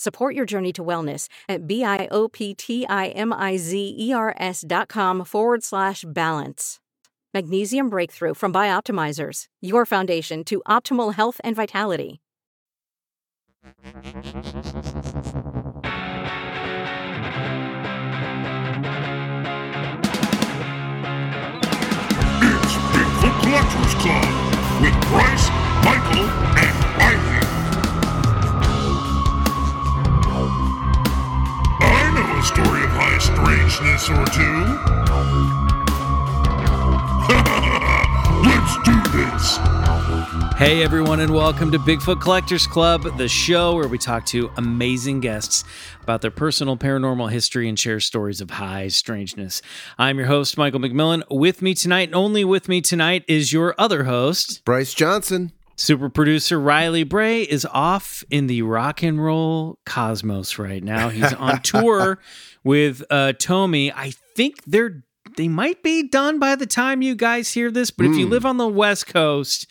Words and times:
Support 0.00 0.34
your 0.34 0.46
journey 0.46 0.72
to 0.72 0.82
wellness 0.82 1.28
at 1.46 1.66
B-I-O-P-T-I-M-I-Z-E-R-S 1.66 4.64
dot 4.66 4.88
com 4.88 5.24
forward 5.26 5.62
slash 5.62 6.06
balance. 6.08 6.80
Magnesium 7.34 7.90
Breakthrough 7.90 8.32
from 8.32 8.50
Bioptimizers, 8.50 9.44
your 9.60 9.84
foundation 9.84 10.42
to 10.44 10.62
optimal 10.66 11.12
health 11.12 11.38
and 11.44 11.54
vitality. 11.54 12.22
It's 13.62 13.76
Bigfoot 23.44 23.92
Club 24.00 24.32
with 24.80 24.96
Bryce, 25.10 25.50
Michael, 25.84 26.24
a 32.40 32.42
story 32.42 32.82
of 32.84 32.90
high 32.92 33.18
strangeness 33.18 34.08
or 34.08 34.24
two. 34.32 34.64
Let's 38.48 38.76
do 38.82 38.96
this. 39.12 39.58
Hey 40.56 40.82
everyone, 40.82 41.20
and 41.20 41.34
welcome 41.34 41.70
to 41.70 41.78
Bigfoot 41.78 42.22
Collectors 42.22 42.66
Club, 42.66 43.18
the 43.18 43.28
show 43.28 43.74
where 43.74 43.88
we 43.88 43.98
talk 43.98 44.24
to 44.26 44.50
amazing 44.56 45.20
guests 45.20 45.64
about 46.02 46.22
their 46.22 46.30
personal 46.30 46.78
paranormal 46.78 47.30
history 47.30 47.68
and 47.68 47.78
share 47.78 48.00
stories 48.00 48.40
of 48.40 48.48
high 48.52 48.88
strangeness. 48.88 49.60
I'm 49.98 50.16
your 50.16 50.28
host, 50.28 50.56
Michael 50.56 50.80
McMillan. 50.80 51.24
With 51.30 51.60
me 51.60 51.74
tonight, 51.74 52.08
and 52.08 52.14
only 52.14 52.42
with 52.42 52.70
me 52.70 52.80
tonight, 52.80 53.22
is 53.28 53.52
your 53.52 53.74
other 53.76 54.04
host, 54.04 54.64
Bryce 54.64 54.94
Johnson. 54.94 55.52
Super 55.80 56.10
producer 56.10 56.60
Riley 56.60 57.04
Bray, 57.04 57.42
is 57.42 57.66
off 57.66 58.22
in 58.30 58.46
the 58.46 58.62
rock 58.62 59.02
and 59.02 59.22
roll 59.22 59.78
cosmos 59.86 60.58
right 60.58 60.82
now. 60.82 61.08
He's 61.08 61.32
on 61.32 61.60
tour 61.62 62.18
with 62.62 63.02
uh, 63.10 63.32
Tommy. 63.38 63.92
I 63.92 64.12
think 64.36 64.62
they're 64.64 65.02
they 65.36 65.48
might 65.48 65.82
be 65.82 66.02
done 66.08 66.38
by 66.38 66.54
the 66.56 66.66
time 66.66 67.02
you 67.02 67.14
guys 67.14 67.52
hear 67.52 67.70
this, 67.70 67.90
but 67.90 68.06
if 68.06 68.16
you 68.16 68.26
live 68.26 68.44
on 68.44 68.56
the 68.56 68.66
West 68.68 69.06
Coast, 69.06 69.68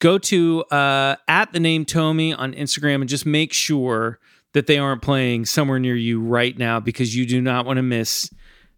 go 0.00 0.18
to 0.18 0.64
uh, 0.64 1.16
at 1.28 1.52
the 1.52 1.60
name 1.60 1.84
Tommy 1.84 2.34
on 2.34 2.52
Instagram 2.54 2.96
and 2.96 3.08
just 3.08 3.24
make 3.24 3.52
sure 3.52 4.18
that 4.52 4.66
they 4.66 4.78
aren't 4.78 5.00
playing 5.00 5.44
somewhere 5.44 5.78
near 5.78 5.94
you 5.94 6.20
right 6.20 6.58
now 6.58 6.80
because 6.80 7.14
you 7.14 7.24
do 7.24 7.40
not 7.40 7.66
want 7.66 7.76
to 7.76 7.82
miss 7.82 8.30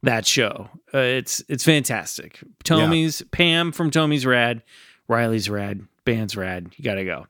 that 0.02 0.26
show. 0.26 0.68
Uh, 0.92 0.98
it's 0.98 1.42
it's 1.48 1.64
fantastic. 1.64 2.40
Tommy's 2.62 3.22
Pam 3.32 3.72
from 3.72 3.90
Tommy's 3.90 4.26
rad, 4.26 4.62
Riley's 5.08 5.48
rad, 5.48 5.86
band's 6.04 6.36
rad. 6.36 6.72
You 6.76 6.84
got 6.84 6.94
to 6.94 7.04
go. 7.04 7.26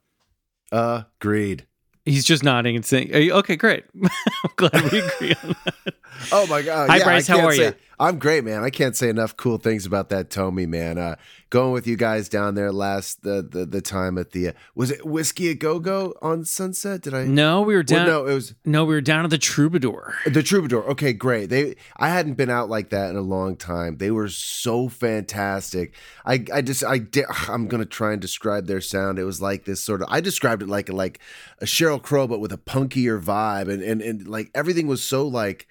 Agreed. 0.72 1.66
He's 2.04 2.24
just 2.24 2.42
nodding 2.42 2.74
and 2.74 2.84
saying, 2.84 3.14
are 3.14 3.20
you, 3.20 3.32
"Okay, 3.34 3.54
great." 3.54 3.84
I'm 4.02 4.50
glad 4.56 4.90
we 4.90 4.98
agree 5.00 5.34
on 5.44 5.54
that. 5.64 5.94
Oh 6.32 6.46
my 6.48 6.62
god! 6.62 6.90
Hi, 6.90 6.96
yeah, 6.98 7.04
Bryce, 7.04 7.30
I 7.30 7.38
how 7.38 7.46
are 7.46 7.52
say- 7.52 7.64
ya? 7.64 7.72
I'm 8.02 8.18
great, 8.18 8.42
man. 8.44 8.64
I 8.64 8.70
can't 8.70 8.96
say 8.96 9.08
enough 9.08 9.36
cool 9.36 9.58
things 9.58 9.86
about 9.86 10.08
that 10.08 10.28
Tommy, 10.28 10.66
man. 10.66 10.98
Uh, 10.98 11.14
going 11.50 11.72
with 11.72 11.86
you 11.86 11.96
guys 11.96 12.28
down 12.28 12.54
there 12.56 12.72
last 12.72 13.22
the 13.22 13.46
the, 13.48 13.64
the 13.64 13.80
time 13.80 14.18
at 14.18 14.32
the 14.32 14.48
uh, 14.48 14.52
was 14.74 14.90
it 14.90 15.06
whiskey 15.06 15.48
a 15.50 15.54
go 15.54 15.78
go 15.78 16.14
on 16.20 16.44
Sunset? 16.44 17.02
Did 17.02 17.14
I? 17.14 17.24
No, 17.24 17.60
we 17.62 17.74
were 17.74 17.84
Well, 17.88 17.98
down. 17.98 18.06
no, 18.06 18.26
it 18.26 18.34
was 18.34 18.54
no, 18.64 18.84
we 18.84 18.94
were 18.94 19.00
down 19.00 19.24
at 19.24 19.30
the 19.30 19.38
Troubadour. 19.38 20.14
the 20.26 20.42
Troubadour. 20.42 20.82
Okay, 20.90 21.12
great. 21.12 21.48
They 21.48 21.76
I 21.96 22.08
hadn't 22.08 22.34
been 22.34 22.50
out 22.50 22.68
like 22.68 22.90
that 22.90 23.10
in 23.10 23.16
a 23.16 23.20
long 23.22 23.54
time. 23.56 23.98
They 23.98 24.10
were 24.10 24.28
so 24.28 24.88
fantastic. 24.88 25.94
I 26.26 26.44
I 26.52 26.62
just 26.62 26.84
I 26.84 26.98
di- 26.98 27.24
I'm 27.48 27.68
gonna 27.68 27.84
try 27.84 28.12
and 28.12 28.20
describe 28.20 28.66
their 28.66 28.80
sound. 28.80 29.18
It 29.18 29.24
was 29.24 29.40
like 29.40 29.64
this 29.64 29.80
sort 29.80 30.02
of. 30.02 30.08
I 30.10 30.20
described 30.20 30.62
it 30.62 30.68
like 30.68 30.88
like 30.88 31.20
a 31.60 31.64
Sheryl 31.66 32.02
Crow, 32.02 32.26
but 32.26 32.40
with 32.40 32.52
a 32.52 32.58
punkier 32.58 33.22
vibe, 33.22 33.68
and 33.72 33.82
and 33.82 34.02
and 34.02 34.26
like 34.26 34.50
everything 34.54 34.86
was 34.88 35.02
so 35.02 35.26
like 35.26 35.68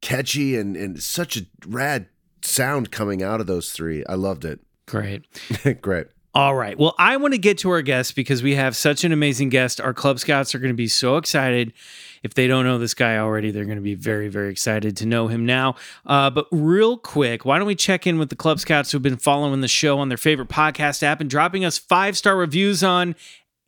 catchy 0.00 0.56
and 0.56 0.76
and 0.76 1.02
such 1.02 1.36
a 1.36 1.42
rad 1.66 2.06
sound 2.42 2.90
coming 2.90 3.22
out 3.22 3.40
of 3.40 3.46
those 3.46 3.72
three. 3.72 4.04
I 4.06 4.14
loved 4.14 4.44
it. 4.44 4.60
Great. 4.86 5.24
great. 5.80 6.08
All 6.34 6.56
right. 6.56 6.76
Well, 6.76 6.96
I 6.98 7.16
want 7.16 7.32
to 7.32 7.38
get 7.38 7.58
to 7.58 7.70
our 7.70 7.80
guests 7.80 8.10
because 8.12 8.42
we 8.42 8.56
have 8.56 8.74
such 8.74 9.04
an 9.04 9.12
amazing 9.12 9.50
guest. 9.50 9.80
Our 9.80 9.94
Club 9.94 10.18
Scouts 10.18 10.52
are 10.54 10.58
going 10.58 10.72
to 10.72 10.76
be 10.76 10.88
so 10.88 11.16
excited. 11.16 11.72
If 12.24 12.34
they 12.34 12.48
don't 12.48 12.64
know 12.64 12.76
this 12.76 12.92
guy 12.92 13.18
already, 13.18 13.52
they're 13.52 13.64
going 13.64 13.78
to 13.78 13.82
be 13.82 13.94
very, 13.94 14.28
very 14.28 14.50
excited 14.50 14.96
to 14.96 15.06
know 15.06 15.28
him 15.28 15.46
now. 15.46 15.76
Uh, 16.04 16.30
but 16.30 16.48
real 16.50 16.98
quick, 16.98 17.44
why 17.44 17.56
don't 17.56 17.68
we 17.68 17.76
check 17.76 18.04
in 18.04 18.18
with 18.18 18.30
the 18.30 18.36
Club 18.36 18.58
Scouts 18.58 18.90
who've 18.90 19.00
been 19.00 19.16
following 19.16 19.60
the 19.60 19.68
show 19.68 19.98
on 20.00 20.08
their 20.08 20.18
favorite 20.18 20.48
podcast 20.48 21.04
app 21.04 21.20
and 21.20 21.30
dropping 21.30 21.64
us 21.64 21.78
five 21.78 22.16
star 22.16 22.36
reviews 22.36 22.82
on 22.82 23.14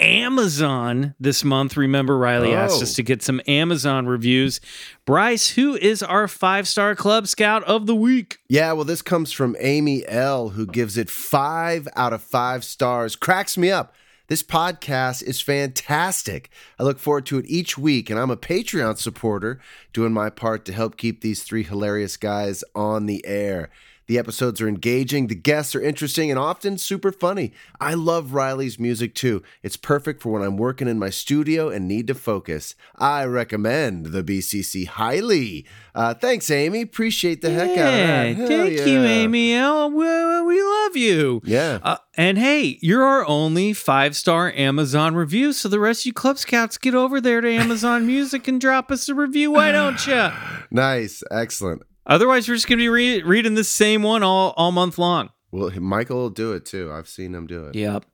Amazon 0.00 1.14
this 1.18 1.42
month. 1.44 1.76
Remember, 1.76 2.18
Riley 2.18 2.54
asked 2.54 2.78
Oh. 2.78 2.82
us 2.82 2.94
to 2.94 3.02
get 3.02 3.22
some 3.22 3.40
Amazon 3.46 4.06
reviews. 4.06 4.60
Bryce, 5.04 5.50
who 5.50 5.74
is 5.76 6.02
our 6.02 6.28
five 6.28 6.68
star 6.68 6.94
Club 6.94 7.26
Scout 7.28 7.62
of 7.64 7.86
the 7.86 7.94
week? 7.94 8.38
Yeah, 8.48 8.72
well, 8.72 8.84
this 8.84 9.02
comes 9.02 9.32
from 9.32 9.56
Amy 9.60 10.06
L, 10.06 10.50
who 10.50 10.66
gives 10.66 10.96
it 10.96 11.08
five 11.10 11.88
out 11.96 12.12
of 12.12 12.22
five 12.22 12.64
stars. 12.64 13.16
Cracks 13.16 13.56
me 13.56 13.70
up. 13.70 13.94
This 14.28 14.42
podcast 14.42 15.22
is 15.22 15.40
fantastic. 15.40 16.50
I 16.80 16.82
look 16.82 16.98
forward 16.98 17.26
to 17.26 17.38
it 17.38 17.46
each 17.46 17.78
week, 17.78 18.10
and 18.10 18.18
I'm 18.18 18.30
a 18.30 18.36
Patreon 18.36 18.98
supporter, 18.98 19.60
doing 19.92 20.12
my 20.12 20.30
part 20.30 20.64
to 20.64 20.72
help 20.72 20.96
keep 20.96 21.20
these 21.20 21.44
three 21.44 21.62
hilarious 21.62 22.16
guys 22.16 22.64
on 22.74 23.06
the 23.06 23.24
air. 23.24 23.70
The 24.06 24.18
episodes 24.18 24.60
are 24.60 24.68
engaging, 24.68 25.26
the 25.26 25.34
guests 25.34 25.74
are 25.74 25.80
interesting, 25.82 26.30
and 26.30 26.38
often 26.38 26.78
super 26.78 27.10
funny. 27.10 27.52
I 27.80 27.94
love 27.94 28.32
Riley's 28.32 28.78
music 28.78 29.14
too. 29.14 29.42
It's 29.62 29.76
perfect 29.76 30.22
for 30.22 30.30
when 30.30 30.42
I'm 30.42 30.56
working 30.56 30.86
in 30.86 30.98
my 30.98 31.10
studio 31.10 31.68
and 31.68 31.88
need 31.88 32.06
to 32.06 32.14
focus. 32.14 32.74
I 32.96 33.24
recommend 33.24 34.06
the 34.06 34.22
BCC 34.22 34.86
highly. 34.86 35.66
Uh, 35.94 36.14
thanks, 36.14 36.50
Amy. 36.50 36.82
Appreciate 36.82 37.42
the 37.42 37.50
heck 37.50 37.70
out 37.70 37.92
of 37.92 37.98
Yeah, 37.98 38.24
that. 38.24 38.36
Hell 38.36 38.46
thank 38.48 38.72
you. 38.86 39.04
Amy. 39.04 39.56
Oh, 39.56 39.88
we, 39.88 40.54
we 40.54 40.62
love 40.62 40.96
you. 40.96 41.40
Yeah. 41.44 41.78
Uh, 41.82 41.96
and 42.16 42.38
hey, 42.38 42.78
you're 42.82 43.02
our 43.02 43.26
only 43.26 43.72
five 43.72 44.14
star 44.14 44.52
Amazon 44.52 45.14
review. 45.14 45.52
So 45.52 45.68
the 45.68 45.80
rest 45.80 46.02
of 46.02 46.06
you 46.06 46.12
Club 46.12 46.38
Scouts, 46.38 46.78
get 46.78 46.94
over 46.94 47.20
there 47.20 47.40
to 47.40 47.50
Amazon 47.50 48.06
Music 48.06 48.46
and 48.46 48.60
drop 48.60 48.90
us 48.90 49.08
a 49.08 49.14
review. 49.14 49.50
Why 49.50 49.72
don't 49.72 50.06
you? 50.06 50.30
Nice. 50.70 51.22
Excellent. 51.30 51.82
Otherwise, 52.06 52.48
we're 52.48 52.54
just 52.54 52.68
going 52.68 52.78
to 52.78 52.82
be 52.82 52.88
re- 52.88 53.22
reading 53.22 53.54
the 53.54 53.64
same 53.64 54.02
one 54.02 54.22
all, 54.22 54.54
all 54.56 54.72
month 54.72 54.98
long. 54.98 55.30
Well, 55.50 55.70
Michael 55.80 56.16
will 56.18 56.30
do 56.30 56.52
it 56.52 56.64
too. 56.66 56.92
I've 56.92 57.08
seen 57.08 57.34
him 57.34 57.46
do 57.46 57.66
it. 57.66 57.74
Yep. 57.74 58.04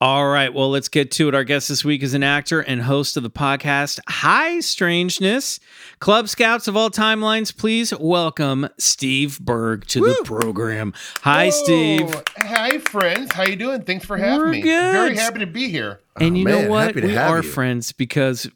All 0.00 0.26
right. 0.28 0.52
Well, 0.52 0.70
let's 0.70 0.88
get 0.88 1.10
to 1.12 1.28
it. 1.28 1.34
Our 1.34 1.44
guest 1.44 1.68
this 1.68 1.84
week 1.84 2.02
is 2.02 2.14
an 2.14 2.22
actor 2.22 2.60
and 2.60 2.82
host 2.82 3.16
of 3.16 3.22
the 3.22 3.30
podcast 3.30 4.00
High 4.08 4.60
Strangeness. 4.60 5.60
Club 5.98 6.28
Scouts 6.28 6.68
of 6.68 6.76
all 6.76 6.90
timelines, 6.90 7.56
please 7.56 7.92
welcome 7.98 8.68
Steve 8.78 9.38
Berg 9.40 9.86
to 9.86 10.00
the 10.00 10.20
program. 10.24 10.92
Hi, 11.22 11.48
Steve. 11.50 12.14
Oh, 12.14 12.22
Hi, 12.38 12.78
friends. 12.78 13.32
How 13.32 13.44
you 13.44 13.56
doing? 13.56 13.82
Thanks 13.82 14.04
for 14.04 14.16
having 14.18 14.40
We're 14.40 14.48
me. 14.50 14.60
good. 14.60 14.92
Very 14.92 15.16
happy 15.16 15.38
to 15.38 15.46
be 15.46 15.68
here. 15.70 16.00
And 16.20 16.34
Oh, 16.34 16.38
you 16.38 16.44
man, 16.44 16.64
know 16.64 16.70
what? 16.70 16.86
happy 16.88 17.00
to 17.00 17.06
We 17.06 17.12
have 17.14 17.30
are 17.30 17.42
you. 17.42 17.48
friends 17.48 17.92
because 17.92 18.50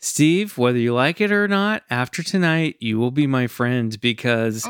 Steve, 0.00 0.56
whether 0.56 0.78
you 0.78 0.94
like 0.94 1.20
it 1.20 1.32
or 1.32 1.48
not, 1.48 1.82
after 1.90 2.22
tonight, 2.22 2.76
you 2.78 2.98
will 2.98 3.10
be 3.10 3.26
my 3.26 3.46
friend 3.46 4.00
because 4.00 4.66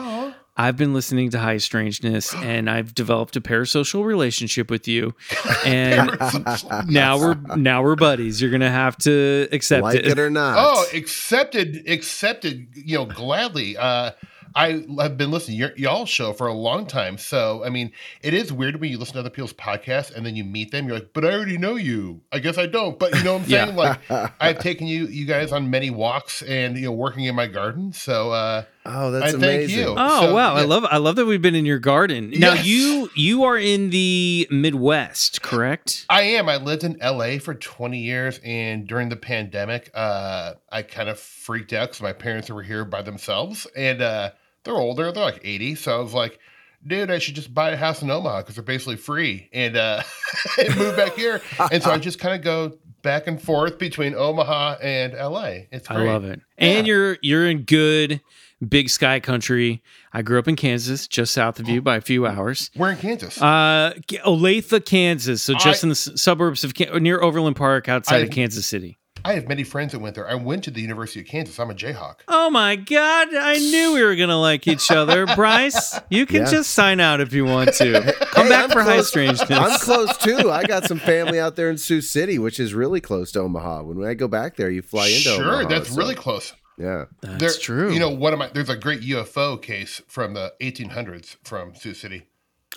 I've 0.57 0.77
been 0.77 0.93
listening 0.93 1.31
to 1.31 1.39
High 1.39 1.59
Strangeness 1.59 2.35
and 2.37 2.69
I've 2.69 2.95
developed 2.95 3.37
a 3.37 3.41
parasocial 3.41 4.05
relationship 4.05 4.71
with 4.71 4.89
you. 4.89 5.15
And 5.65 6.17
now 6.89 7.19
we're 7.19 7.35
now 7.57 7.83
we're 7.83 7.97
buddies. 7.97 8.41
You're 8.41 8.51
gonna 8.51 8.71
have 8.71 8.97
to 8.99 9.49
accept 9.53 9.83
like 9.83 9.99
it. 9.99 10.07
it 10.07 10.19
or 10.19 10.31
not. 10.31 10.57
oh, 10.59 10.87
accepted, 10.95 11.89
accepted. 11.89 12.69
You 12.75 12.99
know, 12.99 13.05
gladly. 13.05 13.77
Uh, 13.77 14.13
I 14.55 14.85
have 15.01 15.17
been 15.17 15.31
listening 15.31 15.59
to 15.59 15.67
your, 15.67 15.77
y'all 15.77 16.07
show 16.07 16.33
for 16.33 16.47
a 16.47 16.53
long 16.53 16.87
time. 16.87 17.19
So, 17.19 17.63
I 17.65 17.71
mean, 17.71 17.93
it 18.23 18.35
is 18.35 18.53
weird 18.53 18.81
when 18.81 18.91
you 18.91 18.99
listen 18.99 19.15
to 19.15 19.21
other 19.21 19.31
people's 19.31 19.53
podcasts 19.53 20.15
and 20.15 20.25
then 20.25 20.37
you 20.37 20.45
meet 20.45 20.71
them. 20.71 20.87
You're 20.87 20.99
like, 20.99 21.11
but 21.13 21.25
I 21.25 21.33
already 21.33 21.59
know 21.59 21.77
you. 21.77 22.21
I 22.33 22.39
guess 22.39 22.59
I 22.59 22.67
don't. 22.67 22.99
But 22.99 23.15
you 23.15 23.23
know 23.23 23.35
what 23.35 23.43
I'm 23.45 23.49
Yeah. 23.51 23.65
saying? 23.67 23.77
Like, 23.77 24.01
I've 24.41 24.59
taken 24.59 24.87
you 24.87 25.07
you 25.07 25.27
guys 25.27 25.53
on 25.53 25.71
many 25.71 25.91
walks 25.91 26.43
and 26.43 26.77
you 26.77 26.87
know 26.87 26.93
working 26.93 27.25
in 27.25 27.35
my 27.35 27.47
garden. 27.47 27.93
So, 27.93 28.31
uh, 28.33 28.65
Oh, 28.91 29.11
that's 29.11 29.27
I 29.27 29.31
thank 29.33 29.43
amazing. 29.65 29.79
you. 29.81 29.95
Oh 29.97 30.21
So, 30.23 30.35
wow, 30.35 30.55
I 30.55 30.63
love 30.65 30.85
I 30.91 30.97
love 30.97 31.17
that 31.17 31.27
we've 31.27 31.43
been 31.43 31.55
in 31.55 31.67
your 31.67 31.79
garden. 31.79 32.31
Now 32.31 32.55
Yes. 32.55 32.67
you 32.67 33.11
you 33.15 33.45
are 33.45 33.59
in 33.59 33.91
the 33.91 34.49
Midwest, 34.51 35.43
correct? 35.43 36.07
I 36.09 36.23
am. 36.23 36.49
I 36.49 36.57
lived 36.57 36.85
in 36.85 36.97
LA 37.03 37.39
for 37.39 37.55
20 37.55 37.99
years, 37.99 38.41
and 38.45 38.87
during 38.87 39.09
the 39.11 39.17
pandemic, 39.17 39.91
uh, 39.95 40.55
I 40.73 40.83
kind 40.83 41.09
of 41.09 41.19
freaked 41.19 41.73
out 41.73 41.89
because 41.89 42.01
my 42.03 42.13
parents 42.13 42.49
were 42.51 42.63
here 42.63 42.85
by 42.85 43.03
themselves, 43.03 43.67
and 43.77 44.01
uh, 44.01 44.31
they're 44.65 44.75
older. 44.75 45.13
They're 45.13 45.23
like 45.25 45.41
80. 45.45 45.75
So 45.75 45.95
I 45.95 46.01
was 46.01 46.15
like, 46.15 46.39
dude, 46.87 47.11
I 47.11 47.19
should 47.19 47.35
just 47.35 47.53
buy 47.53 47.71
a 47.71 47.77
house 47.77 48.01
in 48.03 48.11
Omaha 48.11 48.39
because 48.43 48.55
they're 48.55 48.65
basically 48.65 48.97
free 48.97 49.49
and, 49.53 49.77
uh, 49.77 50.03
and 50.59 50.77
move 50.77 50.97
back 50.97 51.15
here. 51.15 51.43
and 51.71 51.83
so 51.83 51.91
I 51.91 51.99
just 51.99 52.19
kind 52.19 52.35
of 52.35 52.43
go 52.43 52.79
back 53.03 53.27
and 53.27 53.41
forth 53.41 53.79
between 53.79 54.15
Omaha 54.15 54.77
and 54.83 55.13
LA. 55.13 55.67
It's 55.71 55.91
I 55.91 55.95
great. 55.97 56.07
love 56.07 56.25
it. 56.25 56.41
And 56.57 56.87
you're 56.87 57.17
you're 57.23 57.49
in 57.49 57.63
good 57.63 58.21
big 58.67 58.89
sky 58.89 59.21
country. 59.21 59.83
I 60.13 60.23
grew 60.23 60.39
up 60.39 60.49
in 60.49 60.57
Kansas, 60.57 61.07
just 61.07 61.33
south 61.33 61.61
of 61.61 61.69
you 61.69 61.81
by 61.83 61.97
a 61.97 62.01
few 62.01 62.27
hours. 62.27 62.71
We're 62.77 62.91
in 62.93 62.97
Kansas. 62.99 63.41
Uh, 63.41 63.95
Olathe, 64.25 64.85
Kansas. 64.85 65.43
So 65.43 65.55
just 65.55 65.85
I- 65.85 65.87
in 65.87 65.89
the 65.91 65.95
suburbs 65.95 66.65
of 66.65 66.73
near 67.01 67.21
Overland 67.21 67.57
Park, 67.57 67.89
outside 67.89 68.17
I- 68.17 68.25
of 68.25 68.31
Kansas 68.31 68.67
City. 68.67 68.99
I 69.25 69.33
have 69.33 69.49
many 69.49 69.65
friends 69.65 69.93
that 69.93 69.99
went 69.99 70.15
there. 70.15 70.29
I 70.31 70.37
went 70.37 70.63
to 70.65 70.71
the 70.71 70.81
University 70.81 71.21
of 71.21 71.27
Kansas. 71.27 71.59
I'm 71.59 71.69
a 71.71 71.75
Jayhawk. 71.75 72.21
Oh 72.29 72.51
my 72.51 72.77
God! 72.77 73.29
I 73.35 73.57
knew 73.59 73.93
we 73.95 74.03
were 74.05 74.15
gonna 74.15 74.41
like 74.41 74.69
each 74.69 74.93
other, 74.93 75.27
Bryce. 75.35 75.99
You 76.09 76.25
can 76.25 76.43
Yeah. 76.43 76.51
just 76.51 76.71
sign 76.71 77.01
out 77.01 77.21
if 77.21 77.33
you 77.33 77.45
want 77.45 77.75
to. 77.75 78.15
Come 78.31 78.45
Hey, 78.45 78.51
back 78.51 78.65
I'm 78.67 78.71
for 78.71 78.83
high 78.83 78.95
close- 78.95 79.09
strangeness. 79.09 79.51
I'm 79.51 79.77
close 79.81 80.17
too. 80.19 80.53
I 80.53 80.63
got 80.63 80.85
some 80.85 81.01
family 81.01 81.41
out 81.41 81.57
there 81.57 81.69
in 81.69 81.79
Sioux 81.79 82.01
City, 82.01 82.39
which 82.39 82.61
is 82.61 82.75
really 82.75 83.01
close 83.01 83.33
to 83.33 83.41
Omaha. 83.41 83.83
When 83.83 84.07
I 84.09 84.15
go 84.15 84.29
back 84.29 84.55
there, 84.55 84.71
you 84.71 84.83
fly 84.83 85.07
into 85.09 85.19
sure, 85.31 85.45
Omaha. 85.57 85.69
that's 85.69 85.89
so- 85.91 85.97
really 85.97 86.15
close. 86.15 86.53
Yeah. 86.79 87.05
That's 87.21 87.39
There- 87.39 87.61
true. 87.61 87.93
You 87.93 87.99
know, 88.01 88.11
one 88.11 88.33
of 88.33 88.39
my 88.39 88.49
there's 88.49 88.69
a 88.71 88.77
great 88.77 89.01
UFO 89.03 89.61
case 89.61 90.01
from 90.09 90.35
the 90.35 90.53
1800s 90.61 91.37
from 91.45 91.75
Sioux 91.75 91.95
City. 91.95 92.25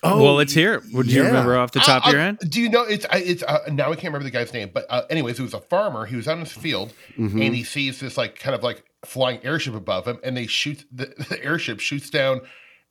Oh, 0.03 0.23
well, 0.23 0.33
let's 0.33 0.53
hear. 0.53 0.75
it. 0.75 0.83
Would 0.93 1.11
you 1.11 1.23
remember 1.23 1.55
off 1.57 1.71
the 1.73 1.79
top 1.79 2.05
I- 2.05 2.09
of 2.09 2.13
your 2.13 2.21
I- 2.21 2.25
head? 2.25 2.37
Do 2.49 2.59
you 2.61 2.69
know 2.69 2.81
it's 2.83 3.05
I- 3.11 3.17
it's 3.17 3.43
uh, 3.43 3.59
now 3.71 3.85
I 3.91 3.95
can't 3.95 4.05
remember 4.05 4.23
the 4.23 4.31
guy's 4.31 4.51
name, 4.53 4.71
but 4.73 4.85
uh, 4.89 5.03
anyways, 5.11 5.39
it 5.39 5.43
was 5.43 5.53
a 5.53 5.61
farmer. 5.61 6.05
He 6.05 6.15
was 6.15 6.27
out 6.27 6.33
in 6.33 6.39
his 6.45 6.51
field 6.53 6.93
Mm-hmm. 7.17 7.41
and 7.41 7.55
he 7.55 7.63
sees 7.63 7.99
this 7.99 8.17
like 8.17 8.39
kind 8.39 8.55
of 8.55 8.63
like 8.63 8.83
flying 9.05 9.39
airship 9.43 9.75
above 9.75 10.07
him, 10.07 10.17
and 10.23 10.35
they 10.35 10.47
shoot 10.47 10.85
the, 10.91 11.05
the 11.29 11.43
airship 11.43 11.79
shoots 11.79 12.09
down 12.09 12.41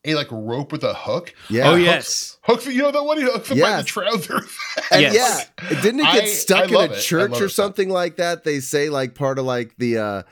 a 0.05 0.15
like 0.15 0.29
rope 0.31 0.71
with 0.73 0.85
a 0.85 0.95
hook. 0.95 1.35
Yeah. 1.49 1.69
Oh 1.71 1.73
Hooks- 1.73 1.85
yes. 1.85 2.39
Hooks, 2.43 2.67
you 2.67 2.81
know 2.83 2.91
that 2.93 3.03
one 3.03 3.19
he 3.19 3.25
hooks 3.25 3.51
him 3.51 3.59
by 3.59 3.77
the 3.79 3.83
trousers. 3.83 4.57
And 4.93 5.03
Yes. 5.03 5.51
yeah, 5.63 5.81
didn't 5.83 6.01
it 6.01 6.05
get 6.13 6.25
I- 6.25 6.27
stuck 6.27 6.71
I 6.73 6.85
in 6.85 6.91
a 6.91 6.95
it. 6.95 7.01
Church 7.01 7.31
love 7.33 7.43
or 7.43 7.47
it. 7.47 7.51
something 7.51 7.89
like 7.89 8.17
that? 8.17 8.45
They 8.45 8.61
say 8.61 8.89
like 8.89 9.15
part 9.17 9.39
of 9.41 9.45
like 9.47 9.75
the 9.79 9.99
uh 9.99 10.23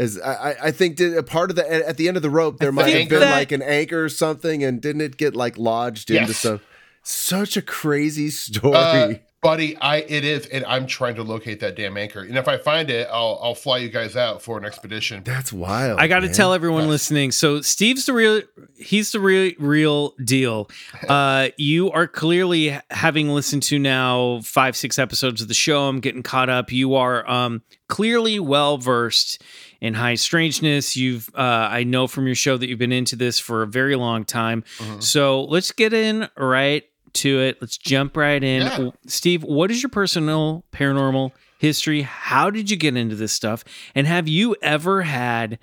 is 0.00 0.20
I, 0.20 0.32
I- 0.50 0.56
I 0.64 0.70
think 0.70 0.96
did 0.96 1.16
a 1.16 1.22
part 1.22 1.50
of 1.50 1.56
the 1.56 1.88
at 1.88 1.96
the 1.96 2.08
end 2.08 2.16
of 2.16 2.22
the 2.22 2.30
rope 2.30 2.58
there 2.58 2.72
might 2.72 2.92
have 2.92 3.08
been 3.08 3.20
that- 3.20 3.32
like 3.36 3.52
an 3.52 3.62
anchor 3.62 4.04
or 4.04 4.08
something, 4.08 4.64
and 4.64 4.80
didn't 4.80 5.02
it 5.02 5.16
get 5.16 5.36
like 5.36 5.56
lodged 5.58 6.10
into 6.10 6.26
Yes. 6.28 6.36
some 6.38 6.60
such 7.02 7.56
a 7.56 7.62
crazy 7.62 8.30
story? 8.44 8.74
Uh, 8.74 9.14
buddy, 9.42 9.74
I 9.78 9.96
it 9.98 10.22
is, 10.22 10.44
and 10.46 10.64
I'm 10.66 10.86
trying 10.86 11.14
to 11.14 11.22
locate 11.22 11.60
that 11.60 11.74
damn 11.74 11.96
anchor. 11.96 12.20
And 12.20 12.36
if 12.36 12.46
I 12.46 12.58
find 12.58 12.90
it, 12.90 13.08
I'll 13.10 13.38
I'll 13.42 13.54
fly 13.54 13.78
you 13.78 13.88
guys 13.88 14.16
out 14.16 14.42
for 14.42 14.58
an 14.58 14.64
expedition. 14.66 15.22
That's 15.24 15.50
wild. 15.52 15.98
I 15.98 16.08
got 16.08 16.20
to 16.20 16.26
man. 16.26 16.34
tell 16.34 16.52
everyone 16.52 16.88
listening. 16.88 17.32
So 17.32 17.62
Steve's 17.62 18.04
the 18.06 18.12
real. 18.12 18.42
He's 18.76 19.12
the 19.12 19.20
real 19.20 19.52
real 19.58 20.14
deal. 20.24 20.68
Uh, 21.08 21.48
you 21.56 21.90
are 21.90 22.06
clearly 22.06 22.78
having 22.90 23.30
listened 23.30 23.62
to 23.64 23.78
now 23.80 24.40
five 24.44 24.76
six 24.76 24.96
episodes 24.98 25.40
of 25.42 25.48
the 25.48 25.54
show. 25.54 25.88
I'm 25.88 25.98
getting 26.00 26.22
caught 26.22 26.48
up. 26.50 26.70
You 26.70 26.94
are 26.94 27.28
um, 27.28 27.62
clearly 27.88 28.38
well 28.38 28.76
versed 28.78 29.42
in 29.80 29.94
high 29.94 30.14
strangeness. 30.14 30.96
You've 30.96 31.30
uh, 31.34 31.68
I 31.70 31.84
know 31.84 32.06
from 32.06 32.26
your 32.26 32.34
show 32.34 32.56
that 32.56 32.68
you've 32.68 32.78
been 32.78 32.92
into 32.92 33.16
this 33.16 33.38
for 33.38 33.62
a 33.62 33.66
very 33.66 33.96
long 33.96 34.24
time. 34.24 34.62
Mm-hmm. 34.78 35.00
So 35.00 35.44
let's 35.44 35.72
get 35.72 35.92
in 35.92 36.28
right 36.36 36.84
to 37.14 37.40
it. 37.40 37.58
Let's 37.60 37.76
jump 37.76 38.16
right 38.16 38.42
in. 38.42 38.62
Yeah. 38.62 38.90
Steve, 39.06 39.42
what 39.42 39.70
is 39.70 39.82
your 39.82 39.90
personal 39.90 40.64
paranormal 40.72 41.32
history? 41.58 42.02
How 42.02 42.50
did 42.50 42.70
you 42.70 42.76
get 42.76 42.96
into 42.96 43.16
this 43.16 43.32
stuff? 43.32 43.64
And 43.94 44.06
have 44.06 44.28
you 44.28 44.56
ever 44.62 45.02
had 45.02 45.58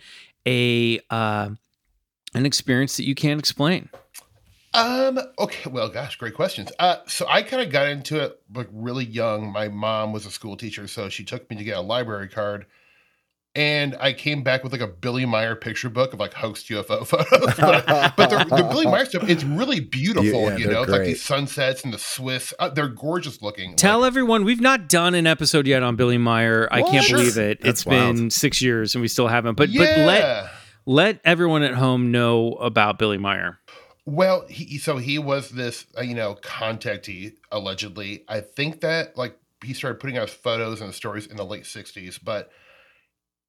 a 0.45 0.99
uh, 1.09 1.49
an 2.33 2.45
experience 2.45 2.97
that 2.97 3.05
you 3.05 3.15
can't 3.15 3.39
explain? 3.39 3.89
Um. 4.73 5.19
Okay. 5.39 5.69
Well, 5.69 5.89
gosh, 5.89 6.17
great 6.17 6.35
questions. 6.35 6.71
Uh. 6.77 6.97
So 7.07 7.25
I 7.27 7.41
kind 7.41 7.63
of 7.63 7.71
got 7.71 7.87
into 7.87 8.21
it 8.23 8.39
like 8.53 8.67
really 8.71 9.05
young. 9.05 9.51
My 9.51 9.69
mom 9.69 10.13
was 10.13 10.25
a 10.25 10.31
school 10.31 10.55
teacher, 10.55 10.87
so 10.87 11.09
she 11.09 11.23
took 11.23 11.49
me 11.49 11.55
to 11.57 11.63
get 11.63 11.77
a 11.77 11.81
library 11.81 12.27
card, 12.27 12.65
and 13.57 13.95
I 13.99 14.13
came 14.13 14.43
back 14.43 14.63
with 14.63 14.71
like 14.71 14.81
a 14.81 14.87
Billy 14.87 15.25
Meier 15.25 15.55
picture 15.55 15.89
book 15.89 16.13
of 16.13 16.19
like 16.19 16.33
hoaxed 16.33 16.69
UFO 16.69 17.05
photos. 17.07 17.55
but 17.57 18.15
but 18.15 18.29
the, 18.29 18.45
the 18.55 18.63
Billy 18.69 18.85
Meier 18.85 19.05
stuff, 19.05 19.27
it's 19.27 19.43
really 19.43 19.79
beautiful. 19.99 20.43
Yeah, 20.51 20.57
you 20.57 20.67
know, 20.67 20.83
it's 20.83 20.91
like 20.91 20.99
great. 20.99 21.07
these 21.07 21.23
sunsets 21.23 21.83
and 21.83 21.91
the 21.91 21.97
Swiss. 21.97 22.53
Uh, 22.59 22.69
they're 22.69 22.87
gorgeous 22.87 23.41
looking. 23.41 23.75
Tell 23.75 24.01
Like, 24.01 24.07
everyone 24.07 24.43
we've 24.45 24.61
not 24.61 24.87
done 24.87 25.15
an 25.15 25.25
episode 25.25 25.65
yet 25.65 25.81
on 25.81 25.95
Billy 25.95 26.19
Meier. 26.19 26.67
I 26.71 26.83
can't 26.83 27.03
Sure. 27.03 27.17
believe 27.17 27.37
it. 27.37 27.59
That's 27.61 27.81
it's 27.81 27.83
been 27.83 28.29
six 28.29 28.61
years 28.61 28.93
and 28.93 29.01
we 29.01 29.07
still 29.07 29.27
haven't. 29.27 29.55
But 29.55 29.69
yeah. 29.69 29.79
but 29.95 29.97
let 30.05 30.51
let 30.85 31.19
everyone 31.25 31.63
at 31.63 31.73
home 31.73 32.11
know 32.11 32.53
about 32.53 32.99
Billy 32.99 33.17
Meier. 33.17 33.59
Well, 34.05 34.45
he 34.47 34.77
so 34.77 34.97
he 34.97 35.17
was 35.19 35.49
this 35.49 35.85
uh, 35.97 36.01
you 36.01 36.13
know 36.15 36.35
contactee 36.43 37.33
allegedly. 37.51 38.23
I 38.29 38.39
think 38.41 38.81
that 38.81 39.17
like 39.17 39.37
he 39.65 39.73
started 39.73 39.99
putting 39.99 40.17
out 40.17 40.29
his 40.29 40.37
photos 40.37 40.79
and 40.79 40.93
stories 40.93 41.25
in 41.25 41.37
the 41.37 41.43
late 41.45 41.63
'60s, 41.63 42.19
but 42.23 42.51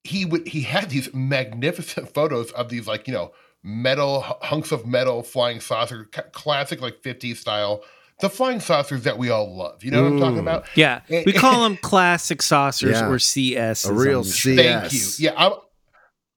he 0.05 0.25
would 0.25 0.47
he 0.49 0.63
had 0.63 0.91
these 0.91 1.13
magnificent 1.15 2.09
photos 2.15 2.51
of 2.53 2.69
these 2.69 2.87
like 2.87 3.07
you 3.07 3.13
know 3.15 3.33
metal 3.63 4.21
hunks 4.43 4.73
of 4.73 4.87
metal 4.87 5.23
flying 5.23 5.61
saucer, 5.61 6.05
classic 6.33 6.81
like 6.81 7.03
'50s 7.03 7.37
style, 7.37 7.83
the 8.21 8.31
flying 8.31 8.61
saucers 8.61 9.03
that 9.05 9.19
we 9.19 9.31
all 9.31 9.55
love. 9.57 9.83
You 9.85 9.91
know 9.91 10.05
what 10.05 10.13
I'm 10.13 10.19
talking 10.21 10.37
Mm. 10.37 10.41
about? 10.43 10.67
Yeah, 10.77 11.01
we 11.09 11.33
call 11.33 11.63
them 11.69 11.77
classic 11.77 12.41
saucers 12.43 12.93
Yeah. 12.93 13.09
or 13.09 13.19
CS. 13.19 13.85
a 13.85 13.93
real 13.93 14.25
CS. 14.25 14.57
Thank 14.91 14.93
you. 14.93 15.27
Yeah, 15.27 15.35
I'm 15.37 15.53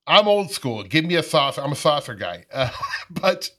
I'm 0.08 0.28
old 0.28 0.52
school. 0.52 0.84
Give 0.84 1.06
me 1.06 1.16
a 1.16 1.24
saucer. 1.24 1.62
I'm 1.62 1.72
a 1.72 1.76
saucer 1.76 2.16
guy. 2.16 2.46
Uh, 2.54 2.70
but 3.10 3.50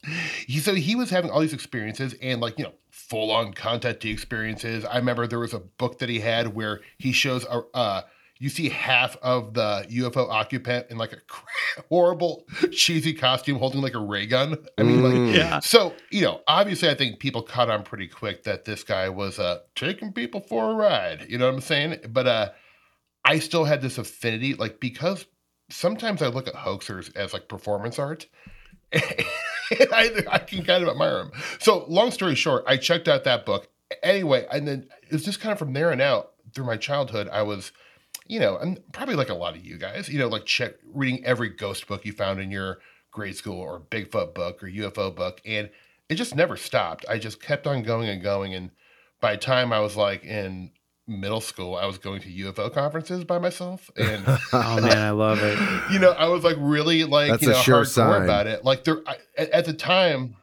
he 0.46 0.58
so 0.58 0.74
he 0.74 0.96
was 0.96 1.08
having 1.10 1.30
all 1.30 1.40
these 1.40 1.52
experiences 1.54 2.14
and 2.20 2.40
like 2.40 2.58
you 2.58 2.64
know 2.64 2.72
full 2.90 3.30
on 3.30 3.54
contactee 3.54 4.12
experiences. 4.12 4.84
I 4.84 4.96
remember 4.98 5.26
there 5.26 5.38
was 5.38 5.54
a 5.54 5.60
book 5.60 5.98
that 6.00 6.08
he 6.08 6.18
had 6.20 6.54
where 6.54 6.80
he 6.98 7.12
shows 7.12 7.44
a. 7.44 7.62
Uh, 7.72 8.02
you 8.42 8.48
see 8.48 8.68
half 8.68 9.16
of 9.22 9.54
the 9.54 9.86
UFO 9.88 10.28
occupant 10.28 10.86
in 10.90 10.98
like 10.98 11.12
a 11.12 11.18
horrible, 11.88 12.44
cheesy 12.72 13.12
costume 13.14 13.56
holding 13.58 13.80
like 13.80 13.94
a 13.94 14.00
ray 14.00 14.26
gun. 14.26 14.56
I 14.76 14.82
mean, 14.82 14.98
Mm. 15.00 15.26
like, 15.28 15.36
Yeah. 15.36 15.60
so, 15.60 15.94
you 16.10 16.22
know, 16.22 16.40
obviously, 16.48 16.88
I 16.90 16.94
think 16.94 17.20
people 17.20 17.42
caught 17.42 17.70
on 17.70 17.84
pretty 17.84 18.08
quick 18.08 18.42
that 18.42 18.64
this 18.64 18.82
guy 18.82 19.08
was 19.10 19.38
uh, 19.38 19.60
taking 19.76 20.12
people 20.12 20.40
for 20.40 20.72
a 20.72 20.74
ride. 20.74 21.26
You 21.28 21.38
know 21.38 21.46
what 21.46 21.54
I'm 21.54 21.60
saying? 21.60 21.98
But 22.08 22.26
uh, 22.26 22.50
I 23.24 23.38
still 23.38 23.64
had 23.64 23.80
this 23.80 23.96
affinity, 23.96 24.54
like, 24.54 24.80
because 24.80 25.24
sometimes 25.70 26.20
I 26.20 26.26
look 26.26 26.48
at 26.48 26.54
hoaxers 26.54 27.14
as 27.14 27.32
like 27.32 27.46
performance 27.48 27.98
art. 28.00 28.26
I, 28.94 30.22
I 30.30 30.38
can 30.38 30.64
kind 30.64 30.82
of 30.82 30.88
admire 30.88 31.18
them. 31.18 31.32
So, 31.60 31.84
long 31.88 32.10
story 32.10 32.34
short, 32.34 32.64
I 32.66 32.76
checked 32.76 33.08
out 33.08 33.24
that 33.24 33.46
book. 33.46 33.68
Anyway, 34.02 34.46
and 34.50 34.66
then 34.66 34.88
it 35.04 35.12
was 35.12 35.24
just 35.24 35.40
kind 35.40 35.52
of 35.52 35.58
from 35.58 35.72
there 35.74 35.90
and 35.90 36.00
out 36.00 36.32
through 36.54 36.64
my 36.66 36.76
childhood, 36.76 37.28
I 37.32 37.42
was, 37.42 37.72
you 38.26 38.40
know, 38.40 38.58
I'm 38.58 38.78
probably 38.92 39.14
like 39.16 39.28
a 39.28 39.34
lot 39.34 39.56
of 39.56 39.64
you 39.64 39.78
guys, 39.78 40.08
you 40.08 40.18
know, 40.18 40.28
like 40.28 40.46
check 40.46 40.74
reading 40.92 41.24
every 41.24 41.48
ghost 41.48 41.86
book 41.86 42.04
you 42.04 42.12
found 42.12 42.40
in 42.40 42.50
your 42.50 42.78
grade 43.10 43.36
school 43.36 43.58
or 43.58 43.80
Bigfoot 43.80 44.34
book 44.34 44.62
or 44.62 44.66
UFO 44.68 45.14
book. 45.14 45.40
And 45.44 45.70
it 46.08 46.14
just 46.16 46.34
never 46.34 46.56
stopped. 46.56 47.04
I 47.08 47.18
just 47.18 47.42
kept 47.42 47.66
on 47.66 47.82
going 47.82 48.08
and 48.08 48.22
going. 48.22 48.54
And 48.54 48.70
by 49.20 49.32
the 49.32 49.38
time 49.38 49.72
I 49.72 49.80
was 49.80 49.96
like 49.96 50.24
in 50.24 50.72
middle 51.06 51.40
school, 51.40 51.76
I 51.76 51.86
was 51.86 51.98
going 51.98 52.20
to 52.22 52.28
UFO 52.28 52.72
conferences 52.72 53.24
by 53.24 53.38
myself. 53.38 53.90
And 53.96 54.24
Oh 54.52 54.80
man, 54.80 54.98
I 54.98 55.10
love 55.10 55.38
it. 55.42 55.58
you 55.92 55.98
know, 55.98 56.10
I 56.10 56.28
was 56.28 56.44
like 56.44 56.56
really 56.58 57.04
like 57.04 57.30
That's 57.30 57.42
you 57.42 57.50
a 57.50 57.52
know 57.52 57.58
sure 57.60 57.82
hardcore 57.82 57.86
sign. 57.86 58.22
about 58.22 58.46
it. 58.46 58.64
Like 58.64 58.84
there 58.84 59.00
I, 59.06 59.16
at, 59.36 59.50
at 59.50 59.64
the 59.64 59.72
time, 59.72 60.36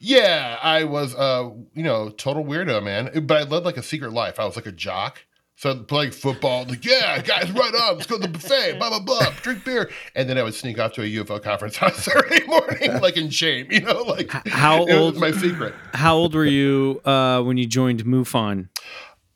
yeah, 0.00 0.58
I 0.62 0.84
was 0.84 1.14
uh 1.14 1.50
you 1.74 1.82
know 1.82 2.10
total 2.10 2.44
weirdo 2.44 2.82
man. 2.82 3.26
But 3.26 3.36
I 3.38 3.42
led 3.44 3.64
like 3.64 3.76
a 3.76 3.82
secret 3.82 4.12
life. 4.12 4.38
I 4.38 4.44
was 4.44 4.56
like 4.56 4.66
a 4.66 4.72
jock. 4.72 5.24
So 5.58 5.72
I'd 5.72 5.88
play 5.88 6.10
football, 6.10 6.66
like 6.66 6.84
yeah, 6.84 7.20
guys, 7.20 7.50
right 7.50 7.74
on. 7.74 7.96
Let's 7.96 8.06
go 8.06 8.14
to 8.14 8.22
the 8.22 8.28
buffet, 8.28 8.74
blah 8.78 8.90
blah 8.90 9.00
blah, 9.00 9.30
drink 9.42 9.64
beer, 9.64 9.90
and 10.14 10.30
then 10.30 10.38
I 10.38 10.44
would 10.44 10.54
sneak 10.54 10.78
off 10.78 10.92
to 10.92 11.02
a 11.02 11.04
UFO 11.04 11.42
conference 11.42 11.76
on 11.82 11.92
Saturday 11.94 12.46
morning, 12.46 13.00
like 13.00 13.16
in 13.16 13.28
shame, 13.28 13.66
you 13.68 13.80
know, 13.80 14.02
like 14.02 14.30
How 14.46 14.88
old? 14.88 15.16
my 15.16 15.32
secret. 15.32 15.74
How 15.94 16.14
old 16.14 16.36
were 16.36 16.44
you 16.44 17.00
uh, 17.04 17.42
when 17.42 17.56
you 17.56 17.66
joined 17.66 18.04
MUFON? 18.04 18.68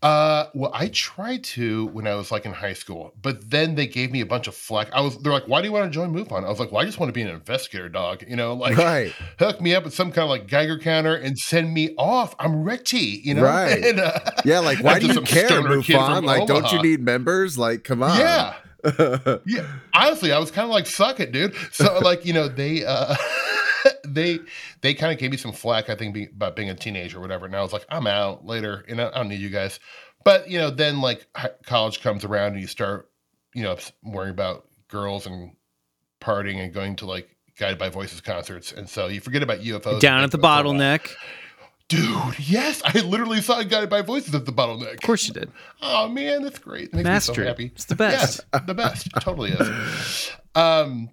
Uh, 0.02 0.48
well, 0.52 0.72
I 0.74 0.88
tried 0.88 1.44
to 1.44 1.86
when 1.86 2.08
I 2.08 2.16
was 2.16 2.32
like 2.32 2.44
in 2.44 2.52
high 2.52 2.72
school, 2.72 3.14
but 3.22 3.50
then 3.50 3.76
they 3.76 3.86
gave 3.86 4.10
me 4.10 4.20
a 4.20 4.26
bunch 4.26 4.48
of 4.48 4.54
flack. 4.56 4.88
I 4.92 5.00
was, 5.00 5.16
they're 5.18 5.32
like, 5.32 5.46
"Why 5.46 5.60
do 5.60 5.68
you 5.68 5.72
want 5.72 5.84
to 5.84 5.90
join 5.90 6.12
MUFON?" 6.12 6.44
I 6.44 6.48
was 6.48 6.58
like, 6.58 6.72
"Well, 6.72 6.82
I 6.82 6.84
just 6.84 6.98
want 6.98 7.08
to 7.08 7.12
be 7.12 7.22
an 7.22 7.28
investigator, 7.28 7.88
dog. 7.88 8.24
You 8.28 8.34
know, 8.34 8.54
like 8.54 8.76
Right. 8.76 9.12
hook 9.38 9.60
me 9.60 9.76
up 9.76 9.84
with 9.84 9.94
some 9.94 10.10
kind 10.10 10.24
of 10.24 10.30
like 10.30 10.48
Geiger 10.48 10.76
counter 10.78 11.14
and 11.14 11.38
send 11.38 11.72
me 11.72 11.94
off. 11.96 12.34
I'm 12.40 12.64
ready, 12.64 13.20
you 13.24 13.34
know." 13.34 13.42
Right. 13.52 13.84
And, 13.84 14.00
uh, 14.00 14.18
Yeah, 14.44 14.58
like 14.58 14.82
why 14.82 14.98
do 14.98 15.06
you 15.06 15.20
care, 15.20 15.48
MUFON? 15.48 16.24
Like, 16.24 16.46
don't 16.48 16.72
you 16.72 16.82
need 16.82 17.00
members? 17.00 17.56
Like, 17.56 17.84
come 17.84 18.02
on. 18.02 18.18
Yeah. 18.18 18.54
yeah 19.46 19.64
honestly 19.94 20.32
i 20.32 20.38
was 20.40 20.50
kind 20.50 20.64
of 20.64 20.70
like 20.70 20.86
suck 20.86 21.20
it 21.20 21.30
dude 21.30 21.54
so 21.70 22.00
like 22.00 22.26
you 22.26 22.32
know 22.32 22.48
they 22.48 22.84
uh 22.84 23.14
they 24.14 24.38
they 24.80 24.94
kind 24.94 25.12
of 25.12 25.18
gave 25.18 25.30
me 25.30 25.36
some 25.36 25.52
flack 25.52 25.88
i 25.90 25.94
think 25.94 26.14
be, 26.14 26.24
about 26.24 26.54
being 26.56 26.70
a 26.70 26.74
teenager 26.74 27.18
or 27.18 27.20
whatever 27.20 27.46
and 27.46 27.54
i 27.56 27.60
was 27.62 27.72
like 27.72 27.84
i'm 27.90 28.06
out 28.06 28.44
later 28.46 28.84
and 28.88 29.00
I, 29.00 29.08
I 29.08 29.14
don't 29.18 29.28
need 29.28 29.40
you 29.40 29.50
guys 29.50 29.78
but 30.24 30.48
you 30.50 30.58
know 30.58 30.70
then 30.70 31.00
like 31.00 31.26
college 31.66 32.00
comes 32.02 32.24
around 32.24 32.52
and 32.52 32.60
you 32.60 32.66
start 32.66 33.10
you 33.54 33.62
know 33.62 33.76
worrying 34.02 34.32
about 34.32 34.66
girls 34.88 35.26
and 35.26 35.52
partying 36.20 36.62
and 36.62 36.72
going 36.72 36.96
to 36.96 37.06
like 37.06 37.28
guided 37.58 37.78
by 37.78 37.88
voices 37.88 38.20
concerts 38.20 38.72
and 38.72 38.88
so 38.88 39.08
you 39.08 39.20
forget 39.20 39.42
about 39.42 39.60
ufos 39.60 40.00
Down 40.00 40.22
at 40.22 40.30
the 40.30 40.38
for 40.38 40.44
a 40.44 40.48
while. 40.48 40.64
bottleneck. 40.64 41.10
dude 41.88 42.38
yes 42.38 42.80
i 42.84 42.98
literally 43.00 43.40
saw 43.40 43.62
guided 43.62 43.90
by 43.90 44.00
voices 44.02 44.34
at 44.34 44.46
the 44.46 44.52
bottleneck 44.52 44.94
Of 44.94 45.00
course 45.02 45.26
you 45.28 45.34
did. 45.34 45.50
Oh 45.82 46.08
man, 46.08 46.42
that's 46.42 46.58
great. 46.58 46.84
It 46.84 46.94
makes 46.94 47.04
Mass 47.04 47.28
me 47.28 47.34
so 47.34 47.44
happy. 47.44 47.66
It's 47.74 47.84
the 47.86 47.96
best. 47.96 48.40
Yeah, 48.54 48.60
the 48.60 48.74
best. 48.74 49.08
totally 49.20 49.50
is. 49.50 50.30
Um, 50.54 51.08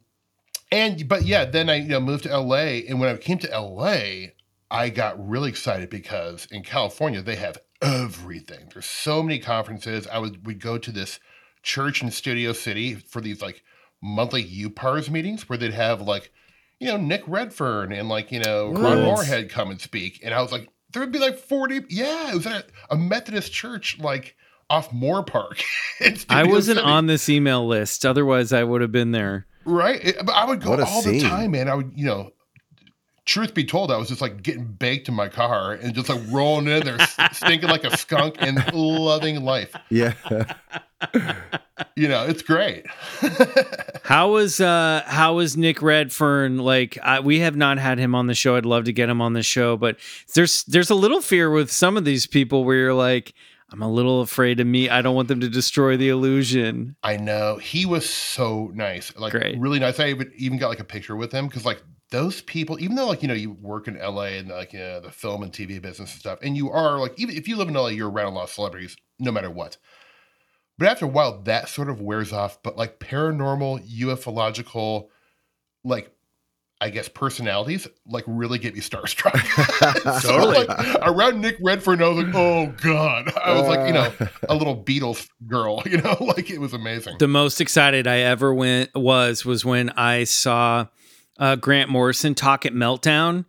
and 0.71 1.07
but 1.07 1.25
yeah, 1.25 1.45
then 1.45 1.69
I 1.69 1.75
you 1.75 1.89
know 1.89 1.99
moved 1.99 2.23
to 2.23 2.37
LA, 2.37 2.81
and 2.87 2.99
when 2.99 3.09
I 3.09 3.17
came 3.17 3.37
to 3.39 3.59
LA, 3.59 4.27
I 4.71 4.89
got 4.89 5.27
really 5.27 5.49
excited 5.49 5.89
because 5.89 6.47
in 6.51 6.63
California 6.63 7.21
they 7.21 7.35
have 7.35 7.57
everything. 7.81 8.69
There's 8.73 8.85
so 8.85 9.23
many 9.23 9.39
conferences. 9.39 10.07
I 10.07 10.19
would 10.19 10.45
would 10.45 10.59
go 10.59 10.77
to 10.77 10.91
this 10.91 11.19
church 11.63 12.01
in 12.01 12.11
Studio 12.11 12.53
City 12.53 12.95
for 12.95 13.21
these 13.21 13.41
like 13.41 13.63
monthly 14.01 14.43
UPARS 14.43 15.09
meetings 15.09 15.49
where 15.49 15.57
they'd 15.57 15.73
have 15.73 16.01
like 16.01 16.31
you 16.79 16.87
know 16.87 16.97
Nick 16.97 17.23
Redfern 17.27 17.91
and 17.91 18.09
like 18.09 18.31
you 18.31 18.39
know 18.39 18.71
Ron? 18.71 19.03
Moorhead 19.03 19.49
come 19.49 19.71
and 19.71 19.81
speak, 19.81 20.21
and 20.23 20.33
I 20.33 20.41
was 20.41 20.51
like, 20.51 20.69
there 20.91 21.01
would 21.01 21.11
be 21.11 21.19
like 21.19 21.37
40. 21.37 21.85
Yeah, 21.89 22.31
it 22.31 22.35
was 22.35 22.47
at 22.47 22.67
a 22.89 22.95
Methodist 22.95 23.51
church 23.51 23.97
like 23.99 24.35
off 24.69 24.91
Moorpark. 24.91 25.61
I 26.29 26.43
wasn't 26.43 26.77
City. 26.77 26.89
on 26.89 27.07
this 27.07 27.27
email 27.29 27.67
list. 27.67 28.05
Otherwise, 28.05 28.53
I 28.53 28.63
would 28.63 28.81
have 28.81 28.91
been 28.91 29.11
there. 29.11 29.47
Right. 29.69 30.03
It- 30.03 30.25
but 30.25 30.33
I 30.33 30.45
would 30.45 30.61
go 30.61 30.79
all 30.81 31.01
scene. 31.01 31.19
the 31.19 31.29
time, 31.29 31.51
man. 31.51 31.69
I 31.69 31.75
would, 31.75 31.91
you 31.95 32.05
know, 32.05 32.31
truth 33.25 33.53
be 33.53 33.63
told, 33.63 33.91
I 33.91 33.97
was 33.97 34.07
just 34.09 34.21
like 34.21 34.41
getting 34.41 34.65
baked 34.65 35.07
in 35.07 35.13
my 35.13 35.27
car 35.29 35.73
and 35.73 35.93
just 35.93 36.09
like 36.09 36.21
rolling 36.31 36.67
in 36.67 36.83
there, 36.83 36.97
stinking 37.31 37.69
like 37.69 37.83
a 37.83 37.95
skunk 37.97 38.35
and 38.39 38.57
loving 38.73 39.43
life. 39.45 39.75
Yeah. 39.89 40.13
You 41.95 42.07
know, 42.07 42.25
it's 42.25 42.41
great. 42.41 42.85
How 44.03 44.31
was 44.31 44.59
uh 44.59 45.03
how 45.05 45.35
was 45.35 45.55
Nick 45.55 45.81
Redfern 45.83 46.57
like 46.57 46.97
I, 47.03 47.19
we 47.19 47.39
have 47.41 47.55
not 47.55 47.77
had 47.77 47.99
him 47.99 48.15
on 48.15 48.25
the 48.25 48.33
show 48.33 48.55
I'd 48.55 48.65
love 48.65 48.85
to 48.85 48.91
get 48.93 49.07
him 49.07 49.21
on 49.21 49.33
the 49.33 49.43
show 49.43 49.77
but 49.77 49.97
there's 50.33 50.63
there's 50.63 50.89
a 50.89 50.95
little 50.95 51.21
fear 51.21 51.51
with 51.51 51.71
some 51.71 51.95
of 51.95 52.05
these 52.05 52.25
people 52.25 52.63
where 52.63 52.75
you're 52.77 52.93
like 52.95 53.35
I'm 53.71 53.81
a 53.81 53.91
little 53.91 54.21
afraid 54.21 54.59
of 54.59 54.67
me 54.67 54.89
I 54.89 55.01
don't 55.01 55.15
want 55.15 55.27
them 55.27 55.39
to 55.41 55.49
destroy 55.49 55.97
the 55.97 56.09
illusion 56.09 56.95
I 57.03 57.17
know. 57.17 57.57
He 57.57 57.85
was 57.85 58.09
so 58.09 58.71
nice. 58.73 59.15
Like, 59.15 59.31
Great. 59.31 59.59
really 59.59 59.79
nice. 59.79 59.99
I 59.99 60.09
even, 60.09 60.31
even 60.35 60.57
got 60.57 60.69
like 60.69 60.79
a 60.79 60.85
picture 60.85 61.15
with 61.15 61.31
him 61.31 61.47
because, 61.47 61.65
like, 61.65 61.81
those 62.11 62.41
people, 62.41 62.79
even 62.79 62.95
though, 62.95 63.07
like, 63.07 63.21
you 63.21 63.27
know, 63.27 63.33
you 63.33 63.51
work 63.51 63.87
in 63.87 63.97
LA 63.97 64.23
and, 64.23 64.49
like, 64.49 64.73
you 64.73 64.79
know, 64.79 64.99
the 64.99 65.11
film 65.11 65.43
and 65.43 65.51
TV 65.51 65.81
business 65.81 66.11
and 66.11 66.19
stuff, 66.19 66.39
and 66.41 66.57
you 66.57 66.69
are, 66.71 66.99
like, 66.99 67.13
even 67.17 67.35
if 67.35 67.47
you 67.47 67.55
live 67.55 67.67
in 67.67 67.75
LA, 67.75 67.89
you're 67.89 68.09
around 68.09 68.33
a 68.33 68.35
lot 68.35 68.45
of 68.45 68.49
celebrities, 68.49 68.97
no 69.19 69.31
matter 69.31 69.51
what. 69.51 69.77
But 70.77 70.87
after 70.87 71.05
a 71.05 71.09
while, 71.09 71.41
that 71.43 71.69
sort 71.69 71.89
of 71.89 72.01
wears 72.01 72.33
off. 72.33 72.63
But, 72.63 72.77
like, 72.77 72.99
paranormal, 72.99 73.87
ufological, 73.87 75.09
like, 75.83 76.11
I 76.81 76.89
guess 76.89 77.09
personalities 77.09 77.87
like 78.05 78.23
really 78.25 78.57
get 78.57 78.73
me 78.73 78.79
starstruck. 78.79 79.35
so 80.21 80.29
Totally. 80.29 80.65
like 80.65 80.95
around 81.01 81.41
Nick 81.41 81.57
Redfern, 81.61 82.01
I 82.01 82.07
was 82.07 82.23
like, 82.25 82.33
oh 82.35 82.67
god. 82.81 83.33
I 83.37 83.53
was 83.53 83.67
like, 83.67 83.87
you 83.87 83.93
know, 83.93 84.13
a 84.47 84.55
little 84.55 84.81
Beatles 84.81 85.27
girl, 85.47 85.83
you 85.89 85.97
know, 85.97 86.15
like 86.21 86.49
it 86.49 86.59
was 86.59 86.73
amazing. 86.73 87.17
the 87.19 87.27
most 87.27 87.59
excited 87.59 88.07
I 88.07 88.19
ever 88.19 88.53
went 88.53 88.91
was 88.95 89.43
was 89.45 89.65
when 89.65 89.89
I 89.91 90.23
saw 90.23 90.87
uh, 91.37 91.55
Grant 91.57 91.89
Morrison 91.89 92.33
talk 92.35 92.65
at 92.65 92.73
Meltdown 92.73 93.45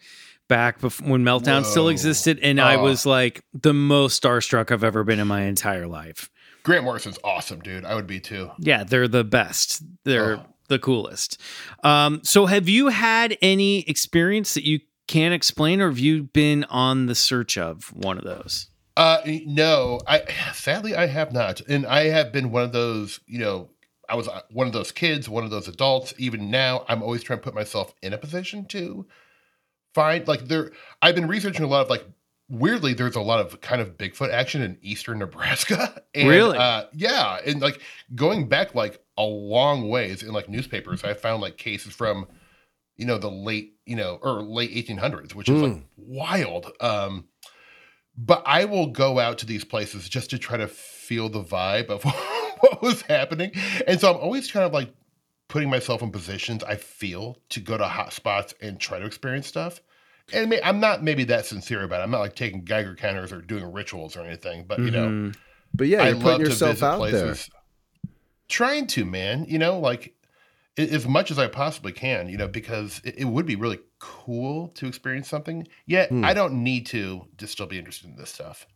back 0.49 0.81
bef- 0.81 1.01
when 1.07 1.23
Meltdown 1.25 1.65
still 1.65 1.89
existed 1.89 2.41
and 2.43 2.61
I 2.61 2.75
Oh. 2.75 2.83
was 2.83 3.07
like 3.07 3.45
the 3.55 3.73
most 3.73 4.21
starstruck 4.21 4.73
I've 4.73 4.83
ever 4.83 5.05
been 5.05 5.21
in 5.21 5.29
my 5.29 5.43
entire 5.43 5.87
life 5.87 6.29
Grant 6.65 6.85
Morrison's 6.85 7.19
awesome, 7.25 7.61
dude. 7.61 7.85
I 7.87 7.95
would 7.95 8.07
be 8.07 8.21
too. 8.21 8.51
Yeah, 8.59 8.85
they're 8.85 9.09
the 9.09 9.25
best. 9.25 9.83
They're 10.05 10.39
Oh. 10.39 10.47
The 10.71 10.79
coolest. 10.79 11.39
Um, 11.85 12.21
so, 12.23 12.47
have 12.47 12.71
you 12.71 12.89
had 12.89 13.37
any 13.43 13.81
experience 13.83 14.55
that 14.55 14.65
you 14.65 14.81
can't 15.07 15.35
explain, 15.35 15.83
or 15.83 15.89
have 15.89 15.99
you 15.99 16.23
been 16.23 16.65
on 16.65 17.07
the 17.07 17.15
search 17.15 17.59
of 17.59 17.93
one 17.93 18.17
of 18.17 18.25
those? 18.25 18.69
Uh, 18.97 19.21
no, 19.47 20.01
I 20.07 20.23
sadly 20.55 20.95
I 20.95 21.07
have 21.07 21.33
not, 21.33 21.61
and 21.63 21.87
I 21.87 22.05
have 22.05 22.33
been 22.33 22.51
one 22.51 22.63
of 22.63 22.73
those. 22.73 23.21
You 23.27 23.39
know, 23.39 23.71
I 24.09 24.15
was 24.15 24.29
uh, 24.29 24.43
one 24.51 24.67
of 24.67 24.73
those 24.73 24.93
kids, 24.93 25.29
one 25.29 25.45
of 25.45 25.51
those 25.51 25.69
adults. 25.69 26.15
Even 26.19 26.51
now, 26.51 26.85
I'm 26.89 27.03
always 27.03 27.23
trying 27.23 27.41
to 27.41 27.43
put 27.43 27.55
myself 27.55 27.95
in 28.03 28.13
a 28.13 28.19
position 28.19 28.67
to 28.67 29.07
find 29.95 30.27
like 30.29 30.47
there. 30.47 30.73
I've 31.03 31.15
been 31.15 31.29
researching 31.29 31.65
a 31.65 31.69
lot 31.69 31.83
of 31.83 31.91
like. 31.91 32.05
Weirdly, 32.53 32.95
there's 32.95 33.15
a 33.15 33.21
lot 33.21 33.39
of 33.39 33.61
kind 33.61 33.81
of 33.81 33.97
Bigfoot 33.97 34.33
action 34.33 34.61
in 34.61 34.77
eastern 34.83 35.21
Nebraska. 35.21 36.03
And, 36.17 36.29
Really? 36.29 36.59
Uh, 36.59 36.87
yeah, 36.93 37.39
and 37.47 37.61
like 37.61 37.81
going 38.17 38.49
back 38.49 38.75
like 38.75 39.01
a 39.21 39.25
long 39.25 39.89
ways 39.89 40.23
in 40.23 40.33
like 40.33 40.49
newspapers, 40.49 41.05
I 41.05 41.15
found 41.15 41.43
like 41.43 41.57
cases 41.57 41.93
from, 41.93 42.27
you 42.97 43.07
know, 43.07 43.19
the 43.19 43.31
late, 43.31 43.75
you 43.85 43.97
know, 43.97 44.19
or 44.23 44.43
late 44.43 44.73
1800s, 44.73 45.35
which 45.35 45.49
is 45.49 45.61
like 45.63 45.83
wild. 45.97 46.73
Um, 46.81 47.29
but 48.17 48.43
I 48.47 48.65
will 48.65 48.89
go 48.89 49.19
out 49.19 49.39
to 49.39 49.47
these 49.47 49.65
places 49.65 50.09
just 50.09 50.31
to 50.31 50.39
try 50.39 50.57
to 50.57 50.67
feel 50.67 51.29
the 51.29 51.43
vibe 51.43 51.89
of 51.89 52.05
what 52.61 52.83
was 52.83 53.03
happening. 53.03 53.53
And 53.87 54.01
so 54.01 54.11
I'm 54.13 54.21
always 54.21 54.51
kind 54.51 54.65
of 54.65 54.73
like 54.73 54.93
putting 55.49 55.71
myself 55.71 56.03
in 56.03 56.11
positions 56.11 56.63
I 56.65 56.77
feel 56.77 57.39
to 57.51 57.61
go 57.61 57.77
to 57.77 57.85
hot 57.85 58.13
spots 58.13 58.55
and 58.61 58.79
try 58.79 58.99
to 58.99 59.07
experience 59.07 59.47
stuff. 59.47 59.81
And 60.33 60.49
may, 60.51 60.61
I'm 60.63 60.81
not 60.81 61.03
maybe 61.03 61.25
that 61.25 61.47
sincere 61.47 61.83
about 61.83 62.01
it. 62.01 62.05
I'm 62.05 62.11
not 62.11 62.21
like 62.21 62.37
taking 62.37 62.65
Geiger 62.65 62.95
counters 62.95 63.33
or 63.33 63.41
doing 63.41 63.73
rituals 63.73 64.17
or 64.17 64.21
anything, 64.21 64.65
but 64.67 64.79
you 64.79 64.91
know, 64.91 65.09
Mhm. 65.09 65.37
But 65.73 65.89
yeah, 65.89 66.03
I 66.03 66.07
you're 66.09 66.15
love 66.15 66.23
putting 66.23 66.45
to 66.45 66.51
yourself 66.51 66.73
visit 66.73 66.87
out 66.87 67.11
there. 67.11 67.35
Trying 68.51 68.87
to, 68.89 69.05
man, 69.07 69.47
you 69.49 69.59
know, 69.59 69.79
like 69.79 70.15
as 70.77 71.07
much 71.07 71.31
as 71.31 71.39
I 71.39 71.47
possibly 71.47 71.93
can, 71.93 72.29
you 72.29 72.37
know, 72.37 72.49
because 72.49 73.01
it, 73.05 73.15
it 73.19 73.25
would 73.25 73.47
be 73.47 73.57
really 73.57 73.79
cool 73.99 74.69
to 74.75 74.87
experience 74.87 75.29
something. 75.29 75.67
Yet 75.87 76.09
Hmm. 76.11 76.25
I 76.25 76.35
don't 76.35 76.63
need 76.63 76.87
to 76.87 77.27
to 77.39 77.47
still 77.47 77.67
be 77.67 77.79
interested 77.79 78.11
in 78.11 78.17
this 78.17 78.31
stuff. 78.31 78.67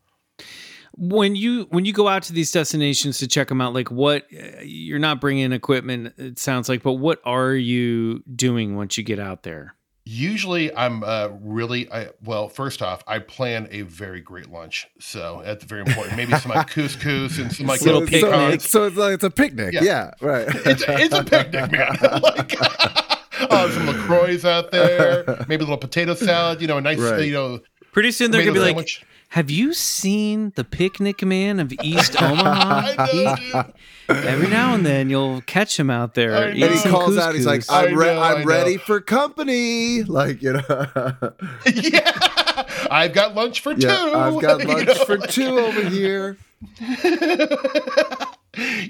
when 0.96 1.34
you 1.34 1.66
when 1.70 1.84
you 1.84 1.92
go 1.92 2.06
out 2.08 2.22
to 2.24 2.32
these 2.32 2.52
destinations 2.52 3.18
to 3.18 3.26
check 3.26 3.48
them 3.48 3.60
out, 3.60 3.74
like 3.74 3.90
what 3.90 4.26
uh, 4.32 4.60
you're 4.62 4.98
not 4.98 5.20
bringing 5.20 5.52
equipment, 5.52 6.14
it 6.18 6.38
sounds 6.38 6.68
like, 6.68 6.82
but 6.82 6.94
what 6.94 7.20
are 7.24 7.52
you 7.54 8.22
doing 8.34 8.76
once 8.76 8.96
you 8.96 9.04
get 9.04 9.18
out 9.18 9.42
there? 9.42 9.74
Usually, 10.06 10.74
I'm 10.74 11.02
uh, 11.02 11.28
really 11.40 11.90
I, 11.90 12.08
well. 12.22 12.48
First 12.50 12.82
off, 12.82 13.02
I 13.06 13.20
plan 13.20 13.68
a 13.70 13.82
very 13.82 14.20
great 14.20 14.50
lunch, 14.50 14.86
so 15.00 15.40
that's 15.44 15.64
very 15.64 15.80
important. 15.80 16.16
Maybe 16.18 16.32
some 16.36 16.52
like 16.52 16.68
couscous 16.68 17.38
and 17.38 17.50
some 17.50 17.66
like 17.66 17.80
Little 17.80 18.00
little 18.02 18.08
pig 18.12 18.20
so, 18.20 18.30
pecans. 18.30 18.46
pecans. 18.52 18.68
so 18.70 18.84
it's 18.84 18.96
like 18.98 19.14
it's 19.14 19.24
a 19.24 19.30
picnic. 19.30 19.72
Yeah. 19.72 19.82
Yeah, 19.82 20.10
right. 20.20 20.46
It's, 20.66 20.84
it's 20.86 21.14
a 21.14 21.24
picnic, 21.24 21.72
man. 21.72 21.96
like 22.22 22.54
uh, 22.60 23.70
some 23.70 23.86
Lacroix 23.86 24.44
out 24.44 24.70
there, 24.70 25.24
maybe 25.48 25.62
a 25.62 25.66
little 25.66 25.78
potato 25.78 26.14
salad. 26.14 26.60
You 26.60 26.66
know, 26.68 26.76
a 26.76 26.80
nice, 26.82 26.98
uh, 27.00 27.12
Right. 27.14 27.24
you 27.24 27.32
know, 27.32 27.60
Pretty 27.92 28.10
soon 28.12 28.30
they're 28.30 28.42
gonna 28.42 28.52
be 28.52 28.58
tomato 28.58 28.76
like, 28.80 28.88
"Have 29.30 29.50
you 29.50 29.72
seen 29.72 30.52
the 30.56 30.64
Picnic 30.64 31.22
Man 31.24 31.60
of 31.60 31.72
East 31.82 32.14
Omaha?" 32.22 32.92
I 32.98 33.14
know, 33.14 33.36
dude. 33.36 33.72
Every 34.08 34.48
now 34.48 34.74
and 34.74 34.84
then 34.84 35.08
you'll 35.10 35.40
catch 35.42 35.78
him 35.78 35.90
out 35.90 36.14
there. 36.14 36.48
And 36.48 36.56
he 36.56 36.76
some 36.76 36.90
calls 36.90 37.16
out. 37.16 37.34
He's 37.34 37.46
like. 37.46 37.62
I 37.70 37.86
"I'm, 37.86 37.94
re- 37.96 38.06
know, 38.06 38.20
I 38.20 38.34
I'm 38.40 38.46
ready 38.46 38.76
for 38.76 39.00
company." 39.00 40.02
Like 40.02 40.42
you 40.42 40.52
know, 40.54 40.62
yeah, 41.74 42.66
I've 42.90 43.12
got 43.12 43.34
lunch 43.34 43.60
for 43.60 43.72
yeah, 43.72 43.88
two. 43.96 44.12
I've 44.14 44.40
got 44.40 44.60
You 44.66 44.66
lunch 44.68 44.86
know, 44.86 44.94
for 45.04 45.18
like- 45.18 45.30
two 45.30 45.58
over 45.58 45.88
here. 45.88 46.36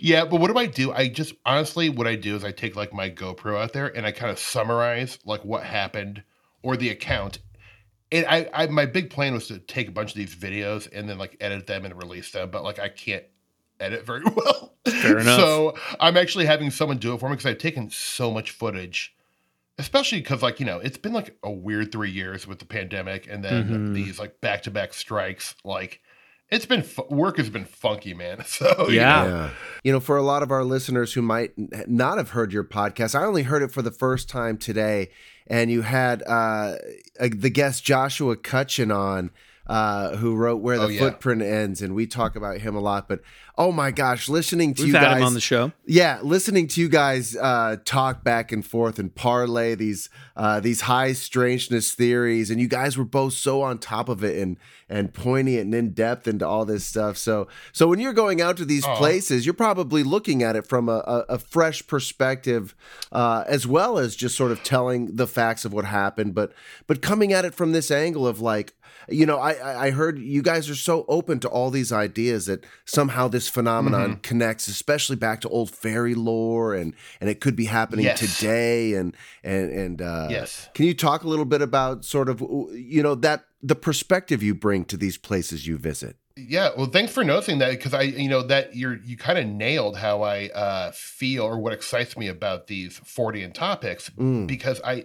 yeah, 0.00 0.24
but 0.24 0.40
what 0.40 0.50
do 0.52 0.58
I 0.58 0.66
do? 0.66 0.92
I 0.92 1.08
just 1.08 1.34
honestly, 1.46 1.88
what 1.88 2.06
I 2.06 2.16
do 2.16 2.36
is 2.36 2.44
I 2.44 2.52
take 2.52 2.76
like 2.76 2.92
my 2.92 3.10
GoPro 3.10 3.60
out 3.60 3.72
there 3.72 3.86
and 3.96 4.06
I 4.06 4.12
kind 4.12 4.30
of 4.30 4.38
summarize 4.38 5.18
like 5.24 5.44
what 5.44 5.64
happened 5.64 6.22
or 6.62 6.76
the 6.76 6.90
account. 6.90 7.38
And 8.12 8.26
I, 8.26 8.48
I, 8.52 8.66
my 8.68 8.86
big 8.86 9.10
plan 9.10 9.32
was 9.34 9.48
to 9.48 9.58
take 9.58 9.88
a 9.88 9.92
bunch 9.92 10.10
of 10.10 10.16
these 10.16 10.34
videos 10.34 10.88
and 10.92 11.08
then 11.08 11.18
like 11.18 11.36
edit 11.40 11.66
them 11.66 11.84
and 11.84 11.96
release 11.96 12.30
them, 12.30 12.50
but 12.50 12.62
like 12.62 12.78
I 12.78 12.88
can't 12.88 13.24
edit 13.80 14.04
very 14.06 14.22
well. 14.36 14.74
Fair 14.86 15.18
enough. 15.18 15.38
So 15.40 15.74
I'm 16.00 16.16
actually 16.16 16.46
having 16.46 16.70
someone 16.70 16.98
do 16.98 17.14
it 17.14 17.20
for 17.20 17.28
me 17.28 17.36
because 17.36 17.46
I've 17.50 17.58
taken 17.58 17.90
so 17.90 18.30
much 18.30 18.50
footage, 18.50 19.14
especially 19.78 20.20
because 20.20 20.42
like 20.42 20.60
you 20.60 20.66
know 20.66 20.78
it's 20.78 20.98
been 20.98 21.12
like 21.12 21.36
a 21.42 21.50
weird 21.50 21.90
three 21.92 22.10
years 22.10 22.46
with 22.46 22.58
the 22.58 22.64
pandemic 22.66 23.26
and 23.28 23.42
then 23.44 23.68
Mhm. 23.68 23.94
these 23.94 24.18
like 24.18 24.40
back 24.40 24.62
to 24.64 24.70
back 24.70 24.92
strikes 24.94 25.54
like. 25.64 26.00
it's 26.50 26.66
been 26.66 26.82
fu- 26.82 27.06
work 27.08 27.38
has 27.38 27.48
been 27.48 27.64
funky, 27.64 28.12
man. 28.14 28.44
So 28.46 28.88
you 28.88 28.96
Yeah. 28.96 29.24
know, 29.24 29.28
Yeah. 29.36 29.50
You 29.82 29.92
know, 29.92 30.00
for 30.00 30.16
a 30.16 30.22
lot 30.22 30.42
of 30.42 30.50
our 30.52 30.62
listeners 30.62 31.14
who 31.14 31.22
might 31.22 31.52
not 31.88 32.18
have 32.18 32.30
heard 32.30 32.52
your 32.52 32.62
podcast, 32.64 33.18
I 33.18 33.24
only 33.24 33.42
heard 33.44 33.62
it 33.62 33.72
for 33.72 33.80
the 33.82 33.90
first 33.90 34.28
time 34.28 34.58
today. 34.58 35.10
And 35.46 35.70
you 35.70 35.82
had 35.82 36.22
uh, 36.22 36.76
uh, 37.18 37.28
the 37.32 37.50
guest 37.50 37.82
Joshua 37.84 38.36
Cutchin 38.36 38.92
on, 38.92 39.30
uh, 39.66 40.16
who 40.16 40.34
wrote 40.36 40.56
Where 40.56 40.78
the 40.78 40.84
Oh, 40.84 40.88
yeah. 40.88 40.98
Footprint 41.00 41.42
Ends. 41.42 41.80
And 41.82 41.94
we 41.94 42.06
talk 42.06 42.36
about 42.36 42.58
him 42.58 42.74
a 42.76 42.80
lot. 42.80 43.08
But 43.08 43.20
oh 43.56 43.72
my 43.72 43.90
gosh, 43.90 44.28
listening 44.28 44.74
to 44.74 44.82
We've 44.82 44.92
you 44.92 44.98
had 44.98 45.04
guys. 45.04 45.16
him 45.18 45.24
on 45.24 45.34
the 45.34 45.40
show. 45.40 45.72
Yeah, 45.86 46.18
listening 46.22 46.66
to 46.68 46.80
you 46.80 46.88
guys 46.88 47.36
uh, 47.36 47.76
talk 47.84 48.22
back 48.24 48.52
and 48.52 48.64
forth 48.66 48.98
and 48.98 49.14
parlay 49.14 49.74
these 49.74 50.10
uh, 50.36 50.60
these 50.60 50.82
high 50.82 51.12
strangeness 51.12 51.92
theories, 51.92 52.50
and 52.50 52.60
you 52.60 52.68
guys 52.68 52.98
were 52.98 53.04
both 53.04 53.32
so 53.34 53.62
on 53.62 53.78
top 53.78 54.08
of 54.08 54.22
it 54.24 54.36
and 54.36 54.56
and 54.88 55.14
poignant 55.14 55.60
and 55.60 55.74
in 55.74 55.90
depth 55.92 56.28
into 56.28 56.46
all 56.46 56.64
this 56.66 56.84
stuff. 56.84 57.16
So 57.16 57.48
so 57.72 57.86
when 57.88 58.00
you're 58.00 58.12
going 58.12 58.40
out 58.42 58.56
to 58.58 58.64
these 58.66 58.84
Aw. 58.84 58.96
places, 58.96 59.46
you're 59.46 59.54
probably 59.54 60.02
looking 60.02 60.42
at 60.42 60.56
it 60.56 60.66
from 60.66 60.88
a, 60.90 61.02
a, 61.06 61.24
a 61.30 61.38
fresh 61.38 61.86
perspective, 61.86 62.74
uh, 63.12 63.44
as 63.46 63.66
well 63.66 63.98
as 63.98 64.14
just 64.16 64.36
sort 64.36 64.50
of 64.52 64.62
telling 64.62 65.16
the 65.16 65.26
facts 65.26 65.64
of 65.64 65.72
what 65.72 65.84
happened, 65.86 66.34
but 66.34 66.52
but 66.86 67.00
coming 67.00 67.32
at 67.32 67.44
it 67.44 67.54
from 67.54 67.72
this 67.72 67.90
angle 67.90 68.26
of 68.26 68.40
like. 68.40 68.74
You 69.08 69.26
know, 69.26 69.38
I 69.38 69.86
I 69.86 69.90
heard 69.90 70.18
you 70.18 70.42
guys 70.42 70.68
are 70.70 70.74
so 70.74 71.04
open 71.08 71.40
to 71.40 71.48
all 71.48 71.70
these 71.70 71.92
ideas 71.92 72.46
that 72.46 72.64
somehow 72.84 73.28
this 73.28 73.48
phenomenon 73.48 74.12
Mm-hmm. 74.12 74.20
connects, 74.20 74.68
especially 74.68 75.16
back 75.16 75.40
to 75.42 75.48
old 75.48 75.70
fairy 75.70 76.14
lore, 76.14 76.74
and 76.74 76.94
and 77.20 77.28
it 77.30 77.40
could 77.40 77.56
be 77.56 77.66
happening 77.66 78.04
Yes. 78.06 78.18
today. 78.18 78.94
And 78.94 79.16
and 79.42 79.70
and 79.70 80.02
uh, 80.02 80.28
Yes. 80.30 80.68
can 80.74 80.86
you 80.86 80.94
talk 80.94 81.22
a 81.24 81.28
little 81.28 81.44
bit 81.44 81.62
about 81.62 82.04
sort 82.04 82.28
of 82.28 82.40
you 82.72 83.02
know 83.02 83.14
that 83.16 83.44
the 83.62 83.74
perspective 83.76 84.42
you 84.42 84.54
bring 84.54 84.84
to 84.86 84.96
these 84.96 85.16
places 85.18 85.66
you 85.66 85.76
visit? 85.78 86.16
Yeah, 86.36 86.70
well, 86.76 86.86
thanks 86.86 87.12
for 87.12 87.22
noticing 87.22 87.58
that 87.60 87.70
because 87.70 87.94
I, 87.94 88.02
you 88.02 88.28
know, 88.28 88.42
that 88.42 88.74
you're 88.74 88.98
you 89.04 89.16
kind 89.16 89.38
of 89.38 89.46
nailed 89.46 89.96
how 89.96 90.22
I 90.22 90.48
uh, 90.48 90.90
feel 90.92 91.44
or 91.44 91.58
what 91.60 91.72
excites 91.72 92.16
me 92.16 92.26
about 92.26 92.66
these 92.66 92.98
Fortean 93.00 93.54
topics 93.54 94.10
Mm. 94.10 94.48
because 94.48 94.80
I 94.82 95.04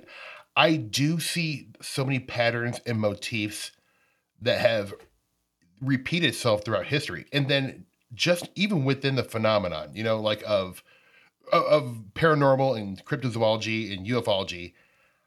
I 0.59 0.75
do 0.75 1.21
see 1.21 1.69
so 1.81 2.03
many 2.03 2.19
patterns 2.19 2.81
and 2.85 2.99
motifs 2.99 3.71
that 4.41 4.59
have 4.59 4.93
repeated 5.79 6.27
itself 6.27 6.65
throughout 6.65 6.87
history, 6.87 7.27
and 7.31 7.47
then 7.47 7.85
just 8.13 8.49
even 8.55 8.83
within 8.83 9.15
the 9.15 9.23
phenomenon, 9.23 9.91
you 9.93 10.03
know, 10.03 10.19
like 10.19 10.43
of 10.45 10.83
of- 11.53 12.03
paranormal 12.13 12.77
and 12.77 13.03
cryptozoology 13.05 13.97
and 13.97 14.05
ufology. 14.05 14.73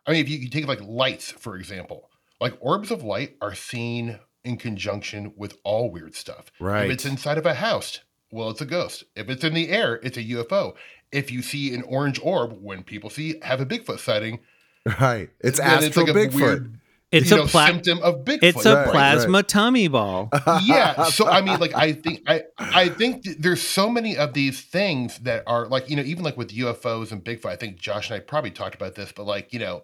I 0.07 0.13
mean, 0.13 0.21
if 0.21 0.29
you, 0.29 0.37
you 0.37 0.51
take 0.51 0.69
like 0.69 0.83
lights 0.83 1.31
for 1.31 1.57
example, 1.57 2.11
like 2.39 2.53
orbs 2.61 2.91
of 2.91 3.03
light 3.03 3.37
are 3.41 3.55
seen 3.55 4.19
in 4.45 4.59
conjunction 4.59 5.33
with 5.35 5.57
all 5.65 5.91
weird 5.91 6.15
stuff. 6.15 6.53
Right. 6.61 6.85
If 6.85 6.93
it's 6.93 7.07
inside 7.07 7.39
of 7.39 7.47
a 7.47 7.55
house, 7.55 8.01
well, 8.31 8.51
it's 8.51 8.61
a 8.61 8.67
ghost. 8.67 9.05
If 9.17 9.31
it's 9.31 9.45
in 9.45 9.55
the 9.55 9.71
air, 9.71 9.99
it's 10.03 10.19
a 10.19 10.25
UFO. 10.25 10.75
If 11.11 11.31
you 11.31 11.41
see 11.41 11.73
an 11.75 11.85
orange 11.85 12.21
orb, 12.23 12.59
when 12.61 12.83
people 12.83 13.09
see 13.09 13.37
have 13.41 13.63
a 13.63 13.67
Bigfoot 13.67 13.99
sighting, 13.99 14.41
Right, 15.01 15.31
it's 15.41 15.59
then 15.59 15.85
astral 15.85 16.11
a 16.11 16.13
Bigfoot. 16.13 16.35
weird, 16.35 16.79
It's 17.13 17.31
a 17.31 17.37
know, 17.37 17.47
pla- 17.47 17.67
symptom 17.67 17.99
of 18.03 18.25
Bigfoot. 18.25 18.39
It's 18.43 18.65
a 18.67 18.75
Right, 18.77 18.89
plasma 18.89 19.43
tummy 19.43 19.87
ball. 19.89 20.29
yeah 20.65 21.05
so 21.05 21.29
i 21.29 21.41
mean 21.41 21.59
like 21.61 21.75
i 21.75 21.93
think 21.93 22.23
i 22.27 22.43
i 22.59 22.89
think 22.89 23.23
th- 23.25 23.37
there's 23.39 23.61
so 23.63 23.89
many 23.91 24.17
of 24.17 24.33
these 24.35 24.61
things 24.63 25.19
that 25.19 25.43
are 25.47 25.67
like 25.67 25.89
you 25.91 25.97
know 25.97 26.03
even 26.03 26.25
like 26.25 26.37
with 26.37 26.51
ufos 26.51 27.13
and 27.13 27.23
bigfoot 27.25 27.47
i 27.51 27.57
think 27.57 27.77
josh 27.77 28.09
and 28.11 28.17
i 28.17 28.21
probably 28.21 28.51
talked 28.51 28.75
about 28.75 28.95
this 28.95 29.13
but 29.13 29.25
like 29.25 29.53
you 29.53 29.59
know 29.61 29.83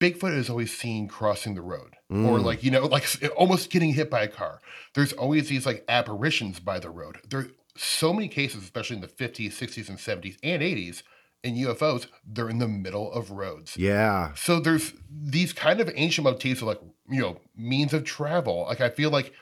bigfoot 0.00 0.36
is 0.36 0.50
always 0.50 0.76
seen 0.76 1.08
crossing 1.08 1.54
the 1.54 1.62
road 1.62 1.94
or 2.10 2.38
Mm. 2.38 2.44
like 2.44 2.62
you 2.64 2.70
know 2.70 2.86
like 2.86 3.06
almost 3.36 3.70
getting 3.70 3.92
hit 3.92 4.10
by 4.10 4.22
a 4.22 4.28
car 4.28 4.60
there's 4.94 5.12
always 5.12 5.48
these 5.48 5.66
like 5.66 5.84
apparitions 5.88 6.58
by 6.60 6.78
the 6.78 6.90
road 6.90 7.18
there 7.28 7.40
are 7.40 7.48
so 7.76 8.12
many 8.12 8.28
cases 8.28 8.62
especially 8.62 8.96
in 8.96 9.02
the 9.02 9.08
50s 9.08 9.52
60s 9.52 9.88
and 9.88 9.98
70s 9.98 10.36
and 10.42 10.62
80s 10.62 11.02
in 11.44 11.54
ufos 11.54 12.06
they're 12.26 12.48
in 12.48 12.58
the 12.58 12.66
middle 12.66 13.12
of 13.12 13.30
roads 13.30 13.76
yeah, 13.76 14.32
so 14.34 14.60
there's 14.60 14.94
these 15.10 15.52
kind 15.52 15.80
of 15.80 15.90
ancient 15.94 16.24
motifs 16.24 16.62
of 16.62 16.68
like, 16.68 16.80
you 17.08 17.20
know, 17.20 17.40
means 17.56 17.92
of 17.92 18.04
travel. 18.04 18.64
Like 18.68 18.80
I 18.80 18.88
feel 18.88 19.10
like 19.10 19.32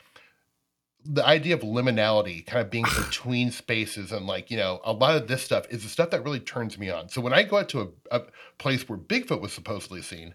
the 1.04 1.24
idea 1.24 1.54
of 1.54 1.60
liminality 1.60 2.44
kind 2.46 2.64
of 2.64 2.70
being 2.70 2.84
between 3.06 3.50
spaces 3.50 4.12
and 4.12 4.26
like, 4.26 4.50
you 4.50 4.56
know, 4.56 4.80
a 4.84 4.92
lot 4.92 5.16
of 5.16 5.28
this 5.28 5.42
stuff 5.42 5.66
is 5.70 5.82
the 5.82 5.88
stuff 5.88 6.10
that 6.10 6.24
really 6.24 6.40
turns 6.40 6.78
me 6.78 6.90
on. 6.90 7.08
So 7.08 7.20
when 7.20 7.32
I 7.32 7.42
go 7.42 7.58
out 7.58 7.68
to 7.70 7.92
a, 8.10 8.16
a 8.18 8.22
place 8.58 8.88
where 8.88 8.98
Bigfoot 8.98 9.40
was 9.40 9.52
supposedly 9.52 10.02
seen, 10.02 10.34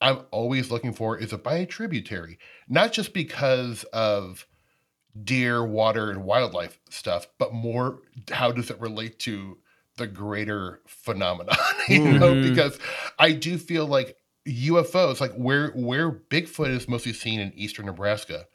I'm 0.00 0.20
always 0.30 0.70
looking 0.70 0.92
for 0.92 1.18
is 1.18 1.32
it 1.32 1.42
by 1.42 1.56
a 1.56 1.66
tributary? 1.66 2.38
Not 2.68 2.92
just 2.92 3.12
because 3.12 3.84
of 3.92 4.46
deer, 5.24 5.64
water, 5.64 6.10
and 6.10 6.24
wildlife 6.24 6.78
stuff, 6.88 7.26
but 7.36 7.52
more 7.52 7.98
how 8.30 8.52
does 8.52 8.70
it 8.70 8.80
relate 8.80 9.18
to 9.20 9.58
the 10.00 10.06
greater 10.08 10.80
phenomenon? 10.86 11.56
you 11.88 12.18
know, 12.18 12.34
Mhm. 12.34 12.48
because 12.48 12.78
I 13.18 13.32
do 13.32 13.56
feel 13.58 13.86
like 13.86 14.16
UFOs, 14.48 15.20
like 15.20 15.32
where 15.34 15.68
where 15.68 16.10
Bigfoot 16.10 16.70
is 16.70 16.88
mostly 16.88 17.12
seen 17.12 17.38
in 17.40 17.52
eastern 17.54 17.86
Nebraska, 17.86 18.46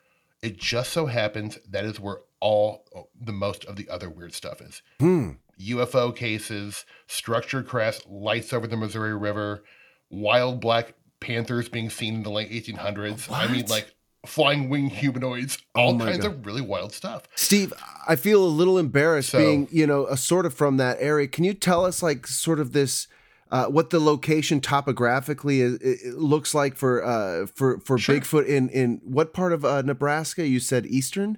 it 0.42 0.58
just 0.58 0.92
so 0.92 1.06
happens 1.06 1.58
that 1.70 1.86
is 1.86 2.00
where 2.00 2.20
all 2.40 2.86
the 3.20 3.32
most 3.32 3.64
of 3.66 3.76
the 3.78 3.88
other 3.90 4.10
weird 4.10 4.34
stuff 4.34 4.62
is. 4.62 4.82
Hmm. 5.00 5.32
UFO 5.60 6.14
cases, 6.16 6.86
structured 7.08 7.68
crafts, 7.68 8.06
lights 8.08 8.52
over 8.52 8.68
the 8.68 8.76
Missouri 8.76 9.16
River, 9.16 9.64
wild 10.10 10.60
black 10.60 10.94
panthers 11.22 11.70
being 11.70 11.90
seen 11.90 12.16
in 12.16 12.24
the 12.24 12.30
late 12.30 12.52
1800s. 12.52 13.32
I 13.32 13.48
mean, 13.48 13.66
like 13.68 13.95
flying 14.26 14.70
wing 14.70 14.90
humanoids, 14.90 15.58
Oh 15.76 15.82
all 15.82 15.94
my 15.94 16.06
kinds 16.06 16.26
God. 16.26 16.32
of 16.32 16.46
really 16.46 16.62
wild 16.62 16.94
stuff. 16.94 17.24
Steve, 17.36 17.74
I 18.08 18.16
feel 18.16 18.44
a 18.44 18.48
little 18.48 18.78
embarrassed 18.78 19.30
So- 19.30 19.38
being, 19.40 19.68
you 19.72 19.86
know, 19.88 20.06
a 20.08 20.18
sort 20.18 20.46
of 20.46 20.54
from 20.54 20.78
that 20.78 20.98
area. 21.00 21.28
Can 21.28 21.44
you 21.44 21.54
tell 21.54 21.86
us, 21.86 22.02
like, 22.04 22.28
sort 22.28 22.60
of 22.60 22.74
this, 22.74 23.08
uh, 23.52 23.66
what 23.68 23.90
the 23.92 24.00
location 24.00 24.60
topographically 24.62 25.62
is, 25.62 25.80
looks 26.16 26.54
like 26.56 26.76
for 26.76 27.06
uh, 27.06 27.46
for 27.46 27.80
for 27.80 27.98
Sure. 27.98 28.16
Bigfoot 28.20 28.46
in 28.48 28.70
in 28.70 29.02
what 29.04 29.34
part 29.34 29.54
of 29.54 29.64
uh, 29.64 29.82
Nebraska? 29.84 30.48
You 30.48 30.60
said 30.60 30.86
eastern. 30.88 31.38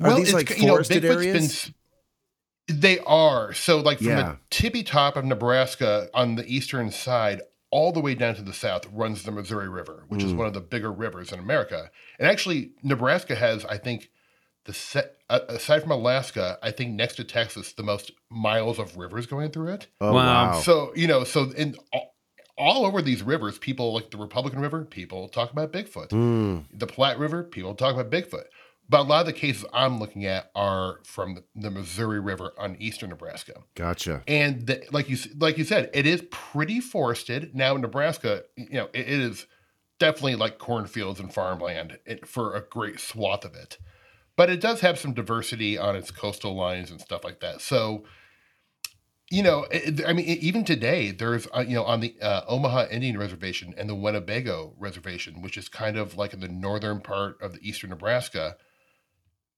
Are 0.00 0.14
these 0.14 0.32
like 0.34 0.58
you 0.58 0.66
know, 0.66 0.74
forested 0.74 1.04
areas? 1.04 1.64
been 1.64 1.74
they 2.80 3.00
are. 3.00 3.52
So, 3.52 3.78
like 3.80 3.98
from 3.98 4.06
Yeah. 4.08 4.22
the 4.22 4.38
tippy 4.50 4.82
top 4.84 5.16
of 5.16 5.24
Nebraska 5.24 6.08
on 6.14 6.36
the 6.36 6.46
eastern 6.46 6.90
side, 6.92 7.40
all 7.70 7.92
the 7.92 8.00
way 8.00 8.14
down 8.14 8.34
to 8.34 8.42
the 8.42 8.52
south, 8.52 8.86
runs 8.92 9.22
the 9.22 9.30
Missouri 9.30 9.68
River, 9.68 10.04
which 10.08 10.24
is 10.24 10.32
Mm. 10.32 10.36
one 10.36 10.46
of 10.46 10.54
the 10.54 10.60
bigger 10.60 10.92
rivers 10.92 11.32
in 11.32 11.38
America. 11.38 11.90
And 12.18 12.28
actually, 12.28 12.72
Nebraska 12.82 13.34
has, 13.34 13.64
I 13.64 13.78
think, 13.78 14.10
the 14.64 14.72
set 14.74 15.16
uh, 15.30 15.40
aside 15.48 15.80
from 15.82 15.92
Alaska, 15.92 16.58
I 16.62 16.70
think 16.72 16.94
next 16.94 17.14
to 17.16 17.24
Texas, 17.24 17.72
the 17.72 17.82
most 17.84 18.10
miles 18.28 18.78
of 18.78 18.96
rivers 18.96 19.26
going 19.26 19.50
through 19.50 19.68
it. 19.74 19.86
Oh 20.00 20.12
Wow. 20.14 20.26
wow! 20.50 20.60
So 20.60 20.92
you 20.96 21.06
know, 21.06 21.24
so 21.24 21.50
in 21.52 21.76
all, 21.92 22.14
all 22.58 22.84
over 22.84 23.00
these 23.00 23.22
rivers, 23.22 23.58
people 23.58 23.94
like 23.94 24.10
the 24.10 24.18
Republican 24.18 24.60
River, 24.60 24.84
people 24.84 25.28
talk 25.28 25.50
about 25.52 25.72
Bigfoot 25.72 26.10
Hmm. 26.10 26.58
the 26.72 26.86
Platte 26.86 27.18
River, 27.18 27.42
people 27.44 27.74
talk 27.74 27.94
about 27.94 28.10
Bigfoot. 28.10 28.44
But 28.90 29.02
a 29.02 29.04
lot 29.04 29.20
of 29.20 29.26
the 29.26 29.32
cases 29.32 29.64
I'm 29.72 30.00
looking 30.00 30.26
at 30.26 30.50
are 30.56 30.98
from 31.04 31.44
the, 31.54 31.70
Missouri 31.70 32.18
River 32.18 32.52
on 32.58 32.74
eastern 32.80 33.10
Nebraska. 33.10 33.62
Gotcha. 33.76 34.24
And 34.26 34.66
the, 34.66 34.82
like 34.90 35.08
you 35.08 35.16
like 35.38 35.58
you 35.58 35.64
said, 35.64 35.90
it 35.94 36.06
is 36.06 36.24
pretty 36.32 36.80
forested. 36.80 37.54
Now 37.54 37.76
in 37.76 37.82
Nebraska, 37.82 38.42
you 38.56 38.72
know, 38.72 38.88
it, 38.92 39.08
is 39.08 39.46
definitely 40.00 40.34
like 40.34 40.58
cornfields 40.58 41.20
and 41.20 41.32
farmland 41.32 41.98
it, 42.04 42.26
for 42.26 42.56
a 42.56 42.62
great 42.62 42.98
swath 42.98 43.44
of 43.44 43.54
it. 43.54 43.78
But 44.34 44.50
it 44.50 44.60
does 44.60 44.80
have 44.80 44.98
some 44.98 45.14
diversity 45.14 45.78
on 45.78 45.94
its 45.94 46.10
coastal 46.10 46.56
lines 46.56 46.90
and 46.90 47.00
stuff 47.00 47.22
like 47.22 47.38
that. 47.40 47.60
So, 47.60 48.02
you 49.30 49.44
know, 49.44 49.66
it, 49.70 50.04
I 50.04 50.12
mean, 50.14 50.26
even 50.26 50.64
today, 50.64 51.12
there's, 51.12 51.46
uh, 51.54 51.60
you 51.60 51.76
know, 51.76 51.84
on 51.84 52.00
the 52.00 52.16
uh, 52.20 52.40
Omaha 52.48 52.86
Indian 52.90 53.18
Reservation 53.18 53.72
and 53.78 53.88
the 53.88 53.94
Winnebago 53.94 54.74
Reservation, 54.78 55.42
which 55.42 55.56
is 55.56 55.68
kind 55.68 55.96
of 55.96 56.16
like 56.16 56.32
in 56.32 56.40
the 56.40 56.48
northern 56.48 57.00
part 57.00 57.40
of 57.40 57.52
the 57.52 57.60
eastern 57.62 57.90
Nebraska, 57.90 58.56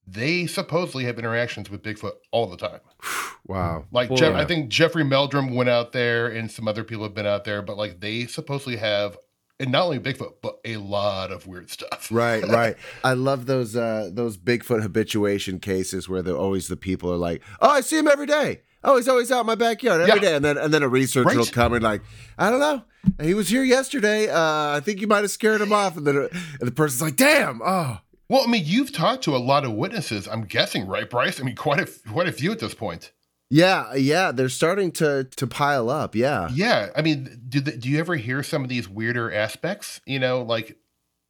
they 0.06 0.46
supposedly 0.46 1.04
have 1.04 1.18
interactions 1.18 1.70
with 1.70 1.82
Bigfoot 1.82 2.12
all 2.30 2.46
the 2.48 2.56
time. 2.56 2.80
Wow. 3.44 3.86
Like 3.90 4.08
Boy. 4.08 4.14
Jeff, 4.14 4.34
I 4.36 4.44
think 4.44 4.68
Jeffrey 4.68 5.02
Meldrum 5.02 5.52
went 5.52 5.68
out 5.68 5.90
there, 5.90 6.28
and 6.28 6.48
some 6.48 6.68
other 6.68 6.84
people 6.84 7.02
have 7.02 7.12
been 7.12 7.26
out 7.26 7.42
there, 7.42 7.60
but 7.60 7.76
like 7.76 7.98
they 7.98 8.26
supposedly 8.26 8.76
have, 8.76 9.18
and 9.58 9.72
not 9.72 9.82
only 9.82 9.98
Bigfoot, 9.98 10.34
but 10.40 10.60
a 10.64 10.76
lot 10.76 11.32
of 11.32 11.48
weird 11.48 11.68
stuff. 11.68 12.08
Right, 12.12 12.40
right. 12.48 12.76
I 13.02 13.14
love 13.14 13.46
those 13.46 13.74
uh 13.74 14.10
those 14.12 14.38
Bigfoot 14.38 14.82
habituation 14.82 15.58
cases 15.58 16.08
where 16.08 16.22
they're 16.22 16.36
always 16.36 16.68
the 16.68 16.76
people 16.76 17.12
are 17.12 17.16
like, 17.16 17.42
"Oh, 17.60 17.68
I 17.68 17.80
see 17.80 17.98
him 17.98 18.06
every 18.06 18.26
day. 18.26 18.60
Oh, 18.84 18.96
he's 18.96 19.08
always 19.08 19.32
out 19.32 19.40
in 19.40 19.46
my 19.46 19.56
backyard 19.56 20.02
every 20.02 20.20
day." 20.20 20.30
Yeah. 20.30 20.36
And 20.36 20.44
then 20.44 20.56
and 20.56 20.72
then 20.72 20.84
a 20.84 20.88
researcher 20.88 21.36
will 21.36 21.44
come 21.46 21.72
and 21.72 21.82
like, 21.82 22.02
"I 22.38 22.48
don't 22.48 22.60
know. 22.60 22.84
He 23.20 23.34
was 23.34 23.48
here 23.48 23.64
yesterday. 23.64 24.30
Uh 24.30 24.76
I 24.76 24.80
think 24.84 25.00
you 25.00 25.08
might 25.08 25.22
have 25.22 25.32
scared 25.32 25.60
him 25.60 25.72
off." 25.72 25.96
And 25.96 26.06
then 26.06 26.16
uh, 26.16 26.28
and 26.60 26.68
the 26.68 26.72
person's 26.72 27.02
like, 27.02 27.16
"Damn. 27.16 27.60
Oh, 27.60 27.98
Well, 28.32 28.44
I 28.44 28.46
mean, 28.46 28.62
you've 28.64 28.92
talked 28.92 29.24
to 29.24 29.36
a 29.36 29.38
lot 29.38 29.66
of 29.66 29.74
witnesses. 29.74 30.26
I'm 30.26 30.46
guessing, 30.46 30.86
right, 30.86 31.08
Bryce? 31.08 31.38
I 31.38 31.42
mean, 31.42 31.54
quite 31.54 31.80
a 31.80 32.10
quite 32.10 32.28
a 32.28 32.32
few 32.32 32.50
at 32.50 32.60
this 32.60 32.72
point. 32.72 33.12
yeah, 33.50 33.92
yeah. 33.94 34.32
They're 34.32 34.48
starting 34.48 34.90
to 34.92 35.24
to 35.36 35.46
pile 35.46 35.90
up. 35.90 36.14
Yeah. 36.14 36.48
Yeah, 36.50 36.88
I 36.96 37.02
mean, 37.02 37.42
do 37.46 37.60
the, 37.60 37.76
do 37.76 37.90
you 37.90 37.98
ever 37.98 38.16
hear 38.16 38.42
some 38.42 38.62
of 38.62 38.70
these 38.70 38.88
weirder 38.88 39.30
aspects? 39.30 40.00
You 40.06 40.18
know, 40.18 40.40
like 40.40 40.78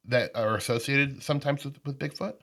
that 0.05 0.31
are 0.33 0.55
associated 0.55 1.21
sometimes 1.21 1.65
with, 1.65 1.77
with 1.85 1.99
Bigfoot? 1.99 2.35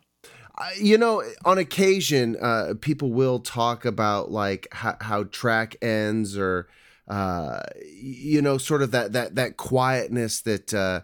Uh, 0.59 0.69
you 0.79 0.99
know, 0.99 1.25
on 1.47 1.57
occasion, 1.57 2.37
uh, 2.37 2.75
people 2.83 3.11
will 3.15 3.39
talk 3.39 3.87
about 3.87 4.31
like 4.31 4.69
how, 4.73 4.95
how 5.01 5.25
track 5.25 5.75
ends 5.81 6.37
or, 6.37 6.69
uh, 7.09 7.61
you 7.91 8.43
know, 8.43 8.59
sort 8.59 8.83
of 8.83 8.91
that 8.91 9.15
that 9.15 9.37
that 9.37 9.57
quietness 9.57 10.43
that 10.43 10.75
uh, 10.75 11.01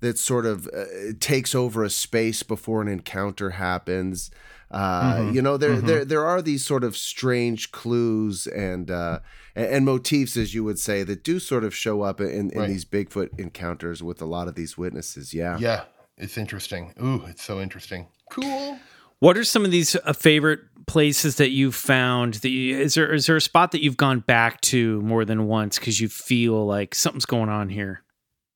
that 0.00 0.18
sort 0.18 0.46
of 0.46 0.66
uh, 0.68 0.84
takes 1.20 1.54
over 1.54 1.82
a 1.84 1.90
space 1.90 2.42
before 2.42 2.80
an 2.82 2.88
encounter 2.88 3.50
happens. 3.50 4.30
Uh, 4.70 5.16
Mhm. 5.16 5.34
You 5.34 5.42
know, 5.42 5.56
there 5.56 5.76
Mhm. 5.76 5.86
there 5.86 6.04
there 6.04 6.24
are 6.26 6.42
these 6.42 6.64
sort 6.64 6.84
of 6.84 6.96
strange 6.96 7.72
clues 7.72 8.46
and 8.46 8.90
uh, 8.90 9.20
and, 9.56 9.66
and 9.66 9.84
motifs, 9.86 10.36
as 10.36 10.52
you 10.54 10.62
would 10.64 10.78
say, 10.78 11.02
that 11.04 11.24
do 11.24 11.38
sort 11.40 11.64
of 11.64 11.74
show 11.74 12.02
up 12.02 12.20
in, 12.20 12.50
in 12.50 12.58
Right. 12.60 12.68
these 12.68 12.84
Bigfoot 12.84 13.38
encounters 13.38 14.02
with 14.02 14.20
a 14.20 14.26
lot 14.26 14.46
of 14.48 14.54
these 14.54 14.76
witnesses. 14.76 15.32
Yeah. 15.32 15.56
Yeah, 15.58 15.84
it's 16.18 16.36
interesting. 16.36 16.92
Ooh, 17.02 17.24
it's 17.26 17.42
so 17.42 17.60
interesting. 17.60 18.08
Cool. 18.30 18.78
What 19.20 19.36
are 19.36 19.42
some 19.44 19.64
of 19.64 19.70
these 19.72 19.96
uh, 19.96 20.12
favorite 20.12 20.60
places 20.86 21.36
that 21.36 21.50
you've 21.50 21.74
found? 21.74 22.34
That 22.34 22.50
you, 22.50 22.78
is 22.78 22.94
there 22.94 23.12
is 23.12 23.26
there 23.26 23.36
a 23.36 23.40
spot 23.40 23.72
that 23.72 23.82
you've 23.82 23.96
gone 23.96 24.20
back 24.20 24.60
to 24.72 25.00
more 25.00 25.24
than 25.24 25.46
once 25.46 25.78
because 25.78 25.98
you 26.00 26.08
feel 26.08 26.66
like 26.66 26.94
something's 26.94 27.24
going 27.26 27.48
on 27.48 27.70
here? 27.70 28.02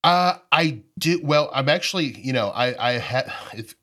Uh, 0.05 0.35
I 0.51 0.83
do. 0.99 1.21
Well, 1.23 1.51
I'm 1.55 1.69
actually, 1.69 2.19
you 2.19 2.33
know, 2.33 2.49
I, 2.49 2.91
I 2.91 2.93
had, 2.99 3.33
it's 3.53 3.75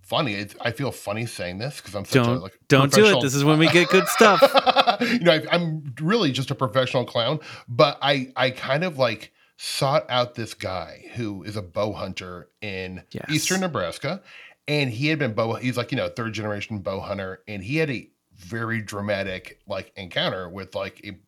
funny. 0.00 0.34
It's, 0.34 0.54
I 0.60 0.70
feel 0.72 0.90
funny 0.90 1.26
saying 1.26 1.58
this 1.58 1.76
because 1.78 1.94
I'm 1.94 2.04
such 2.04 2.16
a, 2.16 2.24
Don't 2.24 2.40
like, 2.42 2.58
don't 2.68 2.92
do 2.92 3.04
it. 3.04 3.20
This 3.20 3.34
is 3.34 3.44
when 3.44 3.58
we 3.58 3.68
get 3.68 3.88
good 3.88 4.08
stuff. 4.08 4.40
you 5.02 5.20
know, 5.20 5.32
I, 5.32 5.42
I'm 5.52 5.94
really 6.00 6.32
just 6.32 6.50
a 6.50 6.54
professional 6.54 7.04
clown, 7.04 7.40
but 7.68 7.98
I, 8.00 8.32
I 8.36 8.50
kind 8.50 8.82
of 8.84 8.96
like 8.98 9.32
sought 9.58 10.06
out 10.08 10.34
this 10.34 10.54
guy 10.54 11.04
who 11.14 11.42
is 11.42 11.56
a 11.56 11.62
bow 11.62 11.92
hunter 11.92 12.48
in 12.62 13.02
Yes. 13.10 13.26
eastern 13.28 13.60
Nebraska, 13.60 14.22
and 14.66 14.88
he 14.90 15.08
had 15.08 15.18
been 15.18 15.34
bow. 15.34 15.54
He's 15.54 15.76
like 15.76 15.90
you 15.92 15.96
know 15.96 16.08
third 16.08 16.32
generation 16.32 16.78
bow 16.78 17.00
hunter, 17.00 17.42
and 17.46 17.62
he 17.62 17.76
had 17.76 17.90
a 17.90 18.08
very 18.36 18.80
dramatic 18.80 19.58
like 19.66 19.92
encounter 19.96 20.48
with 20.48 20.74
like 20.74 21.00
a, 21.04 21.18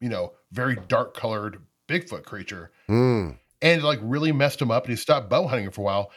you 0.00 0.08
know, 0.08 0.32
very 0.52 0.76
dark 0.88 1.14
colored 1.14 1.58
Bigfoot 1.88 2.24
creature 2.24 2.70
Mm. 2.88 3.38
And 3.64 3.80
it, 3.80 3.84
like 3.84 3.98
really 4.02 4.30
messed 4.30 4.62
him 4.62 4.70
up 4.70 4.84
and 4.84 4.90
he 4.90 4.96
stopped 4.96 5.28
bow 5.28 5.46
hunting 5.48 5.70
for 5.72 5.80
a 5.80 5.84
while 5.84 6.12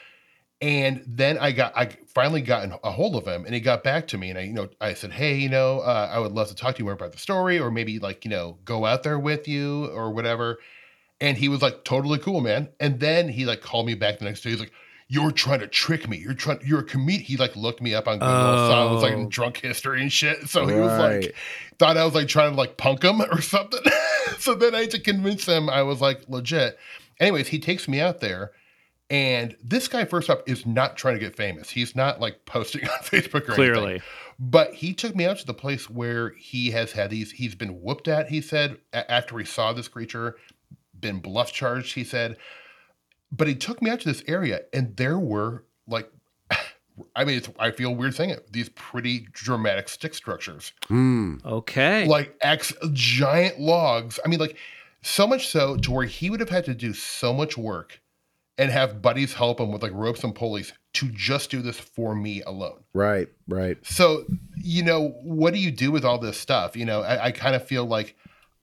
and 0.61 1.03
then 1.07 1.37
i 1.37 1.51
got 1.51 1.75
i 1.75 1.87
finally 2.07 2.41
got 2.41 2.67
a 2.83 2.91
hold 2.91 3.15
of 3.15 3.25
him 3.25 3.45
and 3.45 3.53
he 3.53 3.59
got 3.59 3.83
back 3.83 4.07
to 4.07 4.17
me 4.17 4.29
and 4.29 4.37
i 4.39 4.41
you 4.41 4.53
know 4.53 4.67
i 4.81 4.93
said 4.93 5.11
hey 5.11 5.35
you 5.37 5.49
know 5.49 5.79
uh, 5.79 6.09
i 6.11 6.19
would 6.19 6.31
love 6.31 6.47
to 6.47 6.55
talk 6.55 6.75
to 6.75 6.79
you 6.79 6.85
more 6.85 6.93
about 6.93 7.11
the 7.11 7.17
story 7.17 7.59
or 7.59 7.71
maybe 7.71 7.99
like 7.99 8.25
you 8.25 8.31
know 8.31 8.57
go 8.65 8.85
out 8.85 9.03
there 9.03 9.19
with 9.19 9.47
you 9.47 9.85
or 9.87 10.11
whatever 10.11 10.57
and 11.21 11.37
he 11.37 11.47
was 11.47 11.61
like 11.61 11.83
totally 11.83 12.19
cool 12.19 12.41
man 12.41 12.69
and 12.79 12.99
then 12.99 13.29
he 13.29 13.45
like 13.45 13.61
called 13.61 13.85
me 13.85 13.93
back 13.93 14.19
the 14.19 14.25
next 14.25 14.41
day 14.41 14.49
he's 14.51 14.59
like 14.59 14.71
you're 15.09 15.31
trying 15.31 15.61
to 15.61 15.67
trick 15.67 16.09
me. 16.09 16.17
You're 16.17 16.33
trying. 16.33 16.59
You're 16.65 16.81
a 16.81 16.83
comedian. 16.83 17.23
He 17.23 17.37
like 17.37 17.55
looked 17.55 17.81
me 17.81 17.93
up 17.93 18.09
on 18.09 18.15
Google. 18.19 18.27
Saw 18.27 18.89
I 18.89 18.91
was 18.91 19.03
like 19.03 19.13
in 19.13 19.25
Oh. 19.25 19.29
drunk 19.29 19.55
history 19.57 20.01
and 20.01 20.11
shit. 20.11 20.49
So 20.49 20.67
he 20.67 20.75
was 20.75 20.99
like, 20.99 21.33
thought 21.79 21.95
I 21.95 22.03
was 22.03 22.13
like 22.13 22.27
trying 22.27 22.51
to 22.51 22.57
like 22.57 22.75
punk 22.75 23.03
him 23.03 23.21
or 23.31 23.41
something. 23.41 23.79
so 24.39 24.53
then 24.53 24.75
I 24.75 24.81
had 24.81 24.91
to 24.91 24.99
convince 24.99 25.45
him 25.45 25.69
I 25.69 25.83
was 25.83 26.01
like 26.01 26.27
legit. 26.27 26.77
Anyways, 27.19 27.47
he 27.47 27.59
takes 27.59 27.87
me 27.87 27.99
out 27.99 28.19
there, 28.19 28.51
and 29.09 29.55
this 29.63 29.87
guy 29.87 30.05
first 30.05 30.29
up 30.29 30.47
is 30.47 30.65
not 30.65 30.97
trying 30.97 31.15
to 31.15 31.19
get 31.19 31.35
famous. 31.35 31.69
He's 31.69 31.95
not 31.95 32.19
like 32.19 32.45
posting 32.45 32.83
on 32.89 32.99
Facebook 32.99 33.47
or 33.49 33.53
anything. 33.53 33.55
Clearly, 33.55 34.01
But 34.39 34.73
he 34.73 34.93
took 34.93 35.15
me 35.15 35.25
out 35.25 35.37
to 35.39 35.45
the 35.45 35.53
place 35.53 35.89
where 35.89 36.29
he 36.37 36.71
has 36.71 36.91
had 36.91 37.09
these. 37.09 37.31
He's 37.31 37.55
been 37.55 37.81
whooped 37.81 38.07
at. 38.07 38.27
He 38.29 38.41
said 38.41 38.77
a- 38.93 39.09
after 39.11 39.37
he 39.39 39.45
saw 39.45 39.73
this 39.73 39.87
creature, 39.87 40.35
been 40.99 41.19
bluff 41.19 41.51
charged. 41.53 41.93
He 41.95 42.03
said, 42.03 42.37
but 43.31 43.47
he 43.47 43.55
took 43.55 43.81
me 43.81 43.89
out 43.89 43.99
to 44.01 44.07
this 44.07 44.23
area, 44.27 44.61
and 44.73 44.95
there 44.97 45.17
were 45.19 45.63
like, 45.87 46.09
I 47.15 47.25
mean, 47.25 47.37
it's, 47.37 47.49
I 47.59 47.71
feel 47.71 47.93
weird 47.95 48.15
saying 48.15 48.29
it. 48.31 48.51
These 48.53 48.69
pretty 48.69 49.27
dramatic 49.31 49.89
stick 49.89 50.13
structures 50.13 50.71
Mm. 50.89 51.43
okay. 51.45 52.05
like 52.07 52.35
X 52.41 52.73
giant 52.93 53.59
logs. 53.59 54.19
I 54.23 54.27
mean, 54.29 54.39
like 54.39 54.57
so 55.07 55.25
much 55.25 55.47
so 55.47 55.77
to 55.77 55.91
where 55.91 56.05
he 56.05 56.29
would 56.29 56.39
have 56.39 56.49
had 56.49 56.65
to 56.65 56.75
do 56.75 56.93
so 56.93 57.33
much 57.33 57.57
work 57.57 58.01
and 58.57 58.71
have 58.71 59.01
buddies 59.01 59.33
help 59.33 59.59
him 59.59 59.71
with 59.71 59.83
like 59.83 59.93
ropes 59.93 60.23
and 60.23 60.33
pulleys 60.33 60.73
to 60.93 61.09
just 61.09 61.51
do 61.51 61.61
this 61.61 61.79
for 61.79 62.15
me 62.15 62.41
alone. 62.43 62.83
Right. 62.93 63.27
Right. 63.47 63.77
So, 63.85 64.25
you 64.55 64.83
know, 64.83 65.09
what 65.23 65.53
do 65.53 65.59
you 65.59 65.71
do 65.71 65.91
with 65.91 66.03
all 66.03 66.17
this 66.17 66.39
stuff? 66.39 66.75
You 66.75 66.85
know, 66.85 67.01
I, 67.01 67.25
I 67.25 67.31
kind 67.31 67.55
of 67.55 67.65
feel 67.65 67.85
like 67.85 68.15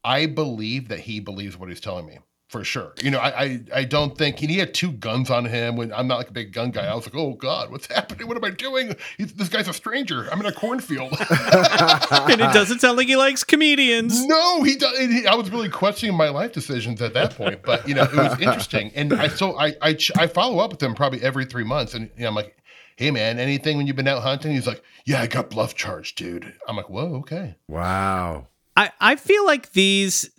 I 0.02 0.26
believe 0.26 0.88
that 0.88 1.00
he 1.00 1.20
believes 1.20 1.56
what 1.56 1.68
he's 1.68 1.80
telling 1.80 2.06
me 2.06 2.18
for 2.54 2.62
sure. 2.62 2.92
You 3.02 3.10
know, 3.10 3.18
I, 3.18 3.42
I 3.44 3.60
I 3.80 3.84
don't 3.84 4.16
think 4.16 4.38
he 4.38 4.58
had 4.58 4.72
two 4.74 4.92
guns 4.92 5.28
on 5.28 5.44
him 5.44 5.74
when 5.74 5.92
I'm 5.92 6.06
not 6.06 6.18
like 6.18 6.28
a 6.28 6.32
big 6.32 6.52
gun 6.52 6.70
guy. 6.70 6.86
I 6.86 6.94
was 6.94 7.04
like, 7.04 7.16
oh 7.16 7.32
God, 7.34 7.72
what's 7.72 7.86
happening? 7.92 8.28
What 8.28 8.36
am 8.36 8.44
I 8.44 8.50
doing? 8.50 8.94
He's, 9.18 9.32
this 9.34 9.48
guy's 9.48 9.66
a 9.66 9.72
stranger. 9.72 10.28
I'm 10.30 10.38
in 10.38 10.46
a 10.46 10.52
cornfield. 10.52 11.10
and 11.30 12.40
it 12.40 12.52
doesn't 12.52 12.80
sound 12.80 12.96
like 12.96 13.08
he 13.08 13.16
likes 13.16 13.42
comedians. 13.42 14.24
No, 14.24 14.62
he 14.62 14.76
does. 14.76 14.96
he- 14.98 15.26
I 15.26 15.34
was 15.34 15.50
really 15.50 15.68
questioning 15.68 16.14
my 16.16 16.28
life 16.28 16.52
decisions 16.52 17.02
at 17.02 17.12
that 17.14 17.34
point, 17.36 17.62
but 17.64 17.88
you 17.88 17.94
know, 17.96 18.04
it 18.04 18.14
was 18.14 18.38
interesting, 18.40 18.92
and 18.94 19.12
I 19.12 19.26
so 19.28 19.58
I 19.58 19.74
I, 19.82 19.94
ch- 19.94 20.12
I 20.16 20.28
follow 20.28 20.60
up 20.60 20.70
with 20.70 20.82
him 20.82 20.94
probably 20.94 21.22
every 21.22 21.44
three 21.46 21.64
months, 21.64 21.94
and 21.94 22.08
you 22.16 22.22
know, 22.22 22.28
I'm 22.28 22.34
like, 22.36 22.56
hey 22.96 23.10
man, 23.10 23.40
anything 23.40 23.76
when 23.76 23.88
you've 23.88 23.96
been 23.96 24.06
out 24.06 24.22
hunting? 24.22 24.52
He's 24.52 24.66
like, 24.68 24.80
yeah, 25.04 25.20
I 25.20 25.26
got 25.26 25.50
bluff 25.50 25.74
charged, 25.74 26.16
dude. 26.16 26.54
I'm 26.68 26.76
like, 26.76 26.88
whoa, 26.88 27.16
okay. 27.16 27.56
Wow. 27.68 28.46
I, 28.76 28.90
I 29.00 29.16
feel 29.16 29.46
like 29.46 29.72
these 29.72 30.30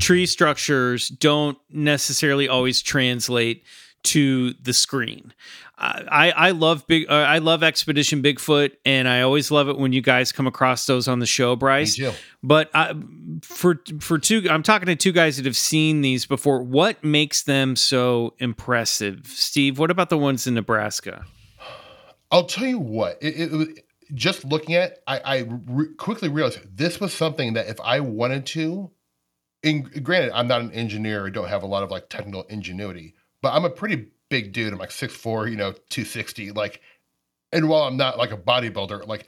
tree 0.00 0.26
structures 0.26 1.08
don't 1.08 1.58
necessarily 1.70 2.48
always 2.48 2.80
translate 2.82 3.64
to 4.04 4.52
the 4.54 4.72
screen. 4.72 5.32
I 5.78 6.32
I 6.36 6.50
love 6.52 6.86
big 6.86 7.10
uh, 7.10 7.14
I 7.14 7.38
love 7.38 7.64
Expedition 7.64 8.22
Bigfoot, 8.22 8.72
and 8.84 9.08
I 9.08 9.22
always 9.22 9.50
love 9.50 9.68
it 9.68 9.78
when 9.78 9.92
you 9.92 10.00
guys 10.00 10.30
come 10.30 10.46
across 10.46 10.86
those 10.86 11.08
on 11.08 11.18
the 11.18 11.26
show, 11.26 11.56
Bryce. 11.56 11.98
But 12.40 12.70
I, 12.72 12.94
for 13.42 13.80
for 13.98 14.18
two, 14.18 14.46
I'm 14.48 14.62
talking 14.62 14.86
to 14.86 14.94
two 14.94 15.10
guys 15.10 15.38
that 15.38 15.44
have 15.44 15.56
seen 15.56 16.02
these 16.02 16.24
before. 16.24 16.62
What 16.62 17.02
makes 17.02 17.42
them 17.42 17.74
so 17.74 18.34
impressive, 18.38 19.26
Steve? 19.26 19.80
What 19.80 19.90
about 19.90 20.08
the 20.08 20.18
ones 20.18 20.46
in 20.46 20.54
Nebraska? 20.54 21.24
I'll 22.30 22.46
tell 22.46 22.66
you 22.66 22.78
what. 22.78 23.18
It, 23.20 23.52
it, 23.52 23.84
just 24.14 24.44
looking 24.44 24.74
at. 24.74 24.98
I, 25.06 25.18
I 25.18 25.38
re- 25.66 25.94
quickly 25.94 26.28
realized 26.28 26.76
this 26.76 27.00
was 27.00 27.12
something 27.12 27.54
that 27.54 27.68
if 27.68 27.80
I 27.80 28.00
wanted 28.00 28.46
to, 28.46 28.90
in, 29.62 29.82
granted, 30.02 30.32
I'm 30.34 30.48
not 30.48 30.60
an 30.60 30.72
engineer. 30.72 31.26
I 31.26 31.30
don't 31.30 31.48
have 31.48 31.62
a 31.62 31.66
lot 31.66 31.82
of 31.82 31.90
like 31.90 32.08
technical 32.08 32.42
ingenuity, 32.44 33.14
but 33.40 33.52
I'm 33.52 33.64
a 33.64 33.70
pretty 33.70 34.08
big 34.28 34.52
dude. 34.52 34.72
I'm 34.72 34.78
like 34.78 34.90
6'4", 34.90 35.50
you 35.50 35.56
know, 35.56 35.72
260. 35.72 36.52
Like, 36.52 36.80
and 37.52 37.68
while 37.68 37.82
I'm 37.82 37.96
not 37.96 38.18
like 38.18 38.32
a 38.32 38.36
bodybuilder, 38.36 39.06
like 39.06 39.26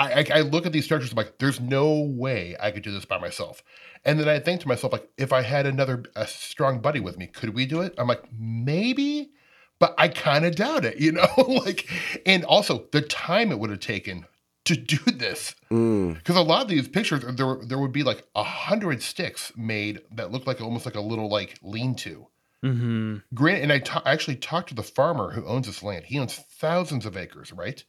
I, 0.00 0.12
I, 0.12 0.38
I 0.38 0.40
look 0.40 0.64
at 0.64 0.72
these 0.72 0.86
structures, 0.86 1.12
I'm 1.12 1.16
like, 1.16 1.38
there's 1.38 1.60
no 1.60 2.00
way 2.00 2.56
I 2.58 2.70
could 2.70 2.82
do 2.82 2.90
this 2.90 3.04
by 3.04 3.18
myself. 3.18 3.62
And 4.04 4.18
then 4.18 4.28
I 4.28 4.38
think 4.38 4.62
to 4.62 4.68
myself, 4.68 4.94
like, 4.94 5.08
if 5.18 5.30
I 5.30 5.42
had 5.42 5.66
another 5.66 6.04
a 6.16 6.26
strong 6.26 6.80
buddy 6.80 7.00
with 7.00 7.18
me, 7.18 7.26
could 7.26 7.54
we 7.54 7.66
do 7.66 7.82
it? 7.82 7.94
I'm 7.98 8.08
like, 8.08 8.24
maybe, 8.32 9.32
but 9.80 9.94
I 9.98 10.06
kind 10.08 10.44
of 10.44 10.54
doubt 10.54 10.84
it, 10.84 10.98
you 10.98 11.10
know? 11.18 11.26
like, 11.36 11.88
and 12.24 12.44
also 12.44 12.86
the 12.92 13.00
time 13.02 13.50
it 13.50 13.58
would 13.58 13.70
have 13.70 13.80
taken 13.80 14.26
to 14.66 14.76
do 14.76 14.98
this 15.06 15.56
Mm. 15.72 16.14
because 16.14 16.36
a 16.36 16.42
lot 16.42 16.62
of 16.62 16.68
these 16.68 16.86
pictures 16.86 17.24
there 17.36 17.56
there 17.66 17.78
would 17.78 17.92
be 17.92 18.02
like 18.02 18.24
a 18.36 18.42
hundred 18.44 19.02
sticks 19.02 19.50
made 19.56 20.02
that 20.12 20.30
looked 20.30 20.46
like 20.46 20.60
almost 20.60 20.84
like 20.84 20.94
a 20.96 21.00
little 21.00 21.28
like 21.28 21.58
lean-to 21.62 22.26
Mm-hmm. 22.62 23.16
Grant 23.34 23.62
and 23.62 23.72
I 23.72 23.78
ta- 23.78 24.02
actually 24.04 24.36
talked 24.36 24.68
to 24.68 24.74
the 24.74 24.82
farmer 24.82 25.30
who 25.30 25.46
owns 25.46 25.66
this 25.66 25.82
land. 25.82 26.04
He 26.04 26.18
owns 26.18 26.34
thousands 26.34 27.06
of 27.06 27.16
acres, 27.16 27.54
right? 27.54 27.82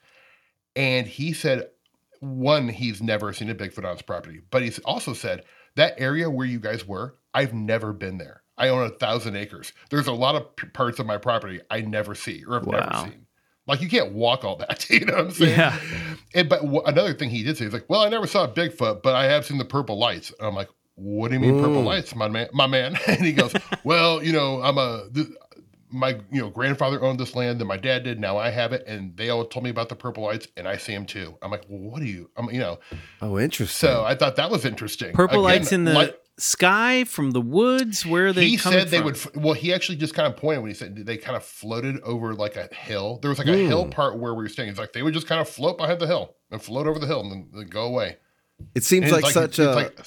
And 0.78 1.06
he 1.06 1.34
said, 1.34 1.68
one, 2.22 2.70
he's 2.70 3.02
never 3.02 3.34
seen 3.34 3.50
a 3.50 3.56
Bigfoot 3.56 3.84
on 3.84 3.96
his 3.98 4.02
property, 4.02 4.40
but 4.50 4.62
he's 4.62 4.80
also 4.80 5.12
said 5.14 5.44
that 5.76 5.96
area 5.98 6.30
where 6.30 6.48
you 6.48 6.60
guys 6.62 6.88
were, 6.88 7.16
I've 7.34 7.54
never 7.54 7.92
been 7.92 8.18
there. 8.18 8.41
I 8.62 8.70
own 8.70 8.86
a 8.86 8.90
thousand 8.90 9.36
acres. 9.36 9.74
There's 9.90 10.08
a 10.08 10.14
lot 10.14 10.36
of 10.36 10.56
p- 10.56 10.68
parts 10.68 11.00
of 11.00 11.06
my 11.06 11.18
property 11.18 11.60
I 11.70 11.82
never 11.82 12.16
see 12.16 12.44
or 12.48 12.54
have 12.60 12.66
Wow. 12.66 12.80
never 12.80 13.10
seen. 13.12 13.26
Like 13.68 13.82
you 13.82 13.90
can't 13.90 14.14
walk 14.14 14.44
all 14.44 14.56
that, 14.58 14.90
you 14.90 15.06
know 15.06 15.14
what 15.16 15.26
I'm 15.26 15.32
saying? 15.32 15.58
Yeah. 15.60 15.78
And 16.34 16.48
but 16.50 16.62
wh- 16.62 16.88
another 16.88 17.14
thing 17.14 17.30
he 17.30 17.44
did 17.44 17.58
say 17.58 17.66
is 17.66 17.74
like, 17.74 17.90
well, 17.90 18.02
I 18.02 18.10
never 18.10 18.28
saw 18.28 18.48
Bigfoot, 18.48 19.02
but 19.04 19.16
I 19.16 19.26
have 19.26 19.46
seen 19.46 19.58
the 19.58 19.66
purple 19.66 19.98
lights. 19.98 20.32
And 20.40 20.48
I'm 20.48 20.56
like, 20.56 20.70
what 20.96 21.30
do 21.30 21.34
you 21.36 21.40
mean 21.40 21.60
purple 21.60 21.82
Mm. 21.82 21.86
lights, 21.86 22.16
my 22.16 22.28
man? 22.28 22.48
My 22.54 22.68
man. 22.68 22.98
and 23.08 23.20
he 23.26 23.34
goes, 23.34 23.54
well, 23.84 24.24
you 24.24 24.32
know, 24.34 24.62
I'm 24.62 24.78
a 24.78 25.04
th- 25.14 25.28
my 25.94 26.12
you 26.32 26.42
know 26.42 26.50
grandfather 26.50 27.04
owned 27.04 27.20
this 27.20 27.36
land, 27.36 27.60
then 27.60 27.68
my 27.68 27.76
dad 27.78 28.04
did. 28.04 28.18
Now 28.20 28.38
I 28.38 28.50
have 28.50 28.72
it, 28.72 28.86
and 28.88 29.16
they 29.18 29.30
all 29.30 29.44
told 29.44 29.64
me 29.66 29.70
about 29.70 29.90
the 29.90 29.96
purple 29.96 30.24
lights, 30.24 30.48
and 30.56 30.66
I 30.68 30.78
see 30.78 30.94
them 30.94 31.06
too. 31.06 31.36
I'm 31.42 31.52
like, 31.52 31.64
well, 31.68 31.80
what 31.82 32.00
do 32.00 32.06
you? 32.08 32.30
I'm 32.38 32.50
you 32.50 32.60
know. 32.60 32.80
Oh, 33.22 33.38
interesting. 33.38 33.90
So 33.90 34.04
I 34.06 34.16
thought 34.16 34.38
that 34.38 34.50
was 34.50 34.64
interesting. 34.64 35.12
Purple 35.14 35.46
Again, 35.46 35.60
lights 35.60 35.72
in 35.74 35.84
the 35.84 35.94
like- 35.94 36.18
sky 36.38 37.04
from 37.04 37.32
the 37.32 37.42
woods. 37.42 38.06
Where 38.06 38.28
are 38.28 38.34
they? 38.34 38.48
he 38.48 38.58
said 38.58 38.90
they 38.90 38.98
from? 38.98 39.06
would. 39.06 39.36
Well, 39.36 39.54
he 39.54 39.74
actually 39.74 39.98
just 39.98 40.14
kind 40.14 40.28
of 40.28 40.38
pointed 40.38 40.62
when 40.62 40.70
he 40.72 40.76
said 40.76 40.96
they 40.96 41.18
kind 41.18 41.36
of 41.38 41.44
floated 41.44 42.00
over 42.02 42.34
like 42.34 42.56
a 42.56 42.68
hill. 42.74 43.20
There 43.22 43.30
was 43.30 43.38
like 43.40 43.48
a 43.48 43.56
Hmm. 43.58 43.68
hill 43.68 43.86
part 43.88 44.18
where 44.20 44.34
we 44.34 44.44
were 44.44 44.50
staying. 44.50 44.70
It's 44.70 44.80
like 44.80 44.94
they 44.94 45.04
would 45.04 45.14
just 45.14 45.28
kind 45.28 45.42
of 45.42 45.48
float 45.50 45.78
behind 45.78 46.00
the 46.00 46.08
hill 46.08 46.36
and 46.50 46.62
float 46.62 46.88
over 46.88 47.00
the 47.00 47.08
hill 47.08 47.22
and 47.22 47.32
then, 47.32 47.50
then 47.54 47.68
go 47.68 47.84
away. 47.86 48.18
it 48.76 48.84
seems 48.84 49.12
And 49.12 49.22
like, 49.24 49.34
such 49.34 49.58
a, 49.60 49.72
like- 49.74 50.00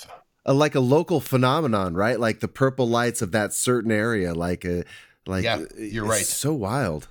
a 0.47 0.53
like 0.55 0.75
a 0.75 0.81
local 0.81 1.21
phenomenon, 1.21 1.95
right? 1.95 2.19
Like 2.21 2.41
the 2.41 2.49
purple 2.49 2.89
lights 2.89 3.23
of 3.23 3.33
that 3.33 3.53
certain 3.53 3.91
area, 3.91 4.35
like 4.35 4.65
a 4.65 4.85
like 5.27 5.45
Yeah, 5.45 5.65
you're 5.79 6.05
it's 6.07 6.11
right. 6.11 6.27
So 6.27 6.53
wild. 6.53 7.09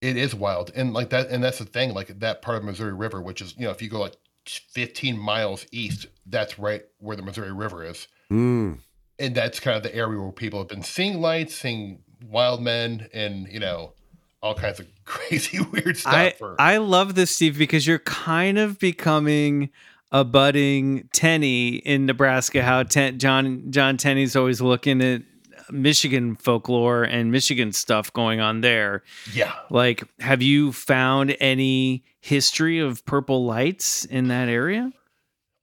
It 0.00 0.16
is 0.16 0.32
wild, 0.34 0.70
and 0.76 0.94
like 0.94 1.10
that, 1.10 1.28
and 1.28 1.42
that's 1.42 1.58
the 1.58 1.64
thing. 1.64 1.92
Like 1.92 2.20
that 2.20 2.40
part 2.40 2.56
of 2.56 2.62
Missouri 2.64 2.92
River, 2.94 3.20
which 3.20 3.42
is 3.42 3.54
you 3.58 3.64
know, 3.64 3.70
if 3.72 3.82
you 3.82 3.88
go 3.90 3.98
like 4.00 4.14
15 4.46 5.18
miles 5.18 5.66
east, 5.72 6.06
that's 6.24 6.56
right 6.58 6.82
where 6.98 7.16
the 7.16 7.22
Missouri 7.22 7.52
River 7.52 7.84
is, 7.84 8.06
Mm. 8.30 8.78
and 9.18 9.34
that's 9.34 9.58
kind 9.60 9.76
of 9.76 9.82
the 9.82 9.94
area 9.94 10.20
where 10.20 10.32
people 10.32 10.58
have 10.58 10.68
been 10.68 10.82
seeing 10.82 11.20
lights, 11.20 11.54
seeing 11.54 12.00
wild 12.26 12.62
men, 12.62 13.08
and 13.12 13.48
you 13.48 13.60
know, 13.60 13.94
all 14.42 14.54
kinds 14.54 14.80
of 14.80 14.86
crazy 15.04 15.60
weird 15.60 15.96
stuff. 15.96 16.14
I 16.14 16.30
for, 16.30 16.56
I 16.60 16.76
love 16.78 17.14
this, 17.14 17.30
Steve, 17.30 17.58
because 17.58 17.86
you're 17.86 17.98
kind 18.00 18.58
of 18.58 18.78
becoming 18.78 19.70
a 20.12 20.24
budding 20.24 21.08
Tenney 21.12 21.76
in 21.76 22.06
Nebraska. 22.06 22.62
How 22.62 22.82
ten, 22.82 23.18
John 23.18 23.70
John 23.70 23.96
Tenney's 23.96 24.36
always 24.36 24.60
looking 24.60 25.02
at 25.02 25.22
Michigan 25.70 26.36
folklore 26.36 27.04
and 27.04 27.30
Michigan 27.30 27.72
stuff 27.72 28.12
going 28.12 28.40
on 28.40 28.60
there. 28.60 29.02
yeah, 29.32 29.52
Like, 29.70 30.02
have 30.20 30.42
you 30.42 30.72
found 30.72 31.36
any 31.40 32.04
history 32.20 32.78
of 32.78 33.04
purple 33.04 33.44
lights 33.44 34.04
in 34.04 34.28
that 34.28 34.48
area? 34.48 34.92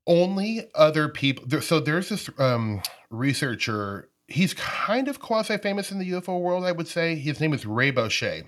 Only 0.07 0.69
other 0.75 1.09
people. 1.09 1.61
So 1.61 1.79
there's 1.79 2.09
this 2.09 2.29
um, 2.37 2.81
researcher. 3.09 4.09
He's 4.27 4.53
kind 4.53 5.07
of 5.07 5.19
quasi 5.19 5.57
famous 5.57 5.91
in 5.91 5.99
the 5.99 6.11
UFO 6.11 6.39
world, 6.39 6.63
I 6.65 6.71
would 6.71 6.87
say. 6.87 7.15
His 7.15 7.39
name 7.39 7.53
is 7.53 7.65
Ray 7.65 7.91
Boeche. 7.91 8.43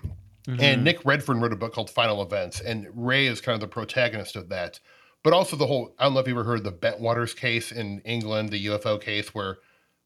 Mm-hmm. 0.46 0.60
And 0.60 0.84
Nick 0.84 1.04
Redfern 1.04 1.40
wrote 1.40 1.52
a 1.52 1.56
book 1.56 1.74
called 1.74 1.90
Final 1.90 2.22
Events, 2.22 2.60
and 2.60 2.86
Ray 2.94 3.26
is 3.26 3.40
kind 3.40 3.54
of 3.54 3.60
the 3.60 3.68
protagonist 3.68 4.34
of 4.34 4.48
that. 4.48 4.80
But 5.22 5.32
also 5.32 5.56
the 5.56 5.66
whole 5.66 5.94
I 5.98 6.04
don't 6.04 6.14
know 6.14 6.20
if 6.20 6.26
you 6.26 6.32
ever 6.34 6.44
heard 6.44 6.58
of 6.58 6.64
the 6.64 6.72
Bentwaters 6.72 7.36
case 7.36 7.70
in 7.70 8.00
England, 8.00 8.50
the 8.50 8.66
UFO 8.66 9.00
case 9.00 9.34
where 9.34 9.58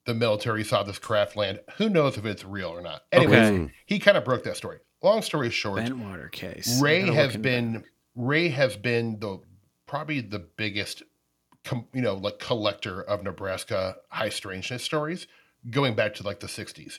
the 0.05 0.15
military 0.15 0.65
saw 0.65 0.83
this 0.83 0.99
craft 0.99 1.37
land. 1.37 1.61
Who 1.77 1.89
knows 1.89 2.17
if 2.17 2.25
it's 2.25 2.45
real 2.45 2.71
or 2.71 2.83
not? 2.83 3.03
Anyways, 3.13 3.39
Okay. 3.39 3.73
he 3.87 3.99
kind 4.01 4.17
of 4.17 4.25
broke 4.25 4.43
that 4.45 4.57
story. 4.57 4.79
Long 5.03 5.23
story 5.23 5.51
short, 5.51 5.81
Bentwater 5.81 6.31
case. 6.33 6.81
Ray 6.81 7.03
has 7.03 7.37
been 7.37 7.85
Ray 8.17 8.49
has 8.49 8.77
been 8.77 9.21
the 9.21 9.39
probably 9.87 10.21
the 10.21 10.39
biggest, 10.41 11.03
com, 11.65 11.87
you 11.93 12.03
know, 12.03 12.15
like 12.15 12.39
collector 12.39 13.03
of 13.03 13.23
Nebraska 13.23 13.97
high 14.09 14.29
strangeness 14.29 14.83
stories 14.83 15.27
going 15.71 15.95
back 15.95 16.15
to 16.15 16.23
like 16.23 16.41
the 16.41 16.47
'60s, 16.47 16.99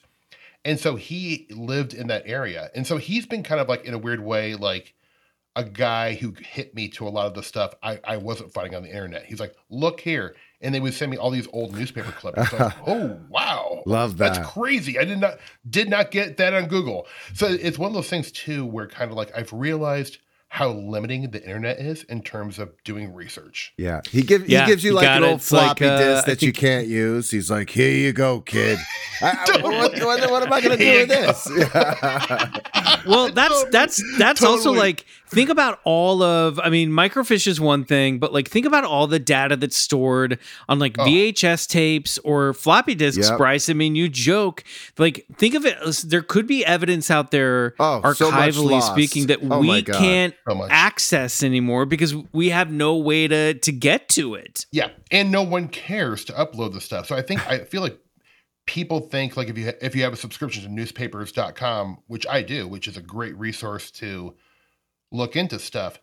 and 0.64 0.80
so 0.80 0.96
he 0.96 1.48
lived 1.50 1.94
in 1.94 2.08
that 2.08 2.24
area, 2.26 2.70
and 2.76 2.86
so 2.86 2.98
he's 2.98 3.26
been 3.26 3.44
kind 3.44 3.62
of 3.62 3.70
like 3.70 3.86
in 3.86 3.94
a 3.94 4.00
weird 4.00 4.24
way 4.24 4.56
like 4.56 4.94
a 5.56 5.64
guy 5.64 6.16
who 6.16 6.34
hit 6.40 6.74
me 6.74 6.88
to 6.90 7.08
a 7.08 7.10
lot 7.10 7.28
of 7.28 7.36
the 7.36 7.44
stuff 7.44 7.76
I, 7.84 8.00
I 8.04 8.18
wasn't 8.18 8.52
finding 8.52 8.76
on 8.76 8.84
the 8.84 8.90
internet. 8.90 9.26
He's 9.26 9.40
like, 9.40 9.56
look 9.70 10.00
here. 10.00 10.36
And 10.62 10.74
they 10.74 10.80
would 10.80 10.94
send 10.94 11.12
me 11.12 11.18
all 11.18 11.30
these 11.30 11.48
old 11.52 11.76
newspaper 11.76 12.12
clippings. 12.12 12.52
Like, 12.54 12.74
oh 12.88 13.20
wow. 13.30 13.84
Love 13.86 14.18
that. 14.18 14.36
That's 14.36 14.50
crazy. 14.50 14.98
I 14.98 15.04
did 15.04 15.20
not 15.20 15.38
did 15.70 15.90
not 15.90 16.10
get 16.10 16.38
that 16.38 16.54
on 16.54 16.68
Google. 16.68 17.06
So 17.34 17.48
it's 17.48 17.78
one 17.78 17.90
of 17.90 17.94
those 17.94 18.10
things 18.10 18.32
too 18.32 18.66
where 18.66 18.88
kind 18.88 19.12
of 19.12 19.18
like 19.18 19.38
I've 19.38 19.52
realized 19.52 20.20
how 20.54 20.70
limiting 20.70 21.32
the 21.32 21.42
internet 21.42 21.80
is 21.80 22.04
in 22.04 22.22
terms 22.22 22.60
of 22.60 22.70
doing 22.84 23.12
research. 23.12 23.74
Yeah, 23.76 24.02
he 24.12 24.22
gives 24.22 24.48
Yeah, 24.48 24.66
he 24.66 24.72
gives 24.72 24.84
you 24.84 24.92
you 24.92 24.96
like 24.96 25.06
got 25.06 25.18
an 25.18 25.24
it. 25.24 25.28
old 25.32 25.40
It's 25.40 25.52
like, 25.52 25.80
floppy 25.80 25.86
uh, 25.86 25.98
disk 25.98 26.28
I 26.28 26.30
that 26.30 26.42
you 26.44 26.54
can't 26.54 26.86
use. 26.86 27.32
He's 27.32 27.50
like, 27.50 27.72
"Here 27.72 27.90
you 27.90 28.14
go, 28.14 28.40
kid." 28.42 28.78
I, 29.20 29.32
I, 29.32 29.62
what, 29.64 30.00
what, 30.00 30.30
what 30.30 30.44
am 30.44 30.54
I 30.54 30.62
going 30.62 30.78
to 30.78 30.84
do 30.84 31.00
with 31.00 31.10
this? 31.10 31.50
well 33.08 33.32
that's 33.32 33.64
that's 33.72 34.04
that's 34.20 34.44
also 34.44 34.72
like 34.74 35.06
think 35.34 35.50
about 35.50 35.80
all 35.84 36.22
of 36.22 36.60
i 36.60 36.70
mean 36.70 36.90
microfiche 36.90 37.48
is 37.48 37.60
one 37.60 37.84
thing 37.84 38.20
but 38.20 38.32
like 38.34 38.48
think 38.48 38.66
about 38.66 38.84
all 38.84 39.08
the 39.08 39.20
data 39.20 39.56
that's 39.56 39.76
stored 39.78 40.38
on 40.70 40.80
like 40.80 40.96
Oh. 41.00 41.06
vhs 41.06 41.68
tapes 41.68 42.18
or 42.20 42.54
floppy 42.54 42.96
disks 42.96 43.30
Yep. 43.30 43.38
bryce 43.38 43.70
i 43.70 43.74
mean 43.74 43.96
you 43.96 44.08
joke 44.10 44.64
like 44.98 45.26
think 45.36 45.56
of 45.56 45.66
it 45.66 45.78
there 46.06 46.22
could 46.22 46.48
be 46.48 46.66
evidence 46.66 47.10
out 47.12 47.32
there 47.32 47.74
Oh, 47.80 48.02
archivally 48.04 48.72
lost. 48.72 48.92
speaking 48.92 49.28
that 49.28 49.40
Oh 49.44 49.60
we 49.60 49.82
can't 49.84 50.36
So 50.48 50.68
access 50.70 51.44
anymore 51.44 51.86
because 51.86 52.14
we 52.32 52.50
have 52.50 52.72
no 52.72 52.96
way 52.98 53.28
to 53.28 53.54
to 53.56 53.72
get 53.72 54.10
to 54.10 54.36
it 54.36 54.66
Yeah, 54.72 54.90
and 55.12 55.32
no 55.32 55.42
one 55.44 55.68
cares 55.68 56.24
to 56.26 56.34
upload 56.34 56.74
the 56.74 56.82
stuff. 56.82 57.08
So 57.08 57.16
I 57.16 57.22
think 57.22 57.46
I 57.48 57.60
feel 57.60 57.82
like 57.82 57.98
people 58.66 59.02
think 59.02 59.36
like 59.36 59.50
if 59.50 59.58
you 59.58 59.74
if 59.82 59.96
you 59.96 60.04
have 60.04 60.14
a 60.14 60.18
subscription 60.18 60.64
to 60.64 60.70
newspapers.com, 60.70 61.98
which 62.08 62.26
I 62.28 62.42
do, 62.42 62.68
which 62.68 62.88
is 62.88 62.98
a 62.98 63.02
great 63.02 63.38
resource 63.38 63.92
to 63.92 64.36
look 65.14 65.36
into 65.38 65.60
stuff, 65.60 66.00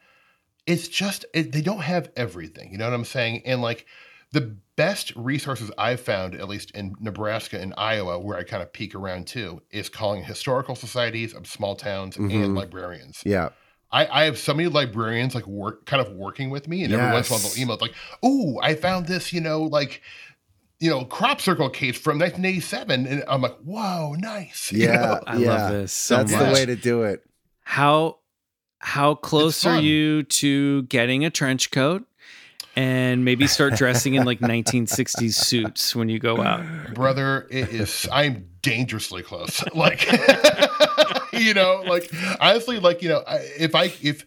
it's 0.66 0.88
just 0.88 1.27
it, 1.35 1.53
they 1.53 1.61
don't 1.62 1.83
have 1.83 2.11
everything. 2.16 2.73
You 2.73 2.79
know 2.79 2.87
what 2.87 2.94
I'm 2.94 3.05
saying? 3.05 3.42
And 3.44 3.61
like 3.61 3.85
the 4.33 4.57
best 4.77 5.12
resources 5.16 5.70
I've 5.77 6.01
found, 6.01 6.35
at 6.37 6.49
least 6.49 6.70
in 6.70 6.94
Nebraska 7.01 7.61
and 7.61 7.75
Iowa, 7.77 8.18
where 8.20 8.38
I 8.38 8.44
kind 8.44 8.62
of 8.62 8.73
peek 8.73 8.94
around 8.94 9.27
too, 9.27 9.61
is 9.70 9.88
calling 9.88 10.23
historical 10.23 10.77
societies 10.77 11.35
of 11.35 11.46
small 11.49 11.75
towns 11.75 12.16
and 12.16 12.31
Mhm. 12.31 12.57
librarians. 12.57 13.23
yeah, 13.27 13.49
I, 13.90 14.07
I 14.07 14.25
have 14.27 14.38
so 14.38 14.55
many 14.55 14.68
librarians 14.68 15.35
like 15.35 15.49
work 15.49 15.85
kind 15.85 16.01
of 16.01 16.12
working 16.12 16.49
with 16.51 16.68
me, 16.68 16.85
and 16.85 16.92
every 16.94 17.11
once 17.12 17.29
in 17.29 17.35
a 17.35 17.38
while 17.38 17.49
they'll 17.51 17.61
email 17.61 17.79
like, 17.81 17.94
"Oh, 18.23 18.61
I 18.62 18.77
found 18.77 19.07
this, 19.07 19.33
you 19.33 19.40
know, 19.40 19.62
like, 19.62 20.01
you 20.79 20.88
know, 20.88 21.05
crop 21.05 21.40
circle 21.40 21.68
case 21.68 21.99
from 21.99 22.16
1987," 22.18 23.09
and 23.09 23.25
I'm 23.27 23.42
like, 23.42 23.57
"Whoa, 23.64 24.14
nice!" 24.16 24.70
You 24.73 24.85
yeah, 24.85 24.96
know? 24.96 25.20
I 25.27 25.38
yeah. 25.38 25.49
love 25.49 25.73
this 25.73 25.92
so 25.92 26.18
That's 26.18 26.31
much. 26.31 26.46
the 26.46 26.53
way 26.53 26.66
to 26.66 26.77
do 26.77 27.03
it. 27.03 27.25
how 27.64 28.19
how 28.81 29.14
close 29.14 29.64
are 29.66 29.81
you 29.81 30.23
to 30.25 30.83
getting 30.85 31.25
a 31.25 31.31
trench 31.31 31.71
coat 31.71 32.05
and 32.77 33.25
maybe 33.25 33.47
start 33.47 33.75
dressing 33.75 34.14
in 34.14 34.25
like 34.25 34.40
1960s 34.40 35.35
suits 35.35 35.95
when 35.95 36.09
you 36.09 36.19
go 36.19 36.40
out 36.40 36.64
brother. 36.95 37.47
It 37.51 37.69
is. 37.71 38.09
I'm 38.11 38.49
dangerously 38.62 39.23
close. 39.23 39.62
Like, 39.75 40.07
you 41.33 41.55
know, 41.55 41.83
like 41.87 42.11
honestly, 42.40 42.79
like 42.81 43.03
you 43.03 43.09
know, 43.09 43.23
if 43.29 43.75
I 43.75 43.93
if 44.03 44.27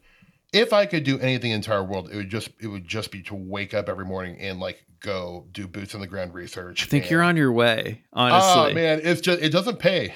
if 0.51 0.71
I 0.71 0.85
could 0.85 1.03
do 1.03 1.19
anything 1.19 1.51
in 1.51 1.61
the 1.61 1.65
entire 1.67 1.83
world, 1.83 2.09
it 2.11 2.15
would 2.15 2.29
just 2.29 2.49
it 2.59 2.67
would 2.67 2.87
just 2.87 3.11
be 3.11 3.21
to 3.23 3.35
wake 3.35 3.73
up 3.73 3.89
every 3.89 4.05
morning 4.05 4.39
and 4.39 4.59
like 4.59 4.85
go 4.99 5.45
do 5.51 5.67
boots 5.67 5.93
on 5.95 6.01
the 6.01 6.07
ground 6.07 6.33
research. 6.33 6.83
i 6.83 6.85
think 6.87 7.09
you're 7.09 7.21
on 7.21 7.35
your 7.35 7.51
way 7.51 8.01
oh, 8.13 8.21
honestly 8.21 8.71
Oh 8.71 8.73
man, 8.73 9.01
it's 9.03 9.19
just 9.19 9.41
it 9.41 9.49
doesn't 9.49 9.77
pay. 9.77 10.13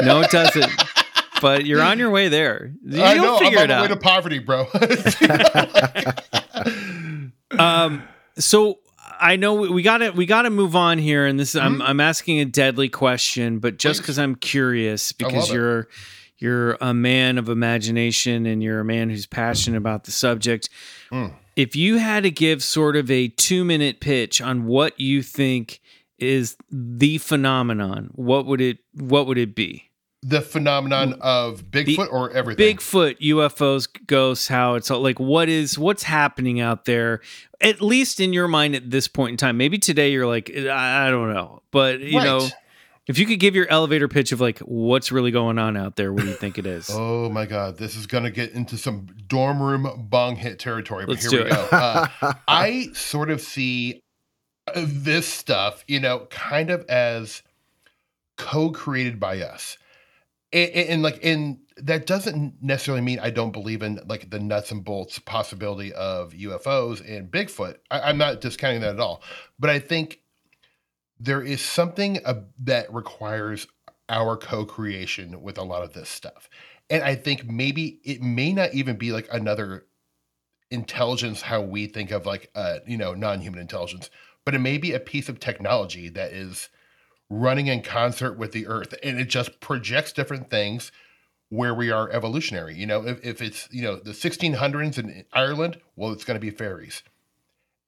no 0.00 0.20
it 0.20 0.30
doesn't 0.30 0.70
but 1.40 1.64
you're 1.66 1.82
on 1.82 1.98
your 1.98 2.10
way 2.10 2.28
there 2.28 2.72
you'll 2.84 3.02
I 3.02 3.14
know. 3.14 3.36
I'm 3.36 3.42
figure 3.44 3.58
on 3.60 3.64
it 3.70 3.74
my 3.74 3.82
way 3.82 3.88
to 3.88 3.96
poverty, 3.96 4.38
bro. 4.38 4.66
um 7.58 8.02
so 8.38 8.78
i 9.20 9.36
know 9.36 9.54
we- 9.54 9.68
we 9.70 9.82
gotta 9.82 10.12
we 10.12 10.26
gotta 10.26 10.50
move 10.50 10.76
on 10.76 10.98
here 10.98 11.26
and 11.26 11.38
this 11.40 11.56
i'm 11.56 11.80
i'm 11.82 12.00
asking 12.00 12.40
a 12.40 12.44
deadly 12.44 12.88
question 12.88 13.58
but 13.58 13.78
just 13.78 14.00
because 14.00 14.18
i'm 14.18 14.34
curious 14.34 15.12
because 15.12 15.50
you're 15.50 15.88
you're 16.38 16.76
a 16.80 16.94
man 16.94 17.36
of 17.38 17.48
imagination 17.48 18.46
and 18.46 18.62
you're 18.62 18.80
a 18.80 18.84
man 18.84 19.10
who's 19.10 19.26
passionate 19.26 19.76
about 19.78 20.04
the 20.04 20.10
subject 20.12 20.68
Mm. 21.10 21.32
if 21.56 21.74
you 21.74 21.96
had 21.96 22.24
to 22.24 22.30
give 22.30 22.62
sort 22.62 22.94
of 22.94 23.10
a 23.10 23.28
two 23.28 23.64
minute 23.64 23.98
pitch 23.98 24.42
on 24.42 24.66
what 24.66 25.00
you 25.00 25.22
think 25.22 25.80
is 26.18 26.54
the 26.70 27.16
phenomenon 27.16 28.10
what 28.14 28.44
would 28.44 28.60
it 28.60 28.78
what 28.92 29.26
would 29.26 29.38
it 29.38 29.54
be 29.54 29.87
the 30.22 30.40
phenomenon 30.40 31.14
of 31.20 31.64
Bigfoot 31.70 32.12
or 32.12 32.30
everything. 32.32 32.76
Bigfoot, 32.76 33.18
UFOs, 33.20 33.88
ghosts, 34.06 34.48
how 34.48 34.74
it's 34.74 34.90
all 34.90 35.00
like 35.00 35.20
what 35.20 35.48
is 35.48 35.78
what's 35.78 36.02
happening 36.02 36.60
out 36.60 36.84
there? 36.86 37.20
At 37.60 37.80
least 37.80 38.20
in 38.20 38.32
your 38.32 38.48
mind 38.48 38.74
at 38.74 38.90
this 38.90 39.08
point 39.08 39.32
in 39.32 39.36
time. 39.36 39.56
Maybe 39.56 39.78
today 39.78 40.10
you're 40.12 40.26
like, 40.26 40.50
I, 40.54 41.08
I 41.08 41.10
don't 41.10 41.32
know. 41.32 41.62
But 41.70 42.00
you 42.00 42.18
Right. 42.18 42.24
know, 42.24 42.48
if 43.06 43.18
you 43.18 43.26
could 43.26 43.40
give 43.40 43.54
your 43.54 43.66
elevator 43.68 44.08
pitch 44.08 44.32
of 44.32 44.40
like 44.40 44.58
what's 44.60 45.10
really 45.12 45.30
going 45.30 45.58
on 45.58 45.76
out 45.76 45.96
there, 45.96 46.12
what 46.12 46.22
do 46.22 46.28
you 46.28 46.34
think 46.34 46.58
it 46.58 46.66
is? 46.66 46.90
Oh 46.98 47.28
my 47.30 47.46
God, 47.46 47.76
this 47.76 47.94
is 47.94 48.06
gonna 48.06 48.30
get 48.30 48.52
into 48.52 48.76
some 48.78 49.06
dorm 49.26 49.62
room 49.62 50.06
bong 50.08 50.36
hit 50.36 50.58
territory. 50.58 51.04
But 51.06 51.12
Let's 51.12 51.22
here 51.30 51.30
do 51.30 51.44
we 51.44 51.50
it. 51.50 51.54
go. 51.54 51.76
Uh, 51.76 52.08
I 52.48 52.88
sort 52.94 53.30
of 53.30 53.40
see 53.40 54.00
uh, 54.66 54.84
this 54.86 55.26
stuff, 55.26 55.84
you 55.86 56.00
know, 56.00 56.26
kind 56.30 56.70
of 56.70 56.84
as 56.88 57.42
co-created 58.36 59.18
by 59.20 59.40
us, 59.42 59.76
and, 60.52 60.70
and, 60.70 60.88
and 60.88 61.02
like, 61.02 61.20
and 61.22 61.58
that 61.76 62.06
doesn't 62.06 62.54
necessarily 62.60 63.02
mean 63.02 63.18
I 63.20 63.30
don't 63.30 63.52
believe 63.52 63.82
in 63.82 64.00
like 64.06 64.30
the 64.30 64.40
nuts 64.40 64.70
and 64.70 64.84
bolts 64.84 65.18
possibility 65.18 65.92
of 65.92 66.32
UFOs 66.32 67.00
and 67.08 67.30
Bigfoot. 67.30 67.76
I, 67.90 68.00
I'm 68.00 68.18
not 68.18 68.40
discounting 68.40 68.80
that 68.80 68.94
at 68.94 69.00
all, 69.00 69.22
but 69.58 69.70
I 69.70 69.78
think 69.78 70.20
there 71.20 71.42
is 71.42 71.60
something 71.60 72.20
that 72.60 72.92
requires 72.92 73.66
our 74.08 74.36
co-creation 74.36 75.42
with 75.42 75.58
a 75.58 75.62
lot 75.62 75.82
of 75.82 75.92
this 75.92 76.08
stuff. 76.08 76.48
And 76.90 77.02
I 77.02 77.14
think 77.14 77.44
maybe 77.44 78.00
it 78.04 78.22
may 78.22 78.52
not 78.52 78.72
even 78.72 78.96
be 78.96 79.12
like 79.12 79.28
another 79.30 79.86
intelligence 80.70 81.40
how 81.40 81.62
we 81.62 81.86
think 81.86 82.10
of 82.10 82.26
like 82.26 82.50
uh 82.54 82.78
you 82.86 82.98
know 82.98 83.14
non-human 83.14 83.60
intelligence, 83.60 84.10
but 84.44 84.54
it 84.54 84.58
may 84.58 84.78
be 84.78 84.92
a 84.92 85.00
piece 85.00 85.28
of 85.28 85.40
technology 85.40 86.08
that 86.10 86.32
is 86.32 86.68
running 87.30 87.66
in 87.66 87.82
concert 87.82 88.38
with 88.38 88.52
the 88.52 88.66
earth 88.66 88.94
and 89.02 89.20
it 89.20 89.28
just 89.28 89.60
projects 89.60 90.12
different 90.12 90.50
things 90.50 90.90
where 91.50 91.74
we 91.74 91.90
are 91.90 92.10
evolutionary. 92.10 92.74
You 92.74 92.86
know, 92.86 93.06
if, 93.06 93.24
if 93.24 93.42
it's, 93.42 93.68
you 93.70 93.82
know, 93.82 93.96
the 93.96 94.12
1600s 94.12 94.98
in 94.98 95.24
Ireland, 95.32 95.80
well, 95.96 96.12
it's 96.12 96.24
going 96.24 96.38
to 96.38 96.44
be 96.44 96.50
fairies. 96.50 97.02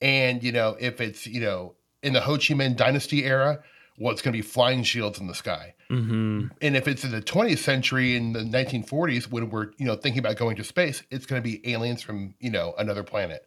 And, 0.01 0.43
you 0.43 0.53
know, 0.53 0.77
if 0.81 1.01
it's, 1.01 1.27
you 1.27 1.41
know, 1.41 1.75
in 2.03 2.15
the 2.15 2.21
Ho 2.21 2.35
Chi 2.35 2.55
Minh 2.55 2.77
dynasty 2.77 3.25
era, 3.25 3.63
well, 3.99 4.13
it's 4.13 4.23
going 4.23 4.33
to 4.33 4.39
be 4.39 4.43
flying 4.43 4.83
shields 4.83 5.21
in 5.21 5.27
the 5.27 5.35
sky. 5.35 5.75
hmm 5.89 6.47
And 6.63 6.75
if 6.75 6.89
it's 6.89 7.05
in 7.05 7.11
the 7.11 7.21
20th 7.21 7.59
century 7.59 8.17
in 8.17 8.33
the 8.33 8.41
1940s 8.41 9.31
when 9.31 9.51
we're, 9.51 9.73
you 9.77 9.85
know, 9.85 9.95
thinking 9.95 10.21
about 10.21 10.37
going 10.37 10.57
to 10.57 10.65
space, 10.65 11.03
it's 11.11 11.27
going 11.27 11.43
to 11.43 11.47
be 11.47 11.71
aliens 11.71 12.01
from, 12.01 12.35
you 12.41 12.51
know, 12.51 12.75
another 12.79 13.03
planet. 13.03 13.45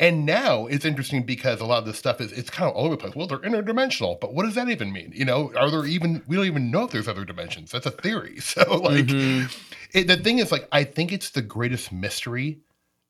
And 0.00 0.26
now 0.26 0.66
it's 0.66 0.84
interesting 0.84 1.22
because 1.22 1.60
a 1.60 1.64
lot 1.64 1.78
of 1.78 1.84
this 1.86 1.98
stuff 1.98 2.20
is 2.20 2.32
it's 2.32 2.50
kind 2.50 2.68
of 2.68 2.74
all 2.76 2.86
over 2.86 2.96
the 2.96 3.00
place. 3.00 3.14
Well, 3.14 3.26
they're 3.28 3.38
interdimensional, 3.38 4.18
but 4.18 4.34
what 4.34 4.44
does 4.44 4.56
that 4.56 4.68
even 4.68 4.92
mean? 4.92 5.12
You 5.14 5.24
know, 5.24 5.52
are 5.56 5.70
there 5.70 5.84
even 5.84 6.22
we 6.26 6.34
don't 6.36 6.46
even 6.46 6.70
know 6.70 6.84
if 6.84 6.90
there's 6.90 7.06
other 7.08 7.24
dimensions. 7.24 7.70
That's 7.70 7.86
a 7.86 7.90
theory. 7.90 8.38
So 8.40 8.62
like 8.78 9.06
Mhm. 9.06 9.54
it, 9.92 10.08
the 10.08 10.16
thing 10.16 10.38
is 10.38 10.50
like 10.50 10.66
I 10.72 10.84
think 10.84 11.12
it's 11.12 11.30
the 11.30 11.42
greatest 11.42 11.92
mystery 11.92 12.58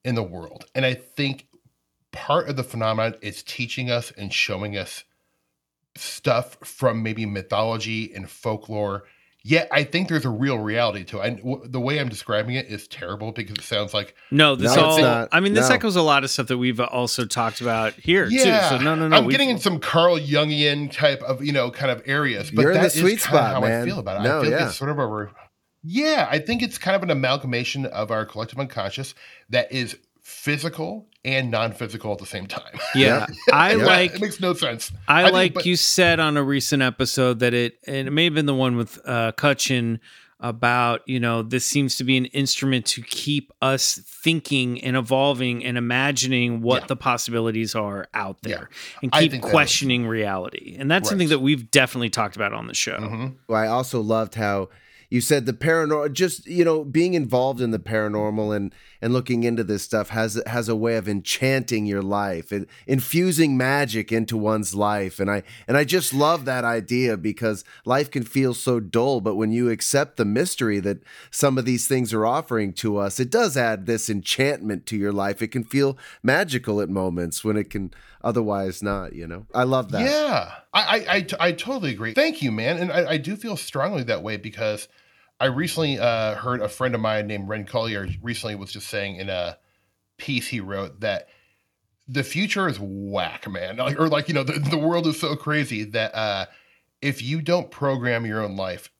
in 0.05 0.15
the 0.17 0.23
world. 0.23 0.67
And 0.75 0.85
I 0.85 0.95
think 0.95 1.47
part 2.11 2.49
of 2.49 2.57
the 2.57 2.65
phenomenon 2.65 3.15
is 3.23 3.43
teaching 3.43 3.91
us 3.91 4.11
and 4.11 4.33
showing 4.33 4.77
us 4.77 5.05
stuff 5.97 6.57
from 6.63 7.03
maybe 7.03 7.25
mythology 7.27 8.13
and 8.15 8.29
folklore. 8.29 9.05
Yet 9.45 9.69
I 9.73 9.83
think 9.83 10.09
there's 10.09 10.25
a 10.25 10.31
real 10.31 10.59
reality 10.59 11.03
to 11.05 11.19
it. 11.21 11.27
And 11.27 11.37
w- 11.39 11.63
the 11.67 11.81
way 11.81 11.99
I'm 11.99 12.09
describing 12.09 12.55
it 12.55 12.67
is 12.67 12.87
terrible 12.87 13.33
because 13.33 13.57
it 13.59 13.65
sounds 13.65 13.93
like 13.93 14.15
No, 14.31 14.55
this 14.55 14.77
No, 14.77 14.85
all. 14.85 14.93
it's 14.95 15.03
not. 15.03 15.29
I 15.33 15.41
mean, 15.41 15.55
this 15.55 15.69
No. 15.69 15.75
echoes 15.75 15.97
a 15.97 16.03
lot 16.03 16.23
of 16.23 16.31
stuff 16.31 16.47
that 16.47 16.59
we've 16.59 16.79
uh, 16.79 16.85
also 16.85 17.25
talked 17.25 17.61
about 17.61 17.95
here 17.95 18.27
yeah. 18.27 18.69
too. 18.69 18.77
So 18.77 18.83
no, 18.83 18.95
no, 18.95 19.09
no. 19.09 19.17
I'm 19.17 19.29
getting 19.29 19.51
in 19.51 19.59
some 19.59 19.81
Carl 19.81 20.19
Jungian 20.19 20.93
type 20.93 21.23
of 21.23 21.45
you 21.45 21.53
know 21.53 21.71
kind 21.71 21.91
of 21.91 22.03
areas, 22.07 22.51
but 22.53 22.63
You're 22.63 22.71
in 22.71 22.77
the 22.79 22.83
that 22.83 22.95
is 22.95 23.01
sweet 23.01 23.21
kind 23.21 23.35
of 23.35 23.41
spot, 23.41 23.53
how 23.55 23.61
man. 23.61 23.83
I 23.83 23.85
feel 23.85 23.99
about 23.99 24.21
it. 24.21 24.25
No, 24.25 24.39
I 24.39 24.43
feel 24.43 24.51
like 24.53 24.61
yeah. 24.61 24.67
it's 24.69 24.77
sort 24.77 24.91
of 24.91 24.99
a 24.99 25.29
yeah. 25.83 26.29
I 26.31 26.39
think 26.39 26.63
it's 26.63 26.79
kind 26.79 26.95
of 26.95 27.03
an 27.03 27.11
amalgamation 27.11 27.87
of 27.87 28.13
our 28.13 28.25
collective 28.25 28.61
unconscious 28.61 29.15
that 29.51 29.73
is 29.73 29.97
physical 30.33 31.07
and 31.25 31.51
non-physical 31.51 32.13
at 32.13 32.19
the 32.19 32.27
same 32.27 32.47
time. 32.47 32.79
Yeah, 32.95 33.27
I 33.53 33.75
Yeah. 33.77 33.85
like 33.85 34.15
it 34.17 34.21
makes 34.21 34.41
no 34.41 34.55
sense. 34.55 34.91
I, 35.07 35.23
think- 35.25 35.33
like 35.35 35.55
but- 35.55 35.67
you 35.67 35.77
said 35.77 36.19
on 36.21 36.37
a 36.37 36.43
recent 36.43 36.83
episode 36.83 37.39
that 37.41 37.55
it, 37.55 37.79
and 37.87 38.09
it 38.09 38.11
may 38.11 38.25
have 38.25 38.35
been 38.35 38.47
the 38.47 38.55
one 38.55 38.77
with 38.77 38.99
uh, 39.07 39.33
Cutchin 39.33 40.01
about, 40.41 41.03
you 41.07 41.21
know, 41.21 41.41
this 41.43 41.65
seems 41.65 41.95
to 41.97 42.03
be 42.03 42.17
an 42.17 42.25
instrument 42.27 42.85
to 42.85 43.01
keep 43.03 43.53
us 43.63 44.01
thinking 44.05 44.83
and 44.83 44.97
evolving 44.97 45.65
and 45.65 45.79
imagining 45.79 46.61
what 46.63 46.83
Yeah. 46.83 46.87
the 46.89 46.97
possibilities 46.97 47.77
are 47.77 48.09
out 48.13 48.39
Yeah. 48.43 48.57
there 48.57 48.71
and 49.03 49.13
keep 49.13 49.31
think 49.31 49.43
that 49.43 49.49
is- 49.49 49.53
questioning 49.53 50.05
reality. 50.09 50.75
And 50.81 50.91
that's 50.91 51.09
something 51.09 51.29
that 51.29 51.39
we've 51.39 51.71
definitely 51.71 52.11
talked 52.11 52.35
about 52.35 52.53
on 52.53 52.67
the 52.67 52.75
show. 52.75 52.97
Mhm. 52.99 53.37
Well, 53.47 53.61
I 53.63 53.69
also 53.69 54.01
loved 54.01 54.35
how 54.35 54.71
you 55.13 55.21
said 55.21 55.45
the 55.45 55.53
paranormal 55.53 56.11
just 56.15 56.47
you 56.47 56.65
know 56.65 56.85
being 56.85 57.13
involved 57.13 57.61
in 57.61 57.71
the 57.71 57.79
paranormal 57.79 58.57
and 58.57 58.75
and 59.03 59.13
looking 59.13 59.45
into 59.45 59.63
this 59.63 59.83
stuff 59.83 60.09
has 60.09 60.41
has 60.47 60.71
a 60.71 60.77
way 60.77 60.97
of 60.97 61.07
enchanting 61.07 61.85
your 61.85 62.01
life 62.01 62.51
and 62.51 62.67
infusing 62.87 63.57
magic 63.57 64.11
into 64.11 64.39
one's 64.39 64.75
life. 64.75 65.21
And 65.21 65.31
I 65.31 65.43
and 65.69 65.77
I 65.77 65.85
just 65.85 66.15
love 66.15 66.47
that 66.47 66.65
idea 66.65 67.19
because 67.19 67.63
life 67.85 68.11
can 68.11 68.23
feel 68.23 68.55
so 68.55 68.81
dull 68.81 69.21
but 69.21 69.35
when 69.35 69.53
you 69.53 69.69
accept 69.69 70.17
the 70.17 70.25
mystery 70.25 70.81
that 70.81 71.03
some 71.31 71.59
of 71.59 71.67
these 71.67 71.87
things 71.87 72.15
are 72.15 72.25
offering 72.25 72.73
to 72.75 72.97
us 72.97 73.21
it 73.21 73.31
does 73.31 73.55
add 73.55 73.85
this 73.85 74.09
enchantment 74.09 74.87
to 74.87 74.97
your 74.97 75.13
life. 75.13 75.43
It 75.43 75.49
can 75.49 75.65
feel 75.65 75.99
magical 76.23 76.81
at 76.81 76.89
moments 76.89 77.45
when 77.45 77.59
it 77.59 77.69
can 77.69 77.93
otherwise 78.25 78.83
not 78.83 79.13
you 79.13 79.27
know? 79.27 79.45
I 79.53 79.65
love 79.65 79.91
that. 79.91 80.01
Yeah, 80.01 80.55
I, 80.73 80.81
I, 80.83 81.17
I, 81.17 81.49
I 81.49 81.53
totally 81.53 81.91
agree. 81.91 82.15
Thank 82.15 82.41
you, 82.41 82.51
man. 82.51 82.79
And 82.79 82.91
I, 82.91 83.11
I 83.11 83.17
do 83.19 83.37
feel 83.37 83.59
strongly 83.59 84.05
that 84.05 84.23
way 84.23 84.39
because 84.39 84.89
I 85.43 85.47
recently 85.47 85.99
uh, 85.99 86.37
heard 86.37 86.61
a 86.61 86.69
friend 86.69 86.95
of 86.95 87.01
mine 87.01 87.27
named 87.27 87.49
Ren 87.49 87.65
Collier 87.65 88.07
recently 88.23 88.55
was 88.55 88.73
just 88.73 88.87
saying 88.87 89.17
in 89.17 89.29
a 89.29 89.59
piece 90.17 90.47
he 90.47 90.61
wrote 90.61 91.01
that 91.01 91.29
the 92.07 92.23
future 92.23 92.69
is 92.69 92.79
whack, 92.81 93.51
man. 93.51 93.77
Like, 93.77 93.99
or 93.99 94.09
like, 94.09 94.29
you 94.29 94.35
know, 94.35 94.45
the, 94.45 94.59
the 94.59 94.79
world 94.79 95.07
is 95.07 95.19
so 95.19 95.35
crazy 95.35 95.85
that 95.85 96.15
uh, 96.15 96.47
if 97.01 97.23
you 97.23 97.43
don't 97.43 97.71
program 97.71 98.25
your 98.25 98.41
own 98.43 98.57
life, 98.57 98.91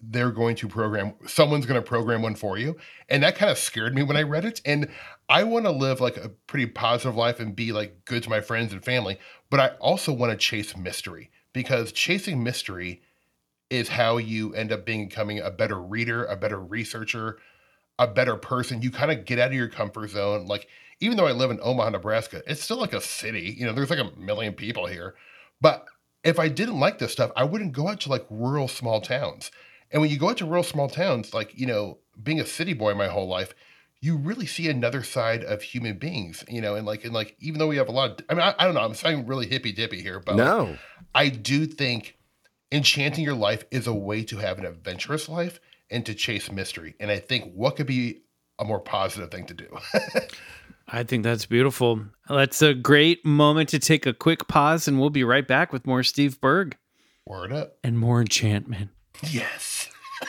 they're 0.00 0.30
going 0.30 0.54
to 0.56 0.68
program, 0.68 1.14
someone's 1.26 1.66
going 1.66 1.82
to 1.82 1.86
program 1.86 2.22
one 2.22 2.36
for 2.36 2.56
you. 2.56 2.76
And 3.08 3.24
that 3.24 3.34
kind 3.34 3.50
of 3.50 3.58
scared 3.58 3.94
me 3.94 4.04
when 4.04 4.16
I 4.16 4.22
read 4.22 4.44
it. 4.44 4.60
And 4.64 4.88
I 5.28 5.42
want 5.42 5.64
to 5.64 5.72
live 5.72 6.00
like 6.00 6.16
a 6.16 6.28
pretty 6.28 6.66
positive 6.66 7.16
life 7.16 7.40
and 7.40 7.56
be 7.56 7.72
like 7.72 8.04
good 8.04 8.22
to 8.22 8.30
my 8.30 8.40
friends 8.40 8.72
and 8.72 8.84
family 8.84 9.18
but 9.50 9.60
I 9.60 9.68
also 9.80 10.12
want 10.12 10.32
to 10.32 10.36
chase 10.36 10.76
mystery 10.76 11.30
because 11.52 11.92
chasing 11.92 12.42
mystery 12.42 13.02
is 13.70 13.88
how 13.88 14.16
you 14.16 14.54
end 14.54 14.72
up 14.72 14.84
becoming 14.84 15.40
a 15.40 15.50
better 15.50 15.80
reader, 15.80 16.24
a 16.24 16.36
better 16.36 16.58
researcher, 16.58 17.38
a 17.98 18.06
better 18.06 18.36
person. 18.36 18.82
You 18.82 18.90
kind 18.90 19.10
of 19.10 19.24
get 19.24 19.38
out 19.38 19.48
of 19.48 19.54
your 19.54 19.68
comfort 19.68 20.10
zone. 20.10 20.46
Like, 20.46 20.68
even 21.00 21.16
though 21.16 21.26
I 21.26 21.32
live 21.32 21.50
in 21.50 21.60
Omaha, 21.62 21.90
Nebraska, 21.90 22.42
it's 22.46 22.62
still 22.62 22.78
like 22.78 22.92
a 22.92 23.00
city. 23.00 23.54
You 23.58 23.66
know, 23.66 23.72
there's 23.72 23.90
like 23.90 23.98
a 23.98 24.18
million 24.18 24.54
people 24.54 24.86
here. 24.86 25.14
But 25.60 25.84
if 26.24 26.38
I 26.38 26.48
didn't 26.48 26.80
like 26.80 26.98
this 26.98 27.12
stuff, 27.12 27.30
I 27.36 27.44
wouldn't 27.44 27.72
go 27.72 27.88
out 27.88 28.00
to 28.00 28.08
like 28.08 28.26
rural 28.30 28.68
small 28.68 29.00
towns. 29.00 29.50
And 29.90 30.00
when 30.00 30.10
you 30.10 30.18
go 30.18 30.30
out 30.30 30.38
to 30.38 30.46
rural 30.46 30.62
small 30.62 30.88
towns, 30.88 31.32
like, 31.32 31.58
you 31.58 31.66
know, 31.66 31.98
being 32.22 32.40
a 32.40 32.46
city 32.46 32.74
boy 32.74 32.94
my 32.94 33.08
whole 33.08 33.28
life, 33.28 33.54
you 34.00 34.16
really 34.16 34.46
see 34.46 34.68
another 34.68 35.02
side 35.02 35.42
of 35.42 35.62
human 35.62 35.98
beings, 35.98 36.44
you 36.48 36.60
know, 36.60 36.74
and 36.74 36.86
like, 36.86 37.04
and 37.04 37.12
like, 37.12 37.36
even 37.40 37.58
though 37.58 37.66
we 37.66 37.76
have 37.76 37.88
a 37.88 37.92
lot 37.92 38.10
of, 38.10 38.26
I 38.28 38.34
mean, 38.34 38.42
I, 38.42 38.54
I 38.58 38.64
don't 38.64 38.74
know, 38.74 38.82
I'm 38.82 38.94
sounding 38.94 39.26
really 39.26 39.46
hippy 39.46 39.72
dippy 39.72 40.00
here, 40.02 40.20
but 40.20 40.36
like, 40.36 40.46
no 40.46 40.76
I 41.14 41.28
do 41.30 41.66
think 41.66 42.17
enchanting 42.72 43.24
your 43.24 43.34
life 43.34 43.64
is 43.70 43.86
a 43.86 43.94
way 43.94 44.24
to 44.24 44.36
have 44.38 44.58
an 44.58 44.66
adventurous 44.66 45.28
life 45.28 45.60
and 45.90 46.04
to 46.06 46.14
chase 46.14 46.50
mystery. 46.50 46.94
And 47.00 47.10
I 47.10 47.18
think 47.18 47.52
what 47.54 47.76
could 47.76 47.86
be 47.86 48.22
a 48.58 48.64
more 48.64 48.80
positive 48.80 49.30
thing 49.30 49.46
to 49.46 49.54
do? 49.54 49.78
I 50.88 51.02
think 51.02 51.22
that's 51.22 51.46
beautiful. 51.46 52.04
That's 52.28 52.62
a 52.62 52.74
great 52.74 53.24
moment 53.24 53.68
to 53.70 53.78
take 53.78 54.06
a 54.06 54.14
quick 54.14 54.48
pause, 54.48 54.88
and 54.88 54.98
we'll 54.98 55.10
be 55.10 55.24
right 55.24 55.46
back 55.46 55.72
with 55.72 55.86
more 55.86 56.02
Steve 56.02 56.40
Berg 56.40 56.76
Word 57.26 57.52
up. 57.52 57.76
and 57.84 57.98
more 57.98 58.20
enchantment. 58.20 58.90
Yes. 59.22 59.90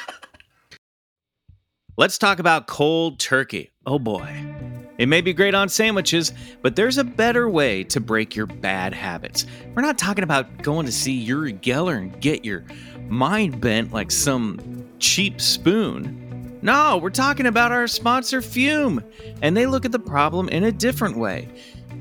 Let's 1.97 2.17
talk 2.17 2.39
about 2.39 2.67
cold 2.67 3.19
turkey. 3.19 3.71
Oh 3.85 3.99
boy. 3.99 4.78
It 4.99 5.07
may 5.07 5.21
be 5.21 5.31
great 5.31 5.55
on 5.55 5.69
sandwiches, 5.69 6.33
but 6.61 6.75
there's 6.75 6.97
a 6.97 7.05
better 7.05 7.49
way 7.49 7.85
to 7.85 8.01
break 8.01 8.35
your 8.35 8.47
bad 8.47 8.93
habits. 8.93 9.45
We're 9.73 9.81
not 9.81 9.97
talking 9.97 10.25
about 10.25 10.61
going 10.61 10.85
to 10.85 10.91
see 10.91 11.13
Uri 11.13 11.53
Geller 11.53 11.97
and 11.97 12.19
get 12.19 12.43
your 12.43 12.65
mind 13.07 13.61
bent 13.61 13.93
like 13.93 14.11
some 14.11 14.85
cheap 14.99 15.39
spoon. 15.39 16.59
No, 16.61 16.97
we're 16.97 17.11
talking 17.11 17.45
about 17.45 17.71
our 17.71 17.87
sponsor 17.87 18.41
Füm, 18.41 19.01
and 19.41 19.55
they 19.55 19.65
look 19.65 19.85
at 19.85 19.93
the 19.93 19.99
problem 19.99 20.49
in 20.49 20.65
a 20.65 20.71
different 20.71 21.15
way. 21.15 21.47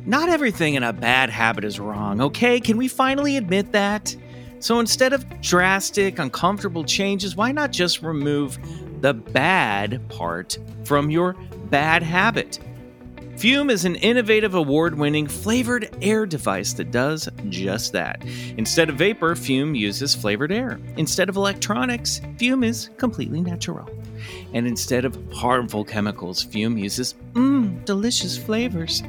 Not 0.05 0.29
everything 0.29 0.75
in 0.75 0.83
a 0.83 0.93
bad 0.93 1.31
habit 1.31 1.63
is 1.63 1.79
wrong, 1.79 2.21
okay? 2.21 2.59
Can 2.59 2.77
we 2.77 2.89
finally 2.89 3.37
admit 3.37 3.71
that? 3.71 4.17
So 4.59 4.81
instead 4.81 5.13
of 5.13 5.25
drastic, 5.41 6.19
uncomfortable 6.19 6.83
changes, 6.83 7.37
why 7.37 7.53
not 7.53 7.71
just 7.71 8.03
remove 8.03 8.59
the 9.03 9.15
bad 9.15 10.09
part 10.09 10.59
from 10.83 11.13
your 11.13 11.35
bad 11.71 12.03
habit? 12.03 12.59
Füm 13.39 13.71
is 13.71 13.85
an 13.85 13.95
innovative 13.95 14.57
award 14.57 14.99
winning 14.99 15.29
flavored 15.29 15.97
air 16.03 16.27
device 16.27 16.73
that 16.73 16.91
does 16.91 17.29
just 17.51 17.93
that. 17.93 18.21
Instead 18.57 18.89
of 18.89 18.97
vapor, 18.97 19.37
Füm 19.37 19.79
uses 19.79 20.13
flavored 20.13 20.51
air. 20.51 20.81
Instead 20.97 21.29
of 21.29 21.37
electronics, 21.37 22.21
Füm 22.37 22.65
is 22.65 22.91
completely 22.97 23.41
natural. 23.41 23.89
And 24.55 24.67
instead 24.67 25.05
of 25.05 25.17
harmful 25.33 25.85
chemicals, 25.85 26.45
Füm 26.45 26.81
uses 26.81 27.15
mmm, 27.35 27.85
delicious 27.85 28.37
flavors. 28.37 29.05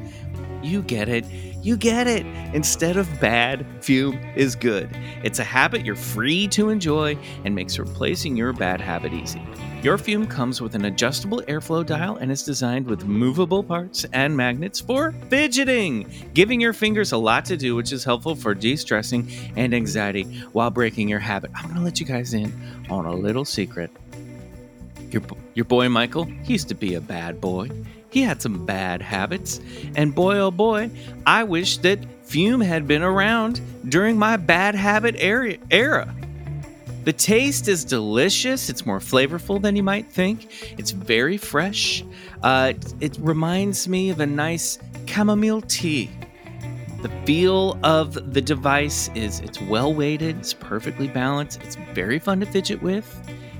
You 0.62 0.82
get 0.82 1.08
it. 1.08 1.24
You 1.62 1.76
get 1.76 2.06
it. 2.06 2.24
Instead 2.54 2.96
of 2.96 3.08
bad, 3.20 3.66
Füm 3.80 4.36
is 4.36 4.54
good. 4.54 4.88
It's 5.22 5.38
a 5.38 5.44
habit 5.44 5.84
you're 5.84 5.94
free 5.94 6.48
to 6.48 6.70
enjoy 6.70 7.18
and 7.44 7.54
makes 7.54 7.78
replacing 7.78 8.36
your 8.36 8.52
bad 8.52 8.80
habit 8.80 9.12
easy. 9.12 9.42
Your 9.82 9.96
Füm 9.96 10.28
comes 10.28 10.60
with 10.60 10.74
an 10.74 10.84
adjustable 10.84 11.40
airflow 11.48 11.84
dial 11.84 12.16
and 12.16 12.30
is 12.30 12.42
designed 12.42 12.86
with 12.86 13.04
movable 13.04 13.62
parts 13.62 14.04
and 14.12 14.36
magnets 14.36 14.80
for 14.80 15.12
fidgeting, 15.28 16.10
giving 16.34 16.60
your 16.60 16.74
fingers 16.74 17.12
a 17.12 17.18
lot 17.18 17.46
to 17.46 17.56
do, 17.56 17.74
which 17.74 17.92
is 17.92 18.04
helpful 18.04 18.34
for 18.34 18.54
de 18.54 18.76
stressing 18.76 19.30
and 19.56 19.72
anxiety 19.74 20.24
while 20.52 20.70
breaking 20.70 21.08
your 21.08 21.18
habit. 21.18 21.50
I'm 21.54 21.64
going 21.64 21.76
to 21.76 21.82
let 21.82 21.98
you 21.98 22.06
guys 22.06 22.34
in 22.34 22.52
on 22.90 23.06
a 23.06 23.14
little 23.14 23.44
secret. 23.44 23.90
Your, 25.10 25.22
your 25.54 25.64
boy 25.64 25.88
Michael, 25.88 26.24
he 26.24 26.52
used 26.52 26.68
to 26.68 26.74
be 26.74 26.94
a 26.94 27.00
bad 27.00 27.40
boy. 27.40 27.70
He 28.10 28.22
had 28.22 28.42
some 28.42 28.66
bad 28.66 29.02
habits. 29.02 29.60
And 29.94 30.14
boy, 30.14 30.38
oh 30.38 30.50
boy, 30.50 30.90
I 31.26 31.44
wish 31.44 31.78
that 31.78 32.00
Füm 32.26 32.64
had 32.64 32.86
been 32.86 33.02
around 33.02 33.60
during 33.88 34.18
my 34.18 34.36
bad 34.36 34.74
habit 34.74 35.16
era. 35.18 36.14
The 37.04 37.12
taste 37.14 37.66
is 37.66 37.84
delicious. 37.84 38.68
It's 38.68 38.84
more 38.84 38.98
flavorful 38.98 39.62
than 39.62 39.74
you 39.74 39.82
might 39.82 40.12
think. 40.12 40.74
It's 40.78 40.90
very 40.90 41.38
fresh. 41.38 42.04
Uh, 42.42 42.74
it 43.00 43.16
reminds 43.20 43.88
me 43.88 44.10
of 44.10 44.20
a 44.20 44.26
nice 44.26 44.78
chamomile 45.06 45.62
tea. 45.62 46.10
The 47.02 47.08
feel 47.24 47.78
of 47.82 48.34
the 48.34 48.42
device 48.42 49.08
is 49.14 49.40
it's 49.40 49.60
well 49.62 49.94
weighted, 49.94 50.36
it's 50.38 50.52
perfectly 50.52 51.08
balanced, 51.08 51.62
it's 51.62 51.76
very 51.94 52.18
fun 52.18 52.40
to 52.40 52.46
fidget 52.46 52.82
with. 52.82 53.08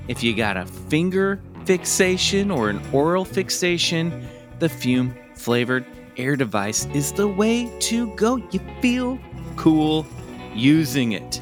If 0.07 0.21
you 0.21 0.35
got 0.35 0.57
a 0.57 0.65
finger 0.67 1.41
fixation 1.65 2.51
or 2.51 2.69
an 2.69 2.79
oral 2.93 3.25
fixation, 3.25 4.27
the 4.61 4.67
Füm 4.67 5.13
flavored 5.35 5.85
air 6.17 6.35
device 6.35 6.85
is 6.93 7.11
the 7.11 7.27
way 7.27 7.69
to 7.79 8.15
go. 8.15 8.37
You 8.51 8.61
feel 8.79 9.19
cool 9.57 10.05
using 10.53 11.11
it. 11.11 11.41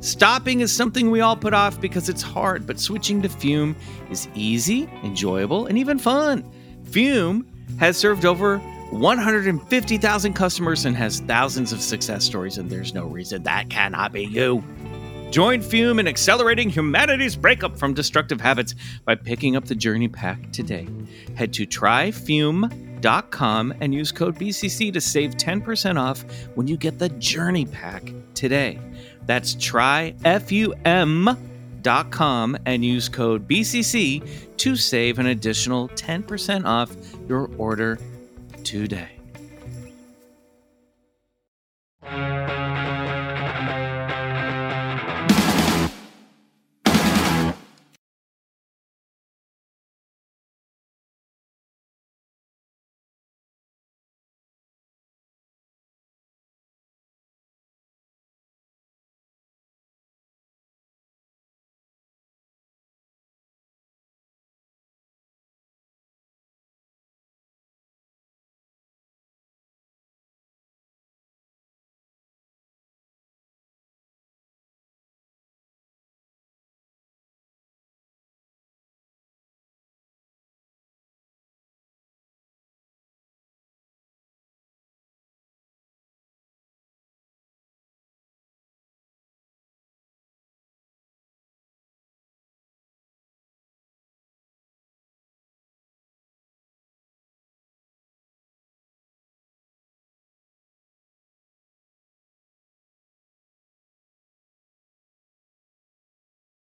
Stopping 0.00 0.60
is 0.60 0.72
something 0.72 1.10
we 1.10 1.20
all 1.20 1.36
put 1.36 1.52
off 1.54 1.80
because 1.80 2.08
it's 2.08 2.22
hard, 2.22 2.66
but 2.66 2.78
switching 2.78 3.20
to 3.22 3.28
Füm 3.28 3.74
is 4.10 4.28
easy, 4.34 4.88
enjoyable, 5.02 5.66
and 5.66 5.76
even 5.76 5.98
fun. 5.98 6.48
Füm 6.84 7.44
has 7.78 7.96
served 7.96 8.24
over 8.24 8.58
150,000 8.90 10.32
customers 10.34 10.84
and 10.84 10.96
has 10.96 11.20
thousands 11.20 11.72
of 11.72 11.80
success 11.80 12.24
stories, 12.24 12.58
and 12.58 12.70
there's 12.70 12.94
no 12.94 13.06
reason 13.06 13.42
that 13.42 13.70
cannot 13.70 14.12
be 14.12 14.24
you. 14.24 14.62
Join 15.32 15.60
Füm 15.62 15.98
in 15.98 16.06
accelerating 16.06 16.68
humanity's 16.68 17.34
breakup 17.36 17.78
from 17.78 17.94
destructive 17.94 18.38
habits 18.38 18.74
by 19.06 19.14
picking 19.14 19.56
up 19.56 19.64
the 19.64 19.74
Journey 19.74 20.06
Pack 20.06 20.52
today. 20.52 20.86
Head 21.34 21.54
to 21.54 21.66
tryfum.com 21.66 22.70
and 23.80 23.94
use 23.94 24.12
code 24.12 24.38
BCC 24.38 24.92
to 24.92 25.00
save 25.00 25.30
10% 25.36 25.98
off 25.98 26.22
when 26.54 26.68
you 26.68 26.76
get 26.76 26.98
the 26.98 27.08
Journey 27.08 27.64
Pack 27.64 28.12
today. 28.34 28.78
That's 29.24 29.54
tryfum.com 29.54 30.18
and 32.66 32.84
use 32.84 33.08
code 33.08 33.48
BCC 33.48 34.56
to 34.58 34.76
save 34.76 35.18
an 35.18 35.26
additional 35.28 35.88
10% 35.88 36.66
off 36.66 36.94
your 37.26 37.50
order 37.56 37.98
today. 38.64 39.08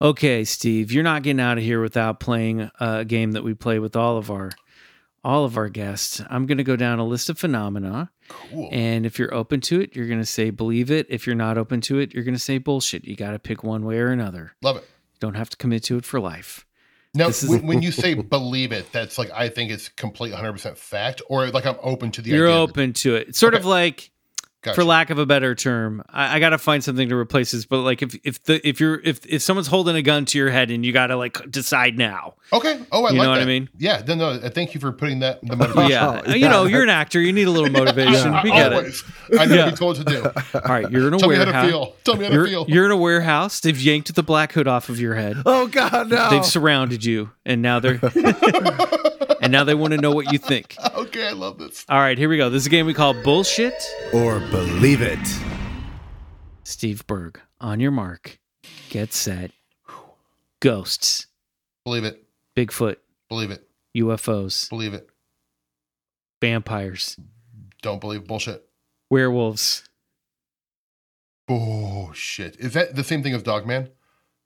Okay, 0.01 0.43
Steve, 0.43 0.91
you're 0.91 1.03
not 1.03 1.23
getting 1.23 1.39
out 1.39 1.57
of 1.57 1.63
here 1.63 1.81
without 1.81 2.19
playing 2.19 2.69
a 2.79 3.05
game 3.05 3.31
that 3.31 3.43
we 3.43 3.53
play 3.53 3.79
with 3.79 3.95
all 3.95 4.17
of 4.17 4.29
our 4.29 4.51
all 5.23 5.43
of 5.45 5.57
our 5.57 5.69
guests. 5.69 6.21
I'm 6.29 6.45
going 6.45 6.59
to 6.59 6.63
go 6.63 6.75
down 6.75 6.99
a 6.99 7.05
list 7.05 7.29
of 7.29 7.39
phenomena, 7.39 8.11
Cool. 8.29 8.69
and 8.71 9.05
if 9.07 9.17
you're 9.17 9.33
open 9.33 9.59
to 9.61 9.81
it, 9.81 9.95
you're 9.95 10.05
going 10.07 10.19
to 10.19 10.25
say 10.25 10.49
believe 10.51 10.91
it. 10.91 11.07
If 11.09 11.25
you're 11.25 11.35
not 11.35 11.57
open 11.57 11.81
to 11.81 11.97
it, 11.97 12.13
you're 12.13 12.23
going 12.23 12.35
to 12.35 12.39
say 12.39 12.57
bullshit. 12.59 13.05
You 13.05 13.15
got 13.15 13.31
to 13.31 13.39
pick 13.39 13.63
one 13.63 13.85
way 13.85 13.97
or 13.97 14.09
another. 14.11 14.51
Love 14.61 14.77
it. 14.77 14.83
You 15.13 15.19
don't 15.21 15.33
have 15.35 15.49
to 15.49 15.57
commit 15.57 15.83
to 15.85 15.97
it 15.97 16.05
for 16.05 16.19
life. 16.19 16.65
Now, 17.15 17.29
is- 17.29 17.47
when, 17.47 17.81
you 17.81 17.91
say 17.93 18.13
believe 18.13 18.71
it, 18.73 18.91
that's 18.91 19.17
like 19.17 19.31
I 19.31 19.47
think 19.49 19.71
it's 19.71 19.87
complete 19.89 20.33
100% 20.33 20.77
fact, 20.77 21.21
or 21.29 21.47
like 21.47 21.65
I'm 21.65 21.77
open 21.81 22.11
to 22.11 22.21
the 22.21 22.31
You're 22.31 22.47
idea. 22.49 22.59
open 22.61 22.93
to 22.93 23.15
it. 23.15 23.29
It's 23.29 23.39
sort 23.39 23.55
of 23.55 23.65
like 23.65 24.11
Gotcha. 24.65 24.75
for 24.75 24.83
lack 24.83 25.09
of 25.11 25.17
a 25.19 25.25
better 25.25 25.55
term, 25.55 26.03
I, 26.09 26.35
I 26.35 26.39
got 26.39 26.49
to 26.49 26.57
find 26.57 26.83
something 26.83 27.07
to 27.09 27.15
replace 27.15 27.51
this. 27.51 27.65
But 27.65 27.81
like, 27.81 28.01
if 28.01 28.15
if 28.23 28.43
the 28.43 28.67
if 28.67 28.79
you're 28.79 28.99
if 29.03 29.25
if 29.25 29.41
someone's 29.41 29.67
holding 29.67 29.95
a 29.95 30.01
gun 30.01 30.25
to 30.25 30.37
your 30.37 30.49
head 30.49 30.71
and 30.71 30.85
you 30.85 30.91
got 30.91 31.07
to 31.07 31.15
like 31.15 31.49
decide 31.49 31.97
now, 31.97 32.33
Okay. 32.53 32.79
Oh, 32.91 32.99
I 32.99 33.09
like 33.09 33.09
that. 33.09 33.13
You 33.13 33.19
like 33.19 33.25
know 33.25 33.31
what 33.31 33.41
I 33.41 33.45
mean? 33.45 33.69
Yeah. 33.77 34.03
No, 34.07 34.15
no. 34.15 34.29
uh, 34.31 34.49
Thank 34.49 34.73
you 34.75 34.79
for 34.79 34.91
putting 34.91 35.19
that. 35.19 35.39
The 35.41 35.55
motivation. 35.55 35.89
yeah, 35.89 36.21
Oh, 36.27 36.31
you 36.33 36.47
know, 36.47 36.65
you're 36.65 36.83
an 36.83 36.89
actor. 36.89 37.19
You 37.19 37.33
need 37.33 37.47
a 37.47 37.51
little 37.51 37.69
motivation. 37.85 38.33
I- 38.33 38.43
We 38.43 38.51
get 38.51 38.71
it. 38.73 39.03
I 39.39 39.45
know 39.45 39.55
Yeah. 39.55 39.63
what 39.65 39.71
you 39.71 39.77
told 39.77 39.95
to 39.97 40.03
do. 40.03 40.23
All 40.53 40.61
right, 40.65 40.89
you're 40.91 41.07
in 41.07 41.13
a 41.13 41.17
warehouse. 41.17 41.21
Tell 41.21 41.29
me 41.29 41.35
how 41.37 41.61
to 41.63 41.67
feel. 41.67 41.95
Tell 42.03 42.15
me 42.17 42.23
how 42.25 42.29
to 42.29 42.35
You're, 42.35 42.47
feel. 42.47 42.65
you're 42.67 42.85
in 42.85 42.91
a 42.91 42.97
warehouse. 42.97 43.59
They've 43.59 43.79
yanked 43.79 44.13
the 44.13 44.23
black 44.23 44.51
hood 44.53 44.67
off 44.67 44.89
of 44.89 44.99
your 44.99 45.15
head. 45.15 45.37
Oh 45.45 45.67
God, 45.67 46.09
no! 46.09 46.29
They've 46.29 46.45
surrounded 46.45 47.03
you, 47.05 47.31
and 47.45 47.61
now 47.61 47.79
they're 47.79 47.97
and 49.45 49.51
now 49.51 49.63
they 49.63 49.75
want 49.75 49.93
to 49.93 50.01
know 50.01 50.11
what 50.11 50.31
you 50.33 50.39
think. 50.39 50.75
okay, 50.95 51.27
I 51.27 51.31
love 51.31 51.57
this. 51.59 51.85
All 51.87 51.99
right, 51.99 52.17
here 52.17 52.27
we 52.27 52.37
go. 52.37 52.49
This 52.49 52.63
is 52.63 52.67
a 52.67 52.69
game 52.71 52.85
we 52.87 52.93
call 52.95 53.13
bullshit. 53.23 53.75
or 54.11 54.39
believe 54.39 55.01
it. 55.01 55.19
Steve 56.63 57.05
Berg, 57.05 57.39
on 57.61 57.79
your 57.79 57.91
mark, 57.91 58.39
get 58.89 59.13
set. 59.13 59.51
Ghosts, 60.61 61.27
Believe 61.83 62.05
it. 62.05 62.23
Bigfoot, 62.55 62.95
Believe 63.29 63.51
it. 63.51 63.67
UFOs, 63.95 64.67
Believe 64.69 64.95
it. 64.95 65.07
vampires, 66.41 67.17
Don't 67.83 68.01
believe 68.01 68.25
bullshit. 68.25 68.67
werewolves. 69.11 69.83
Bullshit. 71.47 72.55
Is 72.59 72.73
that 72.73 72.95
the 72.95 73.03
same 73.03 73.21
thing 73.21 73.35
as 73.35 73.43
Dogman? 73.43 73.89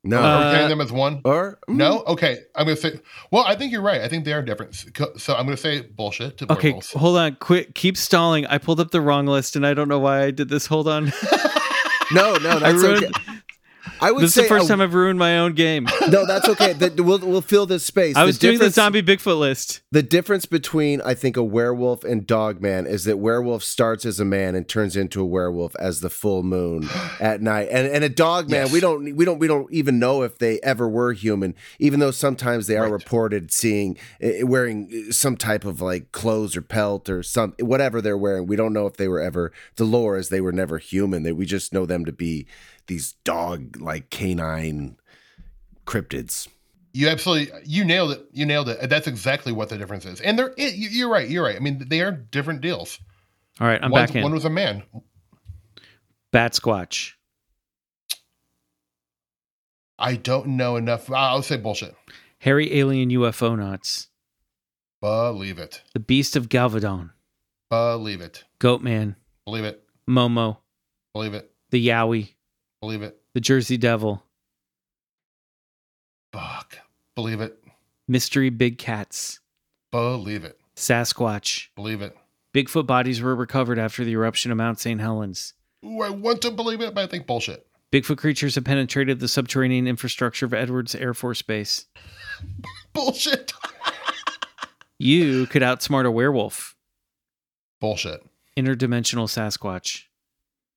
No. 0.03 0.17
Are 0.17 0.23
Uh, 0.23 0.49
we 0.51 0.55
counting 0.55 0.69
them 0.69 0.81
as 0.81 0.91
one? 0.91 1.21
or 1.25 1.59
mm, 1.69 1.75
No. 1.75 2.03
Okay. 2.07 2.37
I'm 2.55 2.65
gonna 2.65 2.77
say. 2.77 2.99
Well, 3.31 3.43
I 3.45 3.55
think 3.55 3.71
you're 3.71 3.81
right. 3.81 4.01
I 4.01 4.07
think 4.07 4.23
they 4.25 4.33
are 4.33 4.41
different. 4.41 4.75
So 5.17 5.35
I'm 5.35 5.45
gonna 5.45 5.57
say 5.57 5.81
bullshit 5.81 6.37
to 6.37 6.51
Okay, 6.53 6.69
werewolves. 6.69 6.91
hold 6.93 7.17
on. 7.17 7.35
Quit. 7.35 7.75
Keep 7.75 7.97
stalling. 7.97 8.45
I 8.45 8.57
pulled 8.59 8.79
up 8.79 8.91
the 8.91 9.01
wrong 9.01 9.25
list, 9.27 9.55
and 9.57 9.65
I 9.67 9.73
don't 9.73 9.89
know 9.89 9.99
why 9.99 10.23
I 10.23 10.31
did 10.31 10.47
this. 10.49 10.65
Hold 10.67 10.87
on. 10.87 11.11
No, 12.11 12.33
no, 12.37 12.49
I 12.49 12.59
that's 12.59 12.73
ruined. 12.81 13.03
okay. 13.05 13.33
I 14.01 14.11
would 14.11 14.21
This 14.23 14.35
is 14.37 14.43
the 14.43 14.49
first 14.49 14.65
a- 14.65 14.67
time 14.69 14.81
I've 14.81 14.93
ruined 14.93 15.17
my 15.19 15.37
own 15.39 15.53
game. 15.53 15.87
No, 16.09 16.25
that's 16.25 16.47
okay. 16.49 16.73
That 16.73 16.99
we'll 16.99 17.19
we'll 17.19 17.41
fill 17.41 17.65
this 17.67 17.85
space. 17.85 18.15
I 18.15 18.21
The 18.21 18.25
was 18.27 18.39
doing 18.39 18.57
the 18.57 18.71
zombie 18.71 19.03
Bigfoot 19.03 19.37
list. 19.39 19.81
The 19.91 20.01
difference 20.01 20.45
between 20.47 21.01
I 21.01 21.13
think 21.13 21.37
a 21.37 21.43
werewolf 21.43 22.03
and 22.03 22.25
dogman 22.25 22.87
is 22.87 23.03
that 23.05 23.17
werewolf 23.19 23.63
starts 23.63 24.05
as 24.05 24.19
a 24.19 24.25
man 24.25 24.55
and 24.55 24.67
turns 24.67 24.95
into 24.97 25.21
a 25.21 25.25
werewolf 25.25 25.75
as 25.77 25.99
the 25.99 26.09
full 26.09 26.41
moon 26.41 26.89
at 27.19 27.41
night. 27.41 27.67
And 27.71 27.87
and 27.87 28.03
a 28.03 28.09
dogman, 28.09 28.63
Yes. 28.63 28.71
we 28.73 28.79
don't 28.79 29.15
we 29.15 29.23
don't 29.23 29.37
we 29.39 29.47
don't 29.47 29.71
even 29.71 29.99
know 29.99 30.23
if 30.23 30.39
they 30.39 30.59
ever 30.61 30.89
were 30.89 31.13
human, 31.13 31.53
even 31.77 31.99
though 31.99 32.11
sometimes 32.11 32.65
they 32.67 32.75
are 32.77 32.83
Right. 32.83 32.91
reported 32.91 33.51
seeing 33.51 33.97
eh, 34.19 34.41
wearing 34.43 35.11
some 35.11 35.37
type 35.37 35.63
of 35.65 35.79
like 35.81 36.11
clothes 36.11 36.57
or 36.57 36.61
pelt 36.63 37.07
or 37.09 37.21
some 37.21 37.53
whatever 37.59 38.01
they're 38.01 38.17
wearing. 38.17 38.47
We 38.47 38.55
don't 38.55 38.73
know 38.73 38.87
if 38.87 38.97
they 38.97 39.07
were 39.07 39.21
ever 39.21 39.51
the 39.75 39.83
lore 39.85 40.17
is 40.17 40.29
they 40.29 40.41
were 40.41 40.51
never 40.53 40.79
human. 40.79 41.21
That 41.23 41.35
we 41.35 41.45
just 41.45 41.71
know 41.71 41.85
them 41.85 42.03
to 42.05 42.11
be 42.11 42.47
these 42.89 43.13
dog 43.23 43.79
like 43.79 44.09
canine 44.09 44.97
cryptids. 45.87 46.49
You 46.93 47.07
absolutely. 47.07 47.53
You 47.65 47.85
nailed 47.85 48.11
it. 48.11 48.25
You 48.33 48.45
nailed 48.45 48.67
it. 48.67 48.89
That's 48.89 49.07
exactly 49.07 49.51
what 49.53 49.69
the 49.69 49.77
difference 49.77 50.05
is. 50.05 50.19
And 50.21 50.37
they're. 50.37 50.53
you- 50.57 50.89
You're 50.89 51.09
right. 51.09 51.29
You're 51.29 51.43
right. 51.45 51.55
I 51.55 51.59
mean, 51.59 51.85
they 51.87 52.01
are 52.01 52.11
different 52.11 52.59
deals. 52.61 52.99
All 53.61 53.67
right, 53.67 53.79
I'm 53.81 53.91
One's- 53.91 54.09
back 54.09 54.15
in. 54.17 54.23
One 54.23 54.33
was 54.33 54.43
a 54.45 54.49
man. 54.49 54.83
Bat 56.31 56.53
Squatch, 56.53 57.13
I 59.97 60.15
don't 60.15 60.47
know 60.47 60.75
enough. 60.75 61.11
I'll 61.11 61.41
say 61.41 61.57
bullshit. 61.57 61.95
hairy 62.39 62.73
alien 62.77 63.09
UFO 63.09 63.57
Nuts. 63.57 64.07
Believe 65.01 65.59
it. 65.59 65.81
the 65.93 65.99
Beast 65.99 66.35
of 66.35 66.49
Gévaudan, 66.49 67.11
Believe 67.69 68.21
it. 68.21 68.43
Goatman, 68.59 69.15
Believe 69.45 69.63
it. 69.63 69.83
Momo, 70.09 70.57
Believe 71.13 71.33
it. 71.33 71.51
the 71.71 71.87
Yowie, 71.87 72.33
Believe 72.81 73.01
it. 73.01 73.19
the 73.33 73.41
Jersey 73.41 73.77
Devil, 73.77 74.23
Fuck. 76.33 76.77
Believe 77.15 77.41
it. 77.41 77.57
mystery 78.07 78.49
big 78.49 78.77
cats, 78.77 79.39
Believe 79.91 80.43
it. 80.43 80.57
Sasquatch. 80.75 81.67
Believe 81.75 82.01
it. 82.01 82.15
Bigfoot 82.53 82.85
bodies 82.87 83.21
were 83.21 83.35
recovered 83.35 83.77
after 83.79 84.05
the 84.05 84.11
eruption 84.13 84.49
of 84.51 84.57
Mount 84.57 84.79
St. 84.79 85.01
Helens. 85.01 85.53
Ooh, 85.85 86.01
I 86.01 86.09
want 86.09 86.41
to 86.43 86.51
believe 86.51 86.79
it, 86.81 86.93
but 86.93 87.03
I 87.03 87.07
think 87.07 87.25
bullshit. 87.27 87.65
Bigfoot 87.91 88.17
creatures 88.17 88.55
have 88.55 88.63
penetrated 88.63 89.19
the 89.19 89.27
subterranean 89.27 89.87
infrastructure 89.87 90.45
of 90.45 90.53
Edwards 90.53 90.93
Air 90.95 91.13
Force 91.13 91.41
Base. 91.41 91.87
Bullshit. 92.93 93.51
You 94.99 95.47
could 95.47 95.61
outsmart 95.63 96.05
a 96.05 96.11
werewolf, 96.11 96.75
bullshit. 97.79 98.21
interdimensional 98.57 99.25
Sasquatch, 99.27 100.03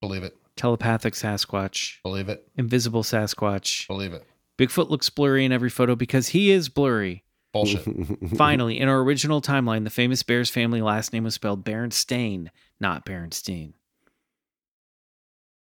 Believe 0.01 0.23
it. 0.23 0.37
Telepathic 0.57 1.15
Sasquatch, 1.15 2.03
Believe 2.03 2.29
it. 2.29 2.47
invisible 2.57 3.03
Sasquatch. 3.03 3.87
Believe 3.89 4.13
it. 4.13 4.27
Bigfoot 4.59 4.91
looks 4.91 5.09
blurry 5.11 5.45
in 5.45 5.53
every 5.53 5.71
photo 5.71 5.95
because 5.97 6.29
he 6.29 6.51
is 6.51 6.69
blurry. 6.69 7.25
Bullshit. 7.53 7.83
Finally, 8.37 8.79
in 8.79 8.89
our 8.89 9.01
original 9.01 9.43
timeline, 9.43 9.85
the 9.85 9.91
famous 9.91 10.23
Bears 10.23 10.49
family 10.51 10.81
last 10.81 11.13
name 11.13 11.25
was 11.25 11.35
spelled 11.35 11.65
Berenstain, 11.65 12.49
not 12.81 13.05
Berenstain. 13.05 13.73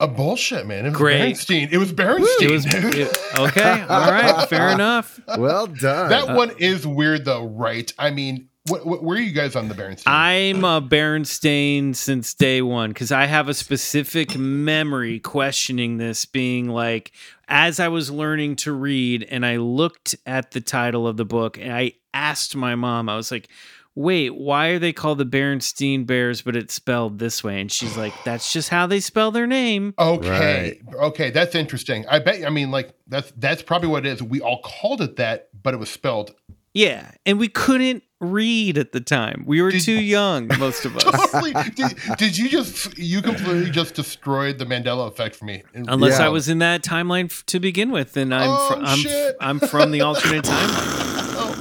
A 0.00 0.06
bullshit, 0.06 0.64
man. 0.66 0.86
It 0.86 0.90
was 0.90 0.98
Great. 0.98 1.34
Berenstein. 1.34 1.72
It 1.72 1.78
was 1.78 1.92
Berenstein. 1.92 2.40
It 2.42 2.50
was 2.50 2.66
it- 2.66 3.18
okay. 3.38 3.80
All 3.88 4.10
right. 4.10 4.48
Fair 4.48 4.68
enough. 4.74 5.18
Well 5.36 5.66
done. 5.66 6.10
that 6.10 6.36
one 6.36 6.52
is 6.58 6.86
weird, 6.86 7.24
though, 7.24 7.46
right? 7.46 7.92
I 7.98 8.10
mean, 8.10 8.47
wh- 8.68 8.82
wh- 8.82 9.02
where 9.02 9.18
are 9.18 9.20
you 9.20 9.32
guys 9.32 9.56
on 9.56 9.68
the 9.68 9.74
Berenstein? 9.74 10.04
I'm 10.06 10.64
a 10.64 10.80
Berenstain 10.80 11.94
since 11.94 12.34
day 12.34 12.62
one 12.62 12.90
because 12.90 13.12
I 13.12 13.26
have 13.26 13.48
a 13.48 13.54
specific 13.54 14.36
memory 14.36 15.20
questioning 15.20 15.98
this, 15.98 16.24
being 16.24 16.68
like, 16.68 17.12
as 17.48 17.80
I 17.80 17.88
was 17.88 18.10
learning 18.10 18.56
to 18.56 18.72
read 18.72 19.26
and 19.30 19.44
I 19.44 19.56
looked 19.56 20.14
at 20.26 20.50
the 20.52 20.60
title 20.60 21.06
of 21.06 21.16
the 21.16 21.24
book 21.24 21.58
and 21.58 21.72
I 21.72 21.92
asked 22.14 22.54
my 22.56 22.74
mom, 22.74 23.08
I 23.08 23.16
was 23.16 23.30
like, 23.30 23.48
wait, 23.94 24.30
why 24.30 24.68
are 24.68 24.78
they 24.78 24.92
called 24.92 25.18
the 25.18 25.26
Berenstein 25.26 26.06
Bears, 26.06 26.40
but 26.40 26.54
it's 26.54 26.72
spelled 26.72 27.18
this 27.18 27.42
way? 27.42 27.60
And 27.60 27.70
she's 27.72 27.96
like, 27.96 28.14
that's 28.24 28.52
just 28.52 28.68
how 28.68 28.86
they 28.86 29.00
spell 29.00 29.32
their 29.32 29.46
name. 29.46 29.92
Okay. 29.98 30.80
Okay, 30.94 31.30
that's 31.30 31.56
interesting. 31.56 32.06
I 32.08 32.20
bet 32.20 32.44
I 32.44 32.50
mean 32.50 32.70
like 32.70 32.94
that's 33.08 33.32
that's 33.38 33.62
probably 33.62 33.88
what 33.88 34.06
it 34.06 34.12
is. 34.12 34.22
We 34.22 34.40
all 34.40 34.62
called 34.62 35.00
it 35.00 35.16
that, 35.16 35.48
but 35.62 35.74
it 35.74 35.78
was 35.78 35.90
spelled 35.90 36.34
Yeah. 36.74 37.10
And 37.26 37.40
we 37.40 37.48
couldn't 37.48 38.04
read 38.20 38.76
at 38.78 38.92
the 38.92 39.00
time. 39.00 39.44
We 39.46 39.62
were 39.62 39.70
Did- 39.70 39.82
too 39.82 40.00
young, 40.00 40.48
most 40.58 40.84
of 40.84 40.96
us. 40.98 41.04
totally. 41.04 41.52
did, 41.74 41.96
did 42.18 42.36
you 42.38 42.48
just 42.48 42.96
you 42.98 43.22
completely 43.22 43.70
just 43.70 43.94
destroyed 43.94 44.58
the 44.58 44.66
Mandela 44.66 45.06
effect 45.08 45.36
for 45.36 45.44
me? 45.44 45.62
Unless 45.74 46.18
Yeah. 46.18 46.26
I 46.26 46.28
was 46.28 46.48
in 46.48 46.58
that 46.58 46.82
timeline 46.82 47.26
f- 47.26 47.44
to 47.46 47.60
begin 47.60 47.90
with, 47.90 48.16
and 48.16 48.34
I'm 48.34 48.50
Oh, 48.50 48.68
fr- 48.68 48.82
I'm, 48.84 48.98
shit. 48.98 49.36
I'm 49.40 49.60
from 49.60 49.90
the 49.92 50.00
alternate 50.00 50.44
timeline. 50.46 51.34
Oh 51.40 51.56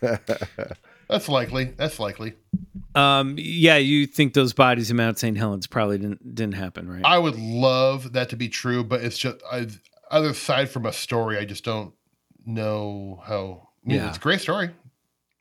man. 0.00 0.18
that's 1.08 1.28
likely. 1.28 1.64
That's 1.76 1.98
likely. 1.98 2.34
Um, 2.94 3.36
yeah, 3.38 3.76
you 3.78 4.06
think 4.06 4.34
those 4.34 4.52
bodies 4.52 4.90
in 4.90 4.96
Mount 4.98 5.18
St. 5.18 5.36
Helens 5.36 5.66
probably 5.66 5.96
didn't 5.98 6.34
didn't 6.34 6.54
happen, 6.54 6.90
right? 6.90 7.02
I 7.04 7.16
would 7.18 7.38
love 7.38 8.12
that 8.12 8.28
to 8.30 8.36
be 8.36 8.48
true, 8.48 8.84
but 8.84 9.02
it's 9.02 9.16
just 9.16 9.38
I, 9.50 9.68
other 10.10 10.34
side 10.34 10.68
from 10.68 10.84
a 10.84 10.92
story. 10.92 11.38
I 11.38 11.44
just 11.46 11.64
don't 11.64 11.94
know 12.44 13.22
how. 13.24 13.68
I 13.84 13.88
mean, 13.88 13.96
Yeah. 13.98 14.08
it's 14.08 14.18
a 14.18 14.20
great 14.20 14.40
story. 14.40 14.70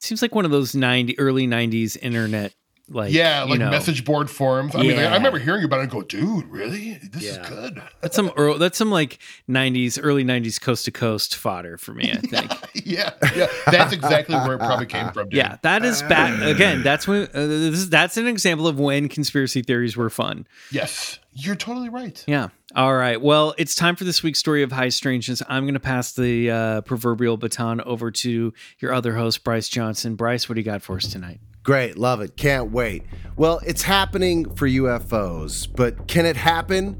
Seems 0.01 0.21
like 0.21 0.33
one 0.35 0.45
of 0.45 0.51
those 0.51 0.75
ninety 0.75 1.17
early 1.19 1.47
'90s 1.47 1.95
internet 2.01 2.53
like 2.89 3.13
yeah, 3.13 3.43
you 3.45 3.51
like 3.51 3.59
know, 3.59 3.69
message 3.69 4.03
board 4.03 4.29
forums. 4.29 4.75
I 4.75 4.79
mean, 4.81 4.93
I 4.97 5.03
Yeah. 5.03 5.13
remember 5.13 5.39
hearing 5.39 5.63
about 5.63 5.79
it 5.79 5.83
and 5.83 5.91
go, 5.91 6.01
dude, 6.01 6.45
really? 6.47 6.99
This 7.01 7.23
Yeah. 7.23 7.41
is 7.41 7.47
good. 7.47 7.81
That's 8.01 8.15
some 8.15 8.31
earl 8.35 8.57
that's 8.57 8.77
some 8.77 8.89
like 8.91 9.19
'90s 9.47 9.97
early 10.01 10.25
'90s 10.25 10.59
coast 10.59 10.85
to 10.85 10.91
coast 10.91 11.35
fodder 11.37 11.77
for 11.77 11.93
me. 11.93 12.11
I 12.11 12.15
think. 12.27 12.51
yeah, 12.85 13.11
yeah. 13.35 13.47
That's 13.67 13.93
exactly 13.93 14.35
where 14.35 14.55
it 14.55 14.59
probably 14.59 14.87
came 14.87 15.09
from. 15.11 15.29
Dude. 15.29 15.37
yeah, 15.37 15.57
that 15.61 15.85
is 15.85 16.01
back 16.03 16.41
again. 16.41 16.81
That's 16.83 17.07
when 17.07 17.23
uh, 17.33 17.47
this 17.47 17.75
is, 17.75 17.89
that's 17.89 18.17
an 18.17 18.27
example 18.27 18.67
of 18.67 18.77
when 18.79 19.07
conspiracy 19.07 19.61
theories 19.61 19.95
were 19.95 20.09
fun. 20.09 20.45
Yes, 20.71 21.19
you're 21.33 21.55
totally 21.55 21.89
right. 21.89 22.21
Yeah. 22.27 22.49
All 22.73 22.95
right. 22.95 23.21
Well, 23.21 23.53
it's 23.57 23.75
time 23.75 23.97
for 23.97 24.05
this 24.05 24.23
week's 24.23 24.39
story 24.39 24.63
of 24.63 24.71
high 24.71 24.87
strangeness. 24.87 25.43
I'm 25.49 25.65
going 25.65 25.73
to 25.73 25.79
pass 25.81 26.13
the 26.13 26.49
uh, 26.49 26.81
proverbial 26.81 27.35
baton 27.35 27.81
over 27.81 28.11
to 28.11 28.53
your 28.79 28.93
other 28.93 29.13
host, 29.15 29.43
Bryce 29.43 29.67
Johnson. 29.67 30.15
Bryce, 30.15 30.47
what 30.47 30.55
do 30.55 30.61
you 30.61 30.65
got 30.65 30.81
for 30.81 30.95
us 30.95 31.11
tonight? 31.11 31.41
Great, 31.63 31.97
love 31.97 32.21
it. 32.21 32.37
Can't 32.37 32.71
wait. 32.71 33.03
Well, 33.35 33.59
it's 33.67 33.81
happening 33.81 34.55
for 34.55 34.69
UFOs, 34.69 35.67
but 35.75 36.07
can 36.07 36.25
it 36.25 36.37
happen 36.37 36.97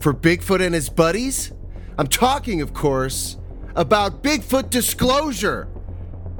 for 0.00 0.12
Bigfoot 0.12 0.60
and 0.60 0.74
his 0.74 0.88
buddies? 0.88 1.52
I'm 1.98 2.08
talking, 2.08 2.60
of 2.60 2.74
course, 2.74 3.36
about 3.76 4.24
Bigfoot 4.24 4.70
disclosure. 4.70 5.68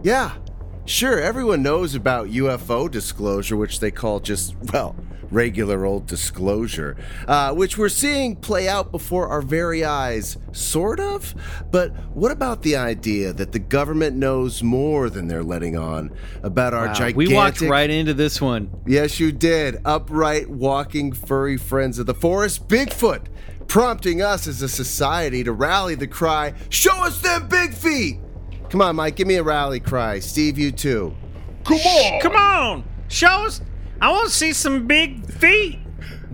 Yeah, 0.02 0.32
sure, 0.86 1.20
everyone 1.20 1.62
knows 1.62 1.94
about 1.94 2.28
UFO 2.28 2.90
disclosure, 2.90 3.56
which 3.56 3.78
they 3.78 3.92
call 3.92 4.18
just, 4.18 4.56
well, 4.72 4.96
regular 5.32 5.84
old 5.84 6.06
disclosure, 6.06 6.96
uh, 7.26 7.52
which 7.54 7.78
we're 7.78 7.88
seeing 7.88 8.36
play 8.36 8.68
out 8.68 8.92
before 8.92 9.28
our 9.28 9.42
very 9.42 9.84
eyes, 9.84 10.36
sort 10.52 11.00
of. 11.00 11.34
But 11.70 11.90
what 12.14 12.30
about 12.30 12.62
the 12.62 12.76
idea 12.76 13.32
that 13.32 13.52
the 13.52 13.58
government 13.58 14.16
knows 14.16 14.62
more 14.62 15.08
than 15.10 15.28
they're 15.28 15.42
letting 15.42 15.76
on 15.76 16.10
about 16.42 16.74
our 16.74 16.86
Wow, 16.86 16.92
gigantic? 16.92 17.16
we 17.16 17.34
walked 17.34 17.60
right 17.62 17.88
into 17.90 18.14
this 18.14 18.40
one. 18.40 18.70
Yes, 18.86 19.18
you 19.18 19.32
did. 19.32 19.78
Upright, 19.84 20.48
walking, 20.50 21.12
furry 21.12 21.56
friends 21.56 21.98
of 21.98 22.06
the 22.06 22.14
forest, 22.14 22.68
Bigfoot, 22.68 23.26
prompting 23.66 24.20
us 24.22 24.46
as 24.46 24.60
a 24.62 24.68
society 24.68 25.42
to 25.44 25.52
rally 25.52 25.94
the 25.94 26.06
cry, 26.06 26.52
Show 26.68 26.92
us 27.04 27.20
them 27.20 27.48
big 27.48 27.72
feet! 27.74 28.18
Come 28.68 28.80
on, 28.80 28.96
Mike, 28.96 29.16
give 29.16 29.26
me 29.26 29.36
a 29.36 29.42
rally 29.42 29.80
cry. 29.80 30.18
Steve, 30.18 30.58
you 30.58 30.72
too. 30.72 31.14
Come 31.64 31.76
on, 31.78 32.20
Come 32.20 32.36
on, 32.36 32.84
show 33.08 33.44
us. 33.44 33.60
I 34.02 34.10
want 34.10 34.28
to 34.28 34.34
see 34.34 34.52
some 34.52 34.88
big 34.88 35.24
feet. 35.26 35.78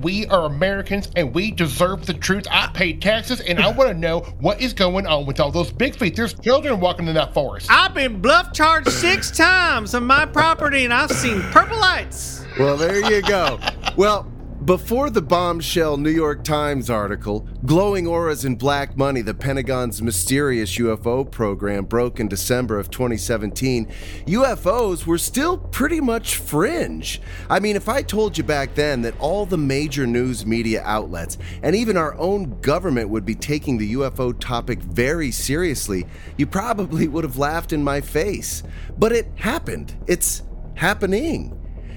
We 0.01 0.25
are 0.29 0.47
Americans 0.47 1.11
and 1.17 1.35
we 1.35 1.51
deserve 1.51 2.07
the 2.07 2.15
truth. 2.15 2.47
I 2.51 2.69
pay 2.69 2.95
taxes 2.95 3.43
and 3.43 3.61
I 3.61 3.71
want 3.77 3.91
to 3.91 3.95
know 3.95 4.21
what 4.41 4.63
is 4.63 4.73
going 4.73 5.07
on 5.07 5.27
with 5.27 5.39
all 5.39 5.53
those 5.53 5.71
big 5.71 5.95
feet. 5.95 6.17
There's 6.17 6.33
children 6.33 6.81
walking 6.81 7.09
in 7.09 7.15
that 7.17 7.35
forest. 7.35 7.71
I've 7.71 7.93
been 7.93 8.23
bluff 8.23 8.55
charged 8.55 8.91
six 8.91 9.31
times 9.37 9.95
on 9.95 10.05
my 10.05 10.25
property, 10.25 10.87
and 10.87 10.95
I've 10.95 11.11
seen 11.11 11.43
purple 11.53 11.79
lights. 11.79 12.43
Well, 12.59 12.79
there 12.79 13.05
you 13.13 13.21
go. 13.21 13.61
Well, 13.99 14.33
before 14.69 15.09
the 15.09 15.23
bombshell 15.23 15.97
New 15.97 16.11
York 16.11 16.45
Times 16.45 16.91
article, 16.91 17.49
Glowing 17.65 18.07
Auras 18.07 18.45
and 18.45 18.59
Black 18.59 18.99
Money, 18.99 19.23
the 19.23 19.33
Pentagon's 19.33 20.03
mysterious 20.03 20.77
UFO 20.77 21.25
program, 21.31 21.87
broke 21.87 22.21
in 22.21 22.29
December 22.29 22.79
of 22.79 22.91
2017, 22.91 23.87
UFOs 24.27 25.07
were 25.07 25.17
still 25.17 25.57
pretty 25.57 26.03
much 26.03 26.37
fringe. 26.37 27.23
I 27.49 27.61
mean, 27.61 27.77
if 27.77 27.89
I 27.89 28.03
told 28.03 28.37
you 28.37 28.45
back 28.45 28.75
then 28.75 29.01
that 29.01 29.19
all 29.19 29.47
the 29.47 29.57
major 29.57 30.07
news 30.07 30.45
media 30.45 30.83
outlets 30.85 31.39
and 31.63 31.75
even 31.75 31.97
our 31.97 32.15
own 32.19 32.61
government 32.61 33.09
would 33.09 33.25
be 33.25 33.35
taking 33.35 33.79
the 33.79 33.95
UFO 33.95 34.39
topic 34.39 34.81
very 34.81 35.31
seriously, 35.31 36.05
you 36.37 36.47
probably 36.47 37.09
would 37.09 37.25
have 37.25 37.39
laughed 37.39 37.73
in 37.73 37.83
my 37.83 38.03
face. 38.03 38.63
But 38.99 39.13
it 39.13 39.29
happened. 39.37 39.97
It's 40.07 40.43
happening. 40.75 41.55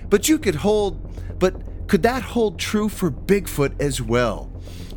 But 0.10 0.30
you 0.30 0.40
could 0.40 0.56
hold, 0.56 1.38
but 1.38 1.54
could 1.92 2.04
that 2.04 2.24
hold 2.24 2.58
true 2.58 2.88
for 2.88 3.12
Bigfoot 3.12 3.82
as 3.82 4.02
well? 4.02 4.50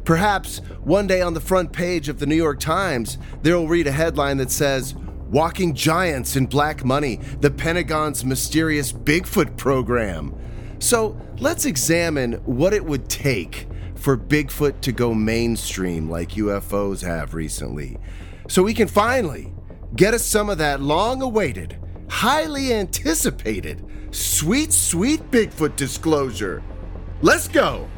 Perhaps 0.05 0.59
one 0.85 1.09
day 1.09 1.21
on 1.21 1.35
the 1.35 1.41
front 1.41 1.73
page 1.73 2.09
of 2.09 2.21
the 2.21 2.27
New 2.27 2.37
York 2.37 2.61
Times, 2.61 3.19
they'll 3.43 3.67
read 3.67 3.89
a 3.89 3.91
headline 3.91 4.37
that 4.37 4.53
says, 4.53 4.95
Walking 5.29 5.75
Giants 5.75 6.37
in 6.37 6.47
Black 6.47 6.85
Money, 6.85 7.17
the 7.41 7.51
Pentagon's 7.51 8.25
mysterious 8.25 8.93
Bigfoot 8.93 9.57
program. 9.57 10.37
So 10.79 11.21
let's 11.39 11.65
examine 11.65 12.35
what 12.45 12.73
it 12.73 12.85
would 12.85 13.09
take 13.09 13.67
for 13.97 14.17
Bigfoot 14.17 14.81
to 14.83 14.93
go 14.93 15.13
mainstream 15.13 16.09
like 16.09 16.29
UFOs 16.35 17.03
have 17.03 17.35
recently. 17.35 17.99
So 18.49 18.63
we 18.63 18.73
can 18.73 18.87
finally 18.87 19.53
get 19.97 20.15
us 20.15 20.25
some 20.25 20.49
of 20.49 20.59
that 20.59 20.81
long 20.81 21.23
awaited, 21.23 21.77
highly 22.09 22.73
anticipated, 22.73 23.85
sweet, 24.13 24.73
sweet 24.73 25.29
Bigfoot 25.33 25.75
disclosure. 25.75 26.63
Let's 27.23 27.49
go! 27.49 27.89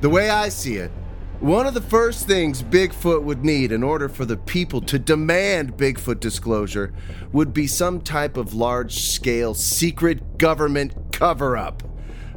The 0.00 0.08
way 0.08 0.30
I 0.30 0.48
see 0.48 0.76
it, 0.76 0.92
one 1.40 1.66
of 1.66 1.74
the 1.74 1.80
first 1.80 2.26
things 2.26 2.62
Bigfoot 2.62 3.22
would 3.22 3.44
need 3.44 3.72
in 3.72 3.82
order 3.82 4.08
for 4.08 4.24
the 4.24 4.36
people 4.36 4.80
to 4.82 4.98
demand 4.98 5.76
Bigfoot 5.76 6.20
disclosure 6.20 6.92
would 7.32 7.54
be 7.54 7.66
some 7.66 8.00
type 8.00 8.36
of 8.36 8.54
large 8.54 9.00
scale 9.00 9.54
secret 9.54 10.38
government 10.38 11.12
cover 11.12 11.56
up. 11.56 11.82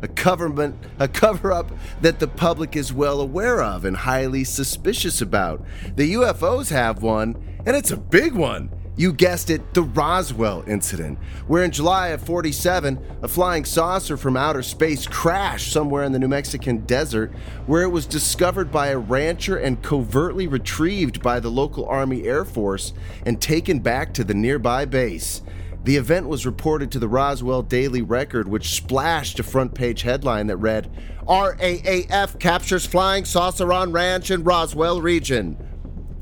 A 0.03 0.07
government 0.07 0.75
a 0.97 1.07
cover 1.07 1.51
up 1.51 1.71
that 2.01 2.19
the 2.19 2.27
public 2.27 2.75
is 2.75 2.93
well 2.93 3.21
aware 3.21 3.61
of 3.61 3.85
and 3.85 3.97
highly 3.97 4.43
suspicious 4.43 5.21
about. 5.21 5.63
The 5.95 6.13
UFOs 6.13 6.69
have 6.69 7.03
one, 7.03 7.35
and 7.65 7.75
it's 7.75 7.91
a 7.91 7.97
big 7.97 8.33
one. 8.33 8.69
You 9.01 9.11
guessed 9.11 9.49
it, 9.49 9.73
the 9.73 9.81
Roswell 9.81 10.63
incident, 10.67 11.17
where 11.47 11.63
in 11.63 11.71
July 11.71 12.09
of 12.09 12.21
47, 12.21 13.03
a 13.23 13.27
flying 13.27 13.65
saucer 13.65 14.15
from 14.15 14.37
outer 14.37 14.61
space 14.61 15.07
crashed 15.07 15.73
somewhere 15.73 16.03
in 16.03 16.11
the 16.11 16.19
New 16.19 16.27
Mexican 16.27 16.85
desert, 16.85 17.31
where 17.65 17.81
it 17.81 17.89
was 17.89 18.05
discovered 18.05 18.71
by 18.71 18.89
a 18.89 18.99
rancher 18.99 19.57
and 19.57 19.81
covertly 19.81 20.45
retrieved 20.45 21.23
by 21.23 21.39
the 21.39 21.49
local 21.49 21.87
Army 21.87 22.25
Air 22.25 22.45
Force 22.45 22.93
and 23.25 23.41
taken 23.41 23.79
back 23.79 24.13
to 24.13 24.23
the 24.23 24.35
nearby 24.35 24.85
base. 24.85 25.41
The 25.83 25.97
event 25.97 26.27
was 26.27 26.45
reported 26.45 26.91
to 26.91 26.99
the 26.99 27.07
Roswell 27.07 27.63
Daily 27.63 28.03
Record, 28.03 28.47
which 28.47 28.75
splashed 28.75 29.39
a 29.39 29.43
front 29.43 29.73
page 29.73 30.03
headline 30.03 30.45
that 30.45 30.57
read 30.57 30.91
RAAF 31.27 32.39
captures 32.39 32.85
flying 32.85 33.25
saucer 33.25 33.73
on 33.73 33.93
ranch 33.93 34.29
in 34.29 34.43
Roswell 34.43 35.01
region. 35.01 35.57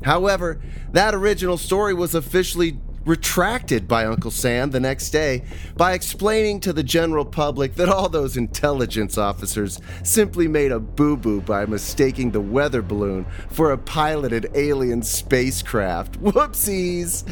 However, 0.02 0.60
that 0.92 1.14
original 1.14 1.58
story 1.58 1.94
was 1.94 2.14
officially 2.14 2.78
retracted 3.04 3.88
by 3.88 4.04
Uncle 4.04 4.30
Sam 4.30 4.70
the 4.70 4.80
next 4.80 5.10
day 5.10 5.42
by 5.76 5.94
explaining 5.94 6.60
to 6.60 6.72
the 6.72 6.82
general 6.82 7.24
public 7.24 7.74
that 7.76 7.88
all 7.88 8.08
those 8.08 8.36
intelligence 8.36 9.16
officers 9.16 9.80
simply 10.02 10.46
made 10.46 10.70
a 10.70 10.78
boo 10.78 11.16
boo 11.16 11.40
by 11.40 11.64
mistaking 11.64 12.30
the 12.30 12.40
weather 12.40 12.82
balloon 12.82 13.24
for 13.48 13.72
a 13.72 13.78
piloted 13.78 14.50
alien 14.54 15.02
spacecraft. 15.02 16.20
Whoopsies! 16.22 17.24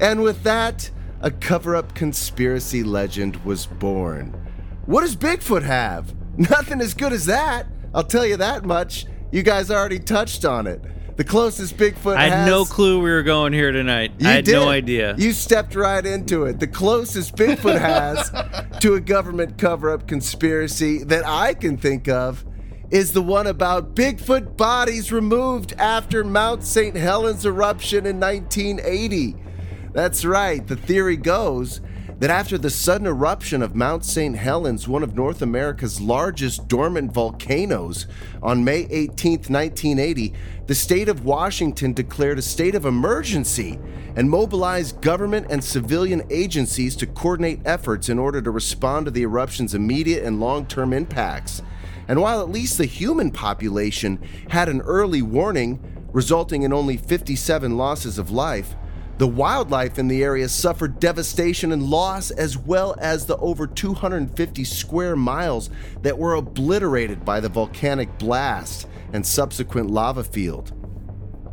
And 0.00 0.22
with 0.22 0.42
that, 0.44 0.90
a 1.20 1.30
cover 1.30 1.76
up 1.76 1.94
conspiracy 1.94 2.82
legend 2.82 3.44
was 3.44 3.66
born. 3.66 4.34
What 4.86 5.02
does 5.02 5.16
Bigfoot 5.16 5.62
have? 5.62 6.14
Nothing 6.38 6.80
as 6.80 6.94
good 6.94 7.12
as 7.12 7.26
that, 7.26 7.66
I'll 7.94 8.04
tell 8.04 8.24
you 8.24 8.38
that 8.38 8.64
much. 8.64 9.04
You 9.30 9.42
guys 9.42 9.70
already 9.70 9.98
touched 9.98 10.44
on 10.44 10.66
it. 10.66 10.82
The 11.16 11.24
closest 11.24 11.76
Bigfoot 11.76 12.16
I 12.16 12.24
had 12.24 12.32
has, 12.32 12.48
no 12.48 12.64
clue 12.64 13.00
we 13.00 13.10
were 13.10 13.22
going 13.22 13.52
here 13.52 13.72
tonight. 13.72 14.12
You 14.18 14.28
I 14.28 14.32
had 14.32 14.44
did. 14.44 14.52
no 14.52 14.68
idea. 14.68 15.14
You 15.18 15.32
stepped 15.32 15.74
right 15.74 16.04
into 16.04 16.44
it. 16.44 16.60
The 16.60 16.66
closest 16.66 17.36
Bigfoot 17.36 17.78
has 17.80 18.30
to 18.80 18.94
a 18.94 19.00
government 19.00 19.58
cover 19.58 19.90
up 19.90 20.06
conspiracy 20.08 21.04
that 21.04 21.26
I 21.26 21.54
can 21.54 21.76
think 21.76 22.08
of 22.08 22.44
is 22.90 23.12
the 23.12 23.22
one 23.22 23.46
about 23.46 23.94
Bigfoot 23.94 24.56
bodies 24.56 25.12
removed 25.12 25.74
after 25.78 26.24
Mount 26.24 26.64
St. 26.64 26.96
Helens 26.96 27.44
eruption 27.46 28.06
in 28.06 28.18
1980. 28.18 29.36
That's 29.92 30.24
right. 30.24 30.66
The 30.66 30.76
theory 30.76 31.16
goes 31.16 31.80
that 32.20 32.30
after 32.30 32.58
the 32.58 32.68
sudden 32.68 33.06
eruption 33.06 33.62
of 33.62 33.74
Mount 33.74 34.04
St. 34.04 34.36
Helens, 34.36 34.86
one 34.86 35.02
of 35.02 35.16
North 35.16 35.40
America's 35.40 36.02
largest 36.02 36.68
dormant 36.68 37.12
volcanoes, 37.12 38.06
on 38.42 38.62
May 38.62 38.86
18, 38.90 39.32
1980, 39.48 40.34
the 40.66 40.74
state 40.74 41.08
of 41.08 41.24
Washington 41.24 41.94
declared 41.94 42.38
a 42.38 42.42
state 42.42 42.74
of 42.74 42.84
emergency 42.84 43.78
and 44.16 44.28
mobilized 44.28 45.00
government 45.00 45.46
and 45.48 45.64
civilian 45.64 46.22
agencies 46.28 46.94
to 46.96 47.06
coordinate 47.06 47.62
efforts 47.64 48.10
in 48.10 48.18
order 48.18 48.42
to 48.42 48.50
respond 48.50 49.06
to 49.06 49.10
the 49.10 49.22
eruption's 49.22 49.74
immediate 49.74 50.22
and 50.22 50.40
long 50.40 50.66
term 50.66 50.92
impacts. 50.92 51.62
And 52.06 52.20
while 52.20 52.42
at 52.42 52.50
least 52.50 52.76
the 52.76 52.84
human 52.84 53.30
population 53.30 54.20
had 54.50 54.68
an 54.68 54.82
early 54.82 55.22
warning, 55.22 55.80
resulting 56.12 56.64
in 56.64 56.72
only 56.72 56.98
57 56.98 57.78
losses 57.78 58.18
of 58.18 58.30
life, 58.30 58.74
the 59.20 59.26
wildlife 59.26 59.98
in 59.98 60.08
the 60.08 60.24
area 60.24 60.48
suffered 60.48 60.98
devastation 60.98 61.72
and 61.72 61.82
loss, 61.82 62.30
as 62.30 62.56
well 62.56 62.96
as 62.98 63.26
the 63.26 63.36
over 63.36 63.66
250 63.66 64.64
square 64.64 65.14
miles 65.14 65.68
that 66.00 66.16
were 66.16 66.32
obliterated 66.32 67.22
by 67.22 67.38
the 67.38 67.50
volcanic 67.50 68.18
blast 68.18 68.88
and 69.12 69.26
subsequent 69.26 69.90
lava 69.90 70.24
field. 70.24 70.72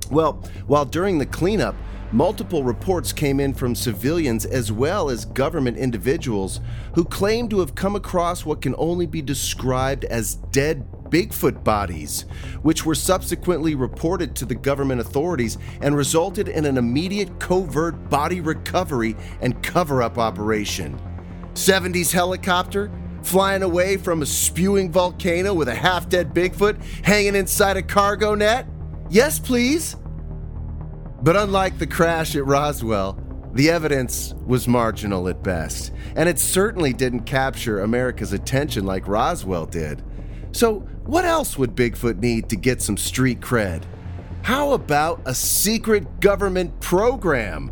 Well, 0.09 0.41
while 0.68 0.86
during 0.86 1.18
the 1.18 1.26
cleanup, 1.26 1.76
multiple 2.13 2.63
reports 2.63 3.11
came 3.11 3.41
in 3.41 3.53
from 3.53 3.76
civilians 3.76 4.45
as 4.45 4.72
well 4.72 5.09
as 5.09 5.26
government 5.26 5.76
individuals 5.76 6.61
who 6.95 7.03
claimed 7.03 7.49
to 7.49 7.59
have 7.59 7.76
come 7.76 7.97
across 7.97 8.45
what 8.45 8.61
can 8.61 8.76
only 8.78 9.05
be 9.05 9.22
described 9.22 10.05
as 10.05 10.36
dead 10.36 10.88
Bigfoot 11.10 11.64
bodies, 11.64 12.26
which 12.62 12.86
were 12.86 12.95
subsequently 12.95 13.76
reported 13.76 14.36
to 14.36 14.45
the 14.45 14.55
government 14.55 15.01
authorities 15.01 15.58
and 15.82 15.95
resulted 15.95 16.47
in 16.47 16.66
an 16.66 16.78
immediate 16.78 17.39
covert 17.39 18.10
body 18.10 18.41
recovery 18.41 19.16
and 19.41 19.62
cover 19.64 20.01
up 20.01 20.18
operation. 20.18 20.99
70s 21.53 22.12
helicopter 22.12 22.91
flying 23.24 23.64
away 23.64 23.97
from 23.97 24.22
a 24.22 24.26
spewing 24.26 24.91
volcano 24.91 25.53
with 25.53 25.68
a 25.68 25.76
half 25.76 26.08
dead 26.08 26.34
Bigfoot 26.34 26.82
hanging 27.03 27.36
inside 27.36 27.78
a 27.78 27.82
cargo 27.82 28.36
net? 28.36 28.68
Yes, 29.10 29.39
please. 29.39 29.95
But 31.22 31.36
unlike 31.36 31.78
the 31.78 31.88
crash 31.88 32.36
at 32.36 32.45
Roswell, 32.45 33.20
the 33.53 33.70
evidence 33.70 34.36
was 34.45 34.68
marginal 34.68 35.28
at 35.28 35.41
best, 35.41 35.91
and 36.16 36.30
it 36.30 36.38
certainly 36.38 36.93
didn't 36.93 37.22
capture 37.22 37.80
America's 37.80 38.34
attention 38.34 38.86
like 38.86 39.08
Roswell 39.08 39.66
did. 39.66 40.03
So, 40.51 40.88
what 41.08 41.24
else 41.24 41.58
would 41.58 41.74
Bigfoot 41.74 42.20
need 42.20 42.49
to 42.49 42.58
get 42.58 42.82
some 42.82 42.97
street 42.97 43.39
cred? 43.39 43.84
How 44.41 44.74
about 44.74 45.22
a 45.26 45.34
secret 45.34 46.20
government 46.20 46.78
program? 46.82 47.72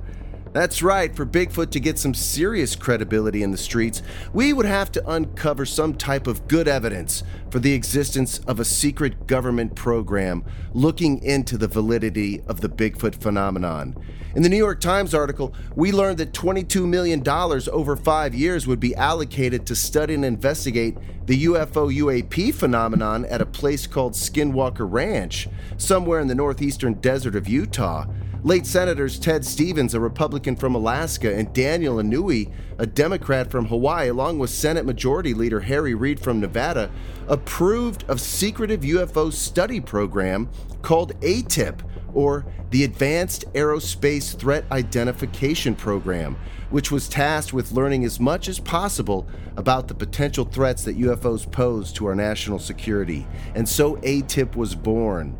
That's 0.56 0.82
right, 0.82 1.14
for 1.14 1.26
Bigfoot 1.26 1.72
to 1.72 1.82
get 1.82 2.00
some 2.00 2.14
serious 2.14 2.78
credibility 2.78 3.44
in 3.44 3.52
the 3.52 3.58
streets, 3.58 4.02
we 4.32 4.54
would 4.54 4.66
have 4.66 4.90
to 4.94 5.06
uncover 5.06 5.66
some 5.66 5.96
type 5.96 6.28
of 6.28 6.48
good 6.48 6.66
evidence 6.66 7.24
for 7.50 7.60
the 7.60 7.74
existence 7.74 8.40
of 8.48 8.62
a 8.62 8.64
secret 8.64 9.28
government 9.28 9.76
program 9.76 10.46
looking 10.74 11.22
into 11.22 11.58
the 11.58 11.68
validity 11.68 12.42
of 12.48 12.62
the 12.62 12.70
Bigfoot 12.70 13.16
phenomenon. 13.16 13.98
In 14.34 14.44
the 14.44 14.50
New 14.50 14.56
York 14.56 14.80
Times 14.80 15.14
article, 15.14 15.54
we 15.76 15.92
learned 15.92 16.20
that 16.20 16.32
$22 16.32 16.88
million 16.88 17.22
over 17.28 17.98
five 17.98 18.34
years 18.34 18.66
would 18.66 18.80
be 18.80 18.96
allocated 18.96 19.66
to 19.66 19.76
study 19.76 20.14
and 20.14 20.24
investigate 20.24 20.98
the 21.26 21.48
UFO 21.48 21.94
UAP 21.94 22.54
phenomenon 22.54 23.26
at 23.26 23.42
a 23.42 23.46
place 23.46 23.88
called 23.88 24.14
Skinwalker 24.14 24.90
Ranch, 24.90 25.50
somewhere 25.76 26.22
in 26.22 26.28
the 26.28 26.36
northeastern 26.36 26.94
desert 26.94 27.36
of 27.36 27.50
Utah. 27.50 28.06
Late 28.46 28.68
Senators 28.68 29.18
Ted 29.18 29.44
Stevens, 29.44 29.96
a 29.96 30.00
Republican 30.00 30.56
from 30.56 30.76
Alaska, 30.76 31.36
and 31.36 31.52
Daniel 31.52 31.96
Inouye, 31.96 32.52
a 32.78 32.86
Democrat 32.86 33.50
from 33.50 33.66
Hawaii, 33.66 34.10
along 34.10 34.38
with 34.38 34.52
Senate 34.52 34.86
Majority 34.86 35.34
Leader 35.34 35.62
Harry 35.62 35.96
Reid 35.96 36.20
from 36.20 36.40
Nevada, 36.40 36.92
approved 37.28 38.06
a 38.08 38.16
secretive 38.20 38.82
UFO 38.82 39.34
study 39.34 39.82
program 39.82 40.48
called 40.84 41.20
ATIP, 41.22 41.80
or 42.14 42.46
the 42.70 42.84
Advanced 42.84 43.52
Aerospace 43.54 44.38
Threat 44.38 44.64
Identification 44.72 45.74
Program, 45.74 46.38
which 46.70 46.92
was 46.92 47.10
tasked 47.10 47.52
with 47.52 47.72
learning 47.72 48.06
as 48.06 48.20
much 48.20 48.48
as 48.48 48.60
possible 48.60 49.28
about 49.58 49.88
the 49.88 49.96
potential 49.96 50.46
threats 50.46 50.84
that 50.84 51.00
UFOs 51.00 51.52
pose 51.52 51.92
to 51.94 52.06
our 52.06 52.16
national 52.16 52.60
security. 52.60 53.26
And 53.56 53.68
so 53.68 53.96
ATIP 53.96 54.56
was 54.56 54.76
born. 54.76 55.36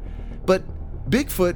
But 0.48 0.64
Bigfoot 1.08 1.56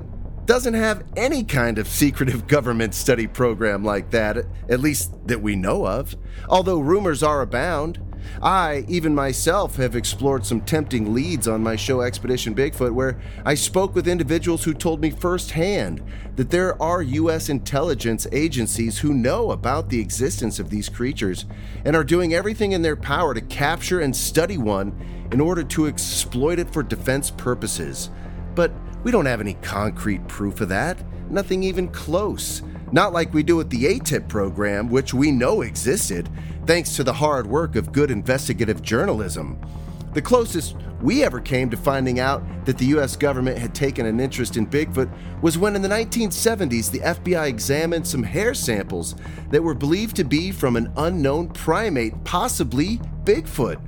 doesn't 0.50 0.74
have 0.74 1.04
any 1.16 1.44
kind 1.44 1.78
of 1.78 1.88
secretive 1.88 2.48
government 2.48 2.96
study 2.96 3.28
program 3.28 3.84
like 3.84 4.10
that, 4.10 4.36
at 4.68 4.80
least 4.80 5.14
that 5.28 5.40
we 5.40 5.56
know 5.56 5.86
of. 5.86 6.16
Although 6.48 6.80
rumors 6.80 7.22
are 7.22 7.42
abound, 7.42 8.00
I, 8.42 8.84
even 8.88 9.14
myself, 9.14 9.76
have 9.76 9.96
explored 9.96 10.48
some 10.48 10.62
tempting 10.62 11.14
leads 11.14 11.48
on 11.48 11.62
my 11.62 11.76
show 11.76 12.02
Expedition 12.02 12.56
Bigfoot, 12.56 12.96
where 12.96 13.22
I 13.46 13.54
spoke 13.54 13.94
with 13.94 14.08
individuals 14.08 14.64
who 14.64 14.74
told 14.74 15.02
me 15.02 15.12
firsthand 15.12 16.02
that 16.36 16.50
there 16.50 16.82
are 16.82 17.04
U.S. 17.04 17.50
intelligence 17.50 18.26
agencies 18.32 18.98
who 18.98 19.14
know 19.14 19.52
about 19.52 19.90
the 19.90 20.00
existence 20.00 20.58
of 20.58 20.72
these 20.72 20.90
creatures 20.90 21.46
and 21.86 21.96
are 21.96 22.04
doing 22.04 22.34
everything 22.34 22.72
in 22.72 22.82
their 22.82 22.96
power 22.96 23.36
to 23.36 23.42
capture 23.42 24.00
and 24.00 24.16
study 24.16 24.58
one 24.58 25.28
in 25.32 25.42
order 25.42 25.62
to 25.62 25.86
exploit 25.86 26.58
it 26.58 26.74
for 26.74 26.82
defense 26.82 27.30
purposes. 27.30 28.10
But 28.56 28.72
we 29.04 29.12
don't 29.12 29.26
have 29.26 29.42
any 29.42 29.56
concrete 29.56 30.28
proof 30.28 30.62
of 30.62 30.70
that, 30.70 30.98
nothing 31.30 31.64
even 31.64 31.88
close. 31.90 32.62
Not 32.92 33.14
like 33.14 33.34
we 33.34 33.44
do 33.44 33.56
with 33.56 33.70
the 33.70 33.86
ATIP 33.86 34.28
program, 34.28 34.90
which 34.90 35.14
we 35.14 35.32
know 35.32 35.62
existed, 35.62 36.28
thanks 36.66 36.96
to 36.96 37.04
the 37.04 37.14
hard 37.14 37.48
work 37.48 37.76
of 37.76 37.92
good 37.92 38.12
investigative 38.12 38.82
journalism. 38.82 39.60
The 40.14 40.22
closest 40.22 40.76
we 41.02 41.24
ever 41.24 41.40
came 41.40 41.70
to 41.70 41.78
finding 41.78 42.20
out 42.20 42.44
that 42.66 42.78
the 42.78 42.88
US 42.88 43.16
government 43.16 43.58
had 43.58 43.74
taken 43.74 44.06
an 44.06 44.20
interest 44.20 44.58
in 44.58 44.68
Bigfoot 44.68 45.10
was 45.42 45.58
when 45.58 45.76
in 45.76 45.82
the 45.82 45.88
1970s 45.88 46.92
the 46.92 47.00
FBI 47.00 47.48
examined 47.48 48.06
some 48.06 48.24
hair 48.24 48.54
samples 48.54 49.16
that 49.52 49.64
were 49.64 49.76
believed 49.76 50.16
to 50.18 50.24
be 50.24 50.52
from 50.52 50.76
an 50.76 50.92
unknown 50.98 51.50
primate, 51.50 52.24
possibly 52.24 52.98
Bigfoot. 53.24 53.80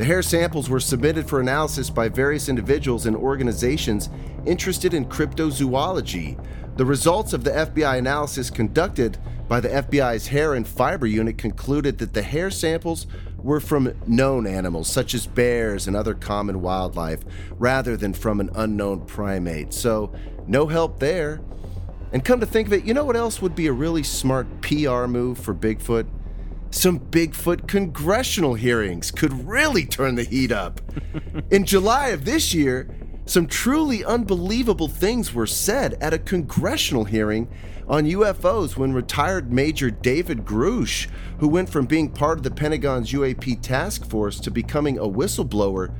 The 0.00 0.06
hair 0.06 0.22
samples 0.22 0.70
were 0.70 0.80
submitted 0.80 1.28
for 1.28 1.40
analysis 1.40 1.90
by 1.90 2.08
various 2.08 2.48
individuals 2.48 3.04
and 3.04 3.14
organizations 3.14 4.08
interested 4.46 4.94
in 4.94 5.04
cryptozoology. 5.04 6.42
The 6.78 6.86
results 6.86 7.34
of 7.34 7.44
the 7.44 7.50
FBI 7.50 7.98
analysis 7.98 8.48
conducted 8.48 9.18
by 9.46 9.60
the 9.60 9.68
FBI's 9.68 10.28
Hair 10.28 10.54
and 10.54 10.66
Fiber 10.66 11.06
Unit 11.06 11.36
concluded 11.36 11.98
that 11.98 12.14
the 12.14 12.22
hair 12.22 12.50
samples 12.50 13.08
were 13.36 13.60
from 13.60 13.92
known 14.06 14.46
animals, 14.46 14.88
such 14.88 15.12
as 15.12 15.26
bears 15.26 15.86
and 15.86 15.94
other 15.94 16.14
common 16.14 16.62
wildlife, 16.62 17.20
rather 17.58 17.94
than 17.94 18.14
from 18.14 18.40
an 18.40 18.48
unknown 18.54 19.04
primate. 19.04 19.74
So, 19.74 20.14
no 20.46 20.66
help 20.66 20.98
there. 20.98 21.42
And 22.10 22.24
come 22.24 22.40
to 22.40 22.46
think 22.46 22.68
of 22.68 22.72
it, 22.72 22.84
you 22.84 22.94
know 22.94 23.04
what 23.04 23.16
else 23.16 23.42
would 23.42 23.54
be 23.54 23.66
a 23.66 23.72
really 23.74 24.02
smart 24.02 24.62
PR 24.62 25.04
move 25.04 25.36
for 25.36 25.54
Bigfoot? 25.54 26.06
Some 26.70 27.00
Bigfoot 27.00 27.66
congressional 27.66 28.54
hearings 28.54 29.10
could 29.10 29.46
really 29.46 29.84
turn 29.84 30.14
the 30.14 30.22
heat 30.22 30.52
up. 30.52 30.80
In 31.50 31.64
July 31.64 32.08
of 32.08 32.24
this 32.24 32.54
year, 32.54 32.88
some 33.26 33.48
truly 33.48 34.04
unbelievable 34.04 34.86
things 34.88 35.34
were 35.34 35.48
said 35.48 35.94
at 36.00 36.14
a 36.14 36.18
congressional 36.18 37.04
hearing 37.04 37.48
on 37.88 38.04
UFOs 38.04 38.76
when 38.76 38.92
retired 38.92 39.52
Major 39.52 39.90
David 39.90 40.44
Grusch, 40.44 41.08
who 41.40 41.48
went 41.48 41.68
from 41.68 41.86
being 41.86 42.08
part 42.08 42.38
of 42.38 42.44
the 42.44 42.50
Pentagon's 42.52 43.10
UAP 43.10 43.60
task 43.62 44.08
force 44.08 44.38
to 44.38 44.50
becoming 44.50 44.96
a 44.96 45.02
whistleblower, 45.02 45.92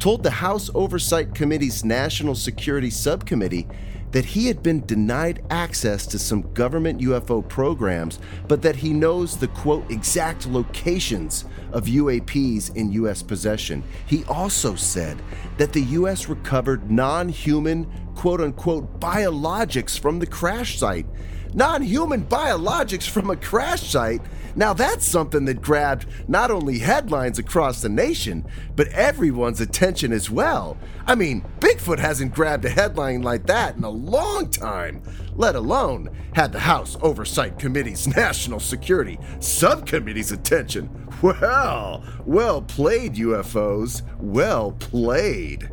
told 0.00 0.24
the 0.24 0.30
House 0.30 0.70
Oversight 0.74 1.36
Committee's 1.36 1.84
National 1.84 2.34
Security 2.34 2.90
Subcommittee 2.90 3.68
that 4.16 4.24
he 4.24 4.46
had 4.46 4.62
been 4.62 4.80
denied 4.86 5.42
access 5.50 6.06
to 6.06 6.18
some 6.18 6.40
government 6.54 7.02
UFO 7.02 7.46
programs, 7.46 8.18
but 8.48 8.62
that 8.62 8.74
he 8.74 8.94
knows 8.94 9.36
the 9.36 9.48
quote 9.48 9.90
exact 9.90 10.46
locations 10.46 11.44
of 11.70 11.84
UAPs 11.84 12.74
in 12.74 12.92
US 12.92 13.22
possession. 13.22 13.84
He 14.06 14.24
also 14.24 14.74
said 14.74 15.20
that 15.58 15.74
the 15.74 15.82
US 16.00 16.30
recovered 16.30 16.90
non 16.90 17.28
human 17.28 17.86
quote 18.14 18.40
unquote 18.40 18.98
biologics 18.98 19.98
from 19.98 20.18
the 20.18 20.26
crash 20.26 20.78
site. 20.78 21.04
non 21.52 21.82
human 21.82 22.24
biologics 22.24 23.06
from 23.06 23.28
a 23.28 23.36
crash 23.36 23.90
site. 23.90 24.22
Now 24.56 24.72
that's 24.72 25.06
something 25.06 25.44
that 25.44 25.60
grabbed 25.60 26.06
not 26.28 26.50
only 26.50 26.78
headlines 26.78 27.38
across 27.38 27.82
the 27.82 27.90
nation, 27.90 28.46
but 28.74 28.88
everyone's 28.88 29.60
attention 29.60 30.12
as 30.12 30.30
well. 30.30 30.78
I 31.06 31.14
mean, 31.14 31.44
Bigfoot 31.60 31.98
hasn't 31.98 32.34
grabbed 32.34 32.64
a 32.64 32.70
headline 32.70 33.20
like 33.20 33.46
that 33.46 33.76
in 33.76 33.84
a 33.84 33.90
long 33.90 34.48
time, 34.48 35.02
let 35.34 35.56
alone 35.56 36.08
had 36.34 36.52
the 36.52 36.58
House 36.58 36.96
Oversight 37.02 37.58
Committee's 37.58 38.08
National 38.16 38.58
Security 38.58 39.18
Subcommittee's 39.40 40.32
attention. 40.32 40.88
Well, 41.20 42.02
well 42.24 42.62
played, 42.62 43.14
UFOs. 43.16 44.02
Well 44.18 44.72
played. 44.72 45.70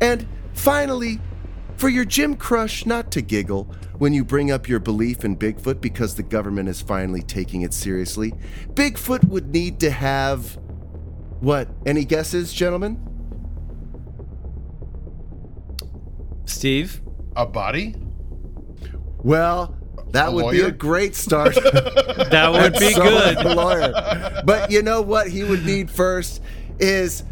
And 0.00 0.26
finally, 0.54 1.20
for 1.78 1.88
your 1.88 2.04
gym 2.04 2.36
crush 2.36 2.84
not 2.84 3.10
to 3.12 3.22
giggle 3.22 3.64
when 3.98 4.12
you 4.12 4.24
bring 4.24 4.50
up 4.50 4.68
your 4.68 4.80
belief 4.80 5.24
in 5.24 5.36
Bigfoot 5.36 5.80
because 5.80 6.14
the 6.14 6.22
government 6.22 6.68
is 6.68 6.80
finally 6.82 7.22
taking 7.22 7.62
it 7.62 7.72
seriously, 7.72 8.32
Bigfoot 8.74 9.24
would 9.28 9.52
need 9.52 9.80
to 9.80 9.90
have. 9.90 10.58
What? 11.40 11.68
Any 11.86 12.04
guesses, 12.04 12.52
gentlemen? 12.52 13.04
Steve? 16.46 17.00
A 17.36 17.46
body? 17.46 17.94
Well, 19.18 19.76
that 20.10 20.28
A 20.28 20.32
would 20.32 20.50
be 20.52 20.60
a 20.60 20.70
great 20.70 21.14
start. 21.14 21.56
That 22.30 22.52
would 22.52 22.74
be 22.74 22.92
good. 22.92 23.36
like 23.36 23.56
lawyer. 23.56 24.42
But 24.44 24.70
you 24.70 24.82
know 24.82 25.00
what 25.00 25.28
he 25.28 25.44
would 25.44 25.64
need 25.64 25.90
first 25.90 26.42
is 26.78 27.22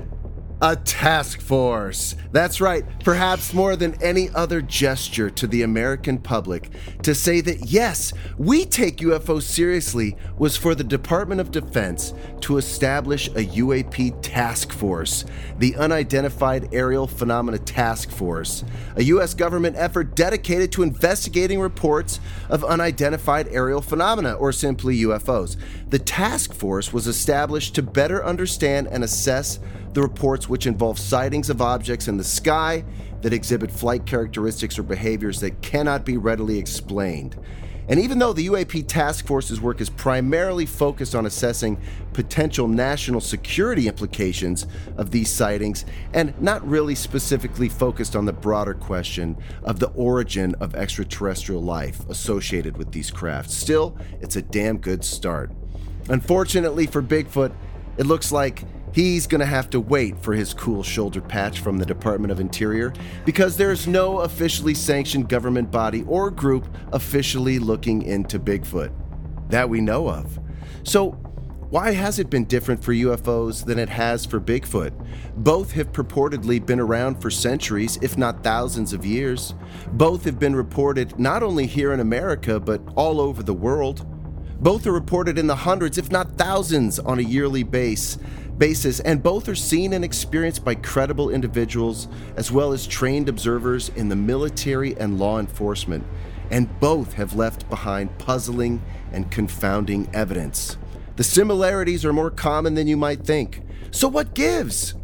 a 0.62 0.74
task 0.74 1.40
force. 1.40 2.14
That's 2.32 2.61
right, 2.61 2.84
perhaps 3.04 3.52
more 3.52 3.76
than 3.76 4.02
any 4.02 4.30
other 4.30 4.62
gesture 4.62 5.28
to 5.30 5.46
the 5.46 5.62
American 5.62 6.18
public 6.18 6.70
to 7.02 7.14
say 7.14 7.42
that 7.42 7.66
yes, 7.70 8.12
we 8.38 8.64
take 8.64 8.98
UFOs 8.98 9.42
seriously 9.42 10.16
was 10.38 10.57
for 10.57 10.74
the 10.74 10.84
Department 10.84 11.40
of 11.40 11.50
Defense 11.50 12.14
to 12.40 12.57
establish 12.57 13.28
a 13.28 13.44
UAP 13.44 14.22
task 14.22 14.72
force, 14.72 15.24
the 15.59 15.76
Unidentified 15.76 16.72
Aerial 16.72 17.07
Phenomena 17.07 17.59
Task 17.59 18.11
Force, 18.11 18.64
a 18.96 19.02
U.S. 19.04 19.34
government 19.34 19.76
effort 19.76 20.14
dedicated 20.16 20.72
to 20.72 20.82
investigating 20.82 21.61
reports 21.61 22.18
of 22.48 22.64
unidentified 22.64 23.48
aerial 23.48 23.82
phenomena, 23.82 24.32
or 24.34 24.52
simply 24.52 24.98
UFOs. 24.98 25.57
The 25.90 25.98
task 25.98 26.54
force 26.54 26.92
was 26.92 27.07
established 27.07 27.74
to 27.74 27.82
better 27.82 28.24
understand 28.24 28.88
and 28.88 29.04
assess 29.04 29.59
the 29.97 30.03
reports 30.03 30.47
which 30.47 30.66
involve 30.66 30.99
sightings 30.99 31.49
of 31.49 31.62
objects 31.62 32.07
in 32.07 32.18
the 32.18 32.22
sky 32.22 32.84
that 33.22 33.32
exhibit 33.32 33.70
flight 33.70 34.05
characteristics 34.05 34.78
or 34.78 34.82
behaviors 34.82 35.40
that 35.40 35.62
cannot 35.62 36.05
be 36.05 36.18
readily 36.18 36.59
explained. 36.59 37.34
And 37.88 37.99
even 37.99 38.18
though 38.18 38.34
the 38.34 38.47
UAP 38.49 38.88
Task 38.88 39.26
Force's 39.26 39.59
work 39.59 39.80
is 39.80 39.88
primarily 39.88 40.66
focused 40.66 41.14
on 41.14 41.24
assessing 41.24 41.80
potential 42.12 42.68
national 42.68 43.22
security 43.22 43.88
implications 43.88 44.66
of 44.99 45.12
these 45.12 45.30
sightings 45.30 45.86
and 46.12 46.38
not 46.42 46.68
really 46.68 46.94
specifically 46.94 47.70
focused 47.70 48.14
on 48.14 48.26
the 48.26 48.34
broader 48.34 48.74
question 48.74 49.34
of 49.62 49.78
the 49.78 49.88
origin 49.92 50.55
of 50.57 50.74
extraterrestrial 50.74 51.62
life 51.62 52.07
associated 52.11 52.76
with 52.76 52.92
these 52.92 53.11
crafts, 53.11 53.55
still, 53.55 53.97
it's 54.20 54.36
a 54.36 54.42
damn 54.42 54.76
good 54.76 55.03
start. 55.03 55.51
Unfortunately 56.11 56.86
for 56.86 57.03
Bigfoot, 57.03 57.55
it 57.99 58.07
looks 58.07 58.32
like 58.32 58.64
he's 58.92 59.26
going 59.26 59.40
to 59.40 59.47
have 59.47 59.68
to 59.70 59.80
wait 59.80 60.18
for 60.22 60.34
his 60.34 60.55
cool 60.55 60.82
shoulder 60.82 61.20
patch 61.20 61.61
from 61.61 61.78
the 61.78 61.86
Department 61.86 62.32
of 62.32 62.40
Interior 62.40 62.92
because 63.24 63.57
there's 63.57 63.86
no 63.86 64.20
officially 64.20 64.74
sanctioned 64.74 65.28
government 65.28 65.70
body 65.70 66.03
or 66.09 66.30
group 66.30 66.66
officially 66.92 67.59
looking 67.59 68.03
into 68.03 68.38
Bigfoot 68.38 68.92
that 69.51 69.68
we 69.68 69.80
know 69.80 70.09
of. 70.09 70.38
So, 70.82 71.18
why 71.68 71.90
has 71.90 72.20
it 72.20 72.30
been 72.30 72.44
different 72.44 72.82
for 72.82 72.92
UFOs 72.92 73.64
than 73.64 73.76
it 73.76 73.88
has 73.88 74.24
for 74.24 74.40
Bigfoot? 74.40 74.92
Both 75.36 75.72
have 75.72 75.90
purportedly 75.90 76.64
been 76.64 76.78
around 76.78 77.20
for 77.20 77.28
centuries, 77.28 77.99
if 78.03 78.16
not 78.16 78.44
thousands 78.44 78.92
of 78.92 79.05
years. 79.05 79.53
Both 79.88 80.24
have 80.26 80.38
been 80.38 80.55
reported 80.55 81.18
not 81.18 81.42
only 81.42 81.66
here 81.66 81.92
in 81.92 81.99
America, 81.99 82.61
but 82.61 82.80
all 82.94 83.20
over 83.20 83.42
the 83.42 83.53
world. 83.53 84.07
Both 84.61 84.86
are 84.86 84.92
reported 84.92 85.38
in 85.38 85.46
the 85.46 85.57
hundreds, 85.57 85.98
if 85.98 86.11
not 86.11 86.38
thousands, 86.38 86.98
on 86.98 87.18
a 87.18 87.22
yearly 87.22 87.62
base, 87.62 88.16
basis, 88.57 89.00
and 89.00 89.22
both 89.22 89.48
are 89.48 89.54
seen 89.54 89.92
and 89.92 90.04
experienced 90.04 90.64
by 90.64 90.74
credible 90.76 91.30
individuals 91.30 92.09
as 92.36 92.50
well 92.50 92.72
as 92.72 92.86
trained 92.86 93.28
observers 93.28 93.90
in 93.90 94.09
the 94.09 94.16
military 94.16 94.96
and 94.96 95.18
law 95.18 95.38
enforcement. 95.38 96.07
And 96.50 96.80
both 96.80 97.14
have 97.14 97.34
left 97.34 97.68
behind 97.68 98.18
puzzling 98.18 98.82
and 99.12 99.30
confounding 99.30 100.09
evidence. 100.14 100.78
The 101.16 101.24
similarities 101.24 102.04
are 102.04 102.12
more 102.12 102.30
common 102.30 102.74
than 102.74 102.86
you 102.86 102.96
might 102.96 103.24
think. 103.24 103.62
So, 103.90 104.09
what 104.09 104.34
gives? 104.34 104.94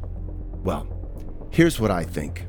Well, 0.62 1.48
here's 1.50 1.80
what 1.80 1.90
I 1.90 2.04
think. 2.04 2.46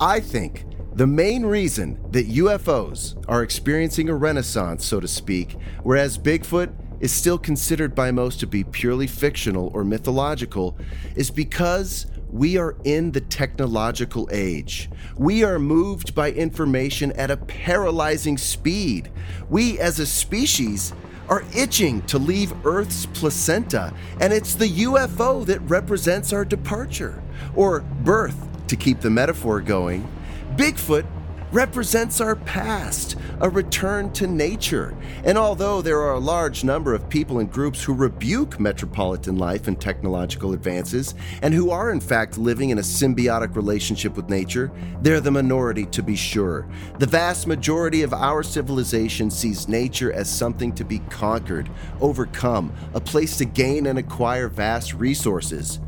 I 0.00 0.20
think 0.20 0.64
the 0.98 1.06
main 1.06 1.46
reason 1.46 1.96
that 2.10 2.28
UFOs 2.28 3.14
are 3.28 3.44
experiencing 3.44 4.08
a 4.08 4.16
renaissance, 4.16 4.84
so 4.84 4.98
to 4.98 5.06
speak, 5.06 5.56
whereas 5.84 6.18
Bigfoot 6.18 6.74
is 6.98 7.12
still 7.12 7.38
considered 7.38 7.94
by 7.94 8.10
most 8.10 8.40
to 8.40 8.48
be 8.48 8.64
purely 8.64 9.06
fictional 9.06 9.70
or 9.74 9.84
mythological, 9.84 10.76
is 11.14 11.30
because 11.30 12.06
we 12.32 12.56
are 12.56 12.76
in 12.82 13.12
the 13.12 13.20
technological 13.20 14.28
age. 14.32 14.90
We 15.16 15.44
are 15.44 15.60
moved 15.60 16.16
by 16.16 16.32
information 16.32 17.12
at 17.12 17.30
a 17.30 17.36
paralyzing 17.36 18.36
speed. 18.36 19.08
We, 19.48 19.78
as 19.78 20.00
a 20.00 20.06
species, 20.06 20.92
are 21.28 21.44
itching 21.54 22.02
to 22.06 22.18
leave 22.18 22.52
Earth's 22.66 23.06
placenta, 23.06 23.94
and 24.20 24.32
it's 24.32 24.56
the 24.56 24.68
UFO 24.68 25.46
that 25.46 25.60
represents 25.60 26.32
our 26.32 26.44
departure, 26.44 27.22
or 27.54 27.82
birth, 28.02 28.48
to 28.66 28.74
keep 28.74 28.98
the 28.98 29.10
metaphor 29.10 29.60
going. 29.60 30.04
Bigfoot 30.58 31.06
represents 31.52 32.20
our 32.20 32.34
past, 32.34 33.14
a 33.40 33.48
return 33.48 34.12
to 34.14 34.26
nature. 34.26 34.92
And 35.22 35.38
although 35.38 35.80
there 35.80 36.00
are 36.00 36.14
a 36.14 36.18
large 36.18 36.64
number 36.64 36.94
of 36.94 37.08
people 37.08 37.38
and 37.38 37.48
groups 37.48 37.84
who 37.84 37.94
rebuke 37.94 38.58
metropolitan 38.58 39.38
life 39.38 39.68
and 39.68 39.80
technological 39.80 40.54
advances, 40.54 41.14
and 41.42 41.54
who 41.54 41.70
are 41.70 41.92
in 41.92 42.00
fact 42.00 42.38
living 42.38 42.70
in 42.70 42.78
a 42.78 42.82
symbiotic 42.82 43.54
relationship 43.54 44.16
with 44.16 44.28
nature, 44.28 44.72
they're 45.00 45.20
the 45.20 45.30
minority 45.30 45.86
to 45.86 46.02
be 46.02 46.16
sure. 46.16 46.68
The 46.98 47.06
vast 47.06 47.46
majority 47.46 48.02
of 48.02 48.12
our 48.12 48.42
civilization 48.42 49.30
sees 49.30 49.68
nature 49.68 50.12
as 50.12 50.28
something 50.28 50.72
to 50.72 50.84
be 50.84 50.98
conquered, 51.08 51.70
overcome, 52.00 52.74
a 52.94 53.00
place 53.00 53.36
to 53.36 53.44
gain 53.44 53.86
and 53.86 53.96
acquire 53.96 54.48
vast 54.48 54.92
resources. 54.92 55.78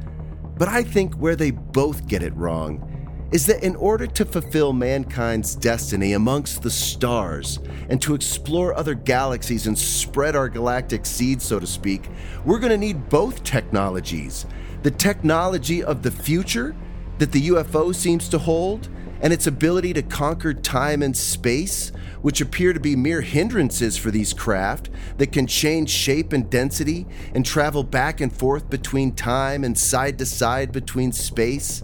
But 0.57 0.69
I 0.69 0.85
think 0.85 1.15
where 1.15 1.35
they 1.35 1.51
both 1.51 2.07
get 2.07 2.23
it 2.23 2.37
wrong 2.37 2.87
is 3.33 3.47
that 3.47 3.63
in 3.63 3.77
order 3.77 4.07
to 4.07 4.25
fulfill 4.25 4.73
mankind's 4.73 5.55
destiny 5.55 6.15
amongst 6.15 6.63
the 6.63 6.71
stars 6.71 7.59
and 7.89 8.03
to 8.03 8.15
explore 8.15 8.75
other 8.75 8.95
galaxies 8.95 9.67
and 9.67 9.79
spread 9.79 10.35
our 10.35 10.49
galactic 10.49 11.07
seed, 11.07 11.41
so 11.41 11.61
to 11.61 11.67
speak, 11.67 12.09
we're 12.45 12.59
going 12.59 12.73
to 12.73 12.79
need 12.79 13.09
both 13.09 13.45
technologies. 13.45 14.47
The 14.83 14.91
technology 14.91 15.85
of 15.85 16.03
the 16.03 16.11
future 16.11 16.75
that 17.19 17.33
the 17.33 17.49
UFO 17.49 17.95
seems 17.95 18.29
to 18.31 18.39
hold, 18.39 18.89
and 19.23 19.33
its 19.33 19.47
ability 19.47 19.93
to 19.93 20.03
conquer 20.03 20.55
time 20.55 21.03
and 21.03 21.17
space, 21.17 21.93
which 22.23 22.41
appear 22.41 22.73
to 22.73 22.81
be 22.81 22.97
mere 22.97 23.21
hindrances 23.21 23.97
for 23.97 24.11
these 24.11 24.33
craft 24.33 24.91
that 25.19 25.33
can 25.33 25.47
change 25.47 25.91
shape 25.91 26.33
and 26.33 26.51
density 26.51 27.07
and 27.35 27.45
travel 27.45 27.83
back 27.83 28.21
and 28.21 28.33
forth 28.33 28.69
between 28.71 29.15
time 29.15 29.65
and 29.65 29.77
side 29.77 30.19
to 30.19 30.27
side 30.27 30.73
between 30.73 31.13
space. 31.13 31.83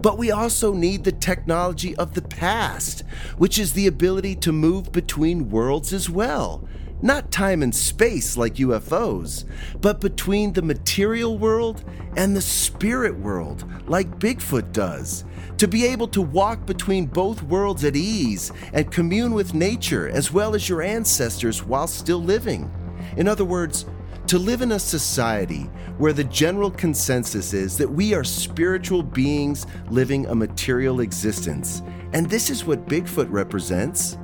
But 0.00 0.18
we 0.18 0.30
also 0.30 0.72
need 0.72 1.04
the 1.04 1.12
technology 1.12 1.96
of 1.96 2.14
the 2.14 2.22
past, 2.22 3.04
which 3.36 3.58
is 3.58 3.72
the 3.72 3.86
ability 3.86 4.36
to 4.36 4.52
move 4.52 4.92
between 4.92 5.50
worlds 5.50 5.92
as 5.92 6.08
well. 6.08 6.66
Not 7.00 7.30
time 7.30 7.62
and 7.62 7.72
space 7.72 8.36
like 8.36 8.56
UFOs, 8.56 9.44
but 9.80 10.00
between 10.00 10.52
the 10.52 10.62
material 10.62 11.38
world 11.38 11.84
and 12.16 12.34
the 12.34 12.40
spirit 12.40 13.16
world 13.16 13.64
like 13.86 14.18
Bigfoot 14.18 14.72
does. 14.72 15.24
To 15.58 15.68
be 15.68 15.86
able 15.86 16.08
to 16.08 16.22
walk 16.22 16.66
between 16.66 17.06
both 17.06 17.42
worlds 17.44 17.84
at 17.84 17.94
ease 17.94 18.50
and 18.72 18.90
commune 18.90 19.32
with 19.32 19.54
nature 19.54 20.08
as 20.08 20.32
well 20.32 20.56
as 20.56 20.68
your 20.68 20.82
ancestors 20.82 21.62
while 21.62 21.86
still 21.86 22.22
living. 22.22 22.68
In 23.16 23.28
other 23.28 23.44
words, 23.44 23.86
to 24.28 24.38
live 24.38 24.60
in 24.60 24.72
a 24.72 24.78
society 24.78 25.62
where 25.96 26.12
the 26.12 26.24
general 26.24 26.70
consensus 26.70 27.54
is 27.54 27.78
that 27.78 27.90
we 27.90 28.12
are 28.12 28.22
spiritual 28.22 29.02
beings 29.02 29.66
living 29.88 30.26
a 30.26 30.34
material 30.34 31.00
existence. 31.00 31.80
And 32.12 32.28
this 32.28 32.50
is 32.50 32.66
what 32.66 32.86
Bigfoot 32.86 33.28
represents. 33.30 34.18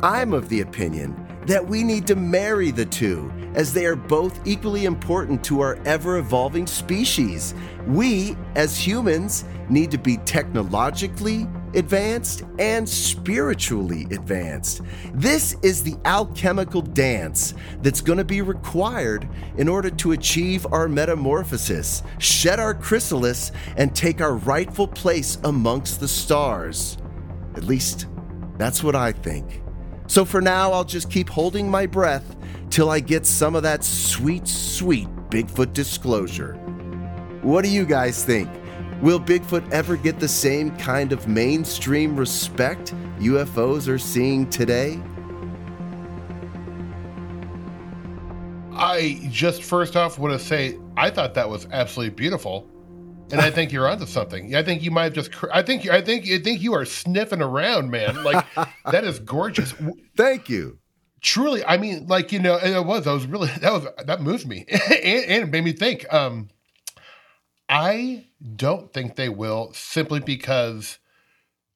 I'm 0.00 0.32
of 0.32 0.48
the 0.48 0.60
opinion 0.60 1.26
that 1.46 1.66
we 1.66 1.82
need 1.82 2.06
to 2.06 2.14
marry 2.14 2.70
the 2.70 2.84
two, 2.86 3.32
as 3.54 3.72
they 3.72 3.84
are 3.86 3.96
both 3.96 4.46
equally 4.46 4.84
important 4.84 5.42
to 5.42 5.60
our 5.60 5.76
ever 5.86 6.18
evolving 6.18 6.66
species. 6.66 7.52
We, 7.88 8.36
as 8.54 8.78
humans, 8.78 9.44
need 9.68 9.90
to 9.90 9.98
be 9.98 10.18
technologically 10.18 11.48
advanced, 11.74 12.44
and 12.58 12.88
spiritually 12.88 14.06
advanced. 14.10 14.82
This 15.14 15.56
is 15.62 15.82
the 15.82 15.96
alchemical 16.04 16.82
dance 16.82 17.54
that's 17.82 18.00
going 18.00 18.18
to 18.18 18.24
be 18.24 18.42
required 18.42 19.28
in 19.56 19.68
order 19.68 19.90
to 19.90 20.12
achieve 20.12 20.66
our 20.72 20.88
metamorphosis, 20.88 22.02
shed 22.18 22.60
our 22.60 22.74
chrysalis, 22.74 23.52
and 23.76 23.94
take 23.94 24.20
our 24.20 24.36
rightful 24.36 24.88
place 24.88 25.38
amongst 25.44 26.00
the 26.00 26.08
stars. 26.08 26.98
At 27.54 27.64
least, 27.64 28.06
that's 28.56 28.82
what 28.82 28.96
I 28.96 29.12
think. 29.12 29.62
So 30.06 30.24
for 30.24 30.40
now, 30.40 30.72
I'll 30.72 30.84
just 30.84 31.10
keep 31.10 31.28
holding 31.28 31.70
my 31.70 31.86
breath 31.86 32.36
till 32.70 32.90
I 32.90 33.00
get 33.00 33.26
some 33.26 33.54
of 33.54 33.62
that 33.62 33.84
sweet, 33.84 34.48
sweet 34.48 35.08
Bigfoot 35.30 35.74
disclosure. 35.74 36.54
What 37.42 37.62
do 37.62 37.70
you 37.70 37.84
guys 37.84 38.24
think? 38.24 38.48
Will 39.00 39.20
Bigfoot 39.20 39.70
ever 39.70 39.96
get 39.96 40.18
the 40.18 40.26
same 40.26 40.76
kind 40.76 41.12
of 41.12 41.28
mainstream 41.28 42.16
respect 42.16 42.92
UFOs 43.20 43.86
are 43.86 43.98
seeing 43.98 44.50
today? 44.50 45.00
I 48.72 49.20
just 49.30 49.62
first 49.62 49.94
off 49.96 50.18
want 50.18 50.38
to 50.38 50.44
say 50.44 50.78
I 50.96 51.10
thought 51.10 51.34
that 51.34 51.48
was 51.48 51.68
absolutely 51.70 52.14
beautiful, 52.14 52.68
and 53.30 53.40
I 53.40 53.50
think 53.50 53.70
you're 53.70 53.88
onto 53.88 54.06
something. 54.06 54.56
I 54.56 54.64
think 54.64 54.82
you 54.82 54.90
might 54.90 55.04
have 55.04 55.12
just. 55.12 55.30
I 55.52 55.62
think 55.62 55.88
I 55.88 56.00
think 56.00 56.28
I 56.28 56.38
think 56.38 56.60
you 56.60 56.74
are 56.74 56.84
sniffing 56.84 57.42
around, 57.42 57.90
man. 57.90 58.24
Like 58.24 58.44
that 58.90 59.04
is 59.04 59.20
gorgeous. 59.20 59.74
Thank 60.16 60.48
you. 60.48 60.78
Truly, 61.20 61.64
I 61.64 61.76
mean, 61.76 62.06
like 62.08 62.32
you 62.32 62.40
know, 62.40 62.56
it 62.56 62.84
was. 62.84 63.06
I 63.06 63.12
was 63.12 63.26
really 63.26 63.48
that 63.60 63.72
was 63.72 63.86
that 64.06 64.22
moved 64.22 64.46
me, 64.46 64.64
and, 64.70 65.24
and 65.24 65.42
it 65.44 65.50
made 65.50 65.64
me 65.64 65.72
think. 65.72 66.12
Um, 66.12 66.48
I 67.68 68.26
don't 68.56 68.92
think 68.92 69.16
they 69.16 69.28
will 69.28 69.72
simply 69.74 70.20
because 70.20 70.98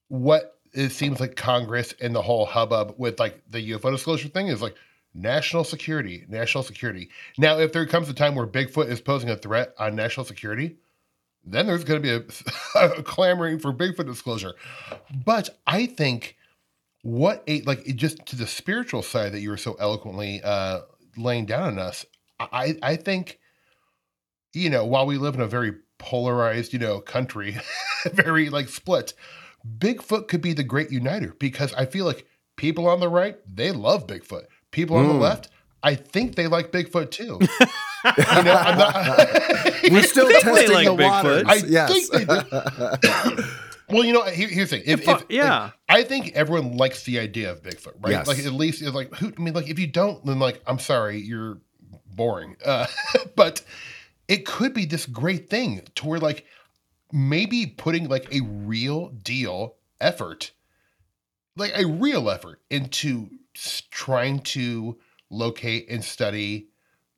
what 0.09 0.59
it 0.73 0.91
seems 0.91 1.21
like 1.21 1.37
Congress 1.37 1.95
and 2.01 2.15
the 2.15 2.23
whole 2.23 2.47
hubbub 2.47 2.95
with 2.97 3.21
like 3.21 3.43
the 3.51 3.73
UFO 3.73 3.93
disclosure 3.93 4.29
thing 4.29 4.49
is 4.49 4.63
like 4.63 4.75
national 5.15 5.65
security, 5.65 6.25
national 6.29 6.65
security. 6.65 7.11
Now, 7.37 7.59
if 7.59 7.73
there 7.73 7.87
comes 7.87 8.09
a 8.09 8.15
time 8.15 8.35
where 8.35 8.47
Bigfoot 8.47 8.89
is 8.89 9.01
posing 9.01 9.31
a 9.31 9.37
threat 9.37 9.75
on 9.79 9.95
national 9.95 10.25
security, 10.25 10.77
then 11.45 11.67
there's 11.67 11.85
going 11.85 12.03
to 12.03 12.21
be 12.21 12.33
a, 12.75 12.79
a 12.99 13.03
clamoring 13.03 13.59
for 13.59 13.73
Bigfoot 13.73 14.07
disclosure. 14.07 14.55
But 15.25 15.59
I 15.67 15.87
think 15.87 16.37
what 17.03 17.43
a 17.47 17.63
like 17.63 17.85
just 17.97 18.25
to 18.27 18.37
the 18.37 18.47
spiritual 18.47 19.03
side 19.03 19.33
that 19.33 19.41
you 19.41 19.51
were 19.51 19.57
so 19.57 19.77
eloquently 19.79 20.41
uh, 20.43 20.81
laying 21.17 21.47
down 21.47 21.65
on 21.65 21.79
us. 21.79 22.07
I 22.39 22.77
I 22.83 22.97
think 22.97 23.41
you 24.53 24.71
know 24.71 24.85
while 24.85 25.07
we 25.07 25.17
live 25.19 25.35
in 25.35 25.41
a 25.41 25.47
very 25.47 25.73
polarized 25.99 26.73
you 26.73 26.79
know 26.79 27.01
country, 27.01 27.57
very 28.13 28.49
like 28.51 28.69
split. 28.69 29.15
Bigfoot 29.79 30.27
could 30.29 30.41
be 30.41 30.53
the 30.55 30.65
great 30.65 30.91
uniter 30.91 31.35
because 31.39 31.73
I 31.75 31.87
feel 31.87 32.05
like 32.05 32.27
people 32.57 32.89
on 32.89 32.99
the 33.01 33.09
right 33.09 33.37
they 33.53 33.71
love 33.73 34.07
Bigfoot. 34.07 34.45
People 34.73 34.97
on 34.97 35.07
the 35.07 35.15
Mm. 35.15 35.21
left, 35.21 35.49
I 35.85 35.95
think 35.95 36.35
they 36.35 36.47
like 36.49 36.73
Bigfoot 36.73 37.11
too. 37.13 37.39
you 37.41 38.25
know, 38.43 38.43
not. 38.43 39.73
We're 39.91 40.03
still 40.15 40.29
testing 40.31 40.73
like 40.75 40.87
the 40.87 40.97
Bigfoot. 40.97 41.25
waters. 41.25 41.45
I 41.47 41.55
yes. 41.67 42.09
think 42.09 42.27
they 42.29 43.43
Well, 43.89 44.05
you 44.05 44.13
know, 44.15 44.23
here, 44.25 44.49
here's 44.49 44.71
the 44.71 44.79
thing. 44.79 44.85
If, 44.87 45.07
if, 45.07 45.25
yeah. 45.29 45.65
like, 45.65 45.73
I 45.89 46.03
think 46.03 46.33
everyone 46.35 46.77
likes 46.79 47.03
the 47.03 47.19
idea 47.19 47.53
of 47.53 47.63
Bigfoot, 47.63 47.95
right? 48.01 48.13
Yes. 48.13 48.27
Like 48.27 48.39
at 48.39 48.53
least 48.53 48.81
it's 48.81 48.95
like 48.95 49.15
who 49.15 49.33
I 49.37 49.41
mean, 49.41 49.53
like 49.55 49.69
if 49.69 49.79
you 49.79 49.87
don't, 49.87 50.25
then 50.25 50.39
like 50.39 50.63
I'm 50.67 50.79
sorry, 50.79 51.19
you're 51.21 51.59
boring. 52.07 52.57
Uh, 52.65 52.87
but 53.37 53.63
it 54.29 54.47
could 54.47 54.75
be 54.75 54.85
this 54.85 55.07
great 55.07 55.51
thing 55.51 55.83
to 55.95 56.07
where 56.07 56.19
like 56.19 56.47
maybe 57.13 57.67
putting 57.67 58.09
like 58.09 58.33
a 58.33 58.41
real 58.43 59.09
deal 59.09 59.77
effort, 60.01 60.53
like 61.57 61.73
a 61.77 61.87
real 61.87 62.31
effort 62.31 62.61
into 62.71 63.29
trying 63.91 64.41
to 64.41 64.99
locate 65.31 65.89
and 65.91 66.05
study 66.05 66.69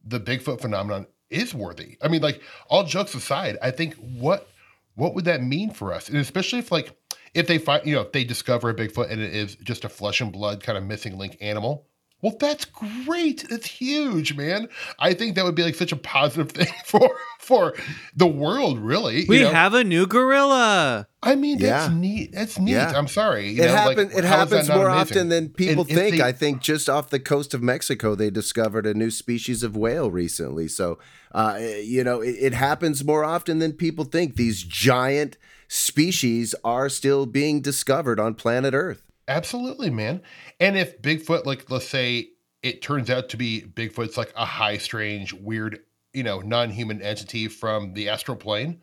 the 0.04 0.20
Bigfoot 0.20 0.60
phenomenon 0.60 1.06
is 1.30 1.54
worthy. 1.54 1.96
I 2.02 2.08
mean, 2.08 2.22
like 2.22 2.42
all 2.68 2.84
jokes 2.84 3.14
aside, 3.14 3.56
I 3.62 3.70
think 3.70 3.94
what 3.94 4.48
what 4.96 5.14
would 5.14 5.24
that 5.24 5.42
mean 5.42 5.70
for 5.70 5.92
us? 5.92 6.08
And 6.08 6.18
especially 6.18 6.60
if 6.60 6.70
like 6.70 6.96
if 7.32 7.46
they 7.46 7.58
find 7.58 7.84
you 7.86 7.94
know 7.94 8.02
if 8.02 8.12
they 8.12 8.24
discover 8.24 8.70
a 8.70 8.74
Bigfoot 8.74 9.10
and 9.10 9.20
it 9.20 9.34
is 9.34 9.56
just 9.56 9.84
a 9.84 9.88
flesh 9.88 10.20
and 10.20 10.32
blood 10.32 10.62
kind 10.62 10.78
of 10.78 10.84
missing 10.84 11.18
link 11.18 11.36
animal, 11.40 11.86
well, 12.24 12.36
that's 12.40 12.64
great. 12.64 13.44
That's 13.50 13.66
huge, 13.66 14.34
man. 14.34 14.68
I 14.98 15.12
think 15.12 15.34
that 15.36 15.44
would 15.44 15.54
be 15.54 15.62
like 15.62 15.74
such 15.74 15.92
a 15.92 15.96
positive 15.96 16.50
thing 16.58 16.72
for 16.86 17.10
for 17.38 17.74
the 18.16 18.26
world, 18.26 18.78
really. 18.78 19.20
you 19.20 19.26
We 19.28 19.40
know? 19.40 19.50
have 19.50 19.74
a 19.74 19.84
new 19.84 20.06
gorilla. 20.06 21.06
I 21.22 21.34
mean, 21.36 21.58
that's 21.58 21.90
Yeah. 21.90 21.94
neat. 21.98 22.32
That's 22.32 22.58
neat. 22.58 22.72
Yeah. 22.72 22.92
I'm 22.96 23.08
sorry. 23.08 23.50
you 23.50 23.62
it 23.62 23.66
know, 23.66 23.74
like, 23.86 23.98
it 23.98 24.02
how 24.02 24.08
is 24.08 24.14
that 24.14 24.24
happens 24.24 24.68
more 24.70 24.88
amazing? 24.88 25.00
often 25.18 25.28
than 25.28 25.48
people 25.50 25.82
And 25.82 25.90
if 25.90 25.96
think. 25.96 26.16
they- 26.16 26.22
I 26.22 26.32
think 26.32 26.62
just 26.62 26.88
off 26.88 27.10
the 27.10 27.20
coast 27.20 27.52
of 27.52 27.62
Mexico, 27.62 28.14
they 28.14 28.30
discovered 28.30 28.86
a 28.86 28.94
new 28.94 29.10
species 29.10 29.62
of 29.62 29.76
whale 29.76 30.10
recently. 30.10 30.66
So, 30.68 30.98
uh, 31.32 31.58
you 31.82 32.02
know, 32.02 32.20
it, 32.22 32.36
it 32.40 32.54
happens 32.54 33.04
more 33.04 33.24
often 33.24 33.58
than 33.58 33.72
people 33.74 34.04
think. 34.06 34.36
These 34.36 34.62
giant 34.62 35.36
species 35.68 36.54
are 36.64 36.88
still 36.88 37.26
being 37.26 37.60
discovered 37.60 38.18
on 38.18 38.34
planet 38.34 38.72
Earth. 38.74 39.02
Absolutely, 39.28 39.90
man. 39.90 40.22
And 40.60 40.76
if 40.76 41.00
Bigfoot, 41.00 41.46
like, 41.46 41.70
let's 41.70 41.88
say 41.88 42.30
it 42.62 42.82
turns 42.82 43.10
out 43.10 43.28
to 43.30 43.36
be 43.36 43.62
Bigfoot's 43.62 44.16
like 44.16 44.32
a 44.36 44.44
high, 44.44 44.78
strange, 44.78 45.32
weird, 45.32 45.80
you 46.12 46.22
know, 46.22 46.40
non 46.40 46.70
human 46.70 47.00
entity 47.02 47.48
from 47.48 47.94
the 47.94 48.08
astral 48.08 48.36
plane, 48.36 48.80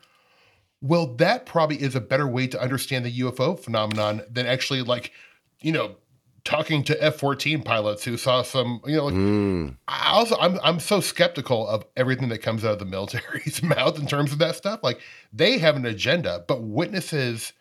well, 0.82 1.16
that 1.16 1.46
probably 1.46 1.82
is 1.82 1.96
a 1.96 2.02
better 2.02 2.28
way 2.28 2.48
to 2.48 2.62
understand 2.62 3.06
the 3.06 3.20
UFO 3.20 3.60
phenomenon 3.60 4.24
than 4.30 4.48
actually, 4.48 4.82
like, 4.82 5.12
you 5.62 5.72
know, 5.72 5.96
talking 6.44 6.84
to 6.84 7.04
F 7.04 7.18
14 7.18 7.62
pilots 7.62 8.04
who 8.04 8.18
saw 8.18 8.42
some, 8.42 8.82
you 8.86 8.98
know, 8.98 9.06
like, 9.06 9.14
Mm. 9.14 9.78
I 9.88 10.12
also 10.12 10.36
I'm 10.39 10.60
I'm 10.64 10.80
so 10.80 11.00
skeptical 11.00 11.68
of 11.68 11.86
everything 11.96 12.30
that 12.30 12.39
comes 12.39 12.66
out 12.66 12.74
of 12.74 12.80
the 12.80 12.86
military's 12.86 13.62
mouth 13.64 14.00
in 14.00 14.08
terms 14.08 14.32
of 14.32 14.39
that 14.39 14.56
stuff. 14.56 14.80
Like 14.84 15.02
they 15.32 15.60
have 15.60 15.76
an 15.76 15.86
agenda, 15.86 16.44
but 16.48 16.64
witnesses, 16.64 17.54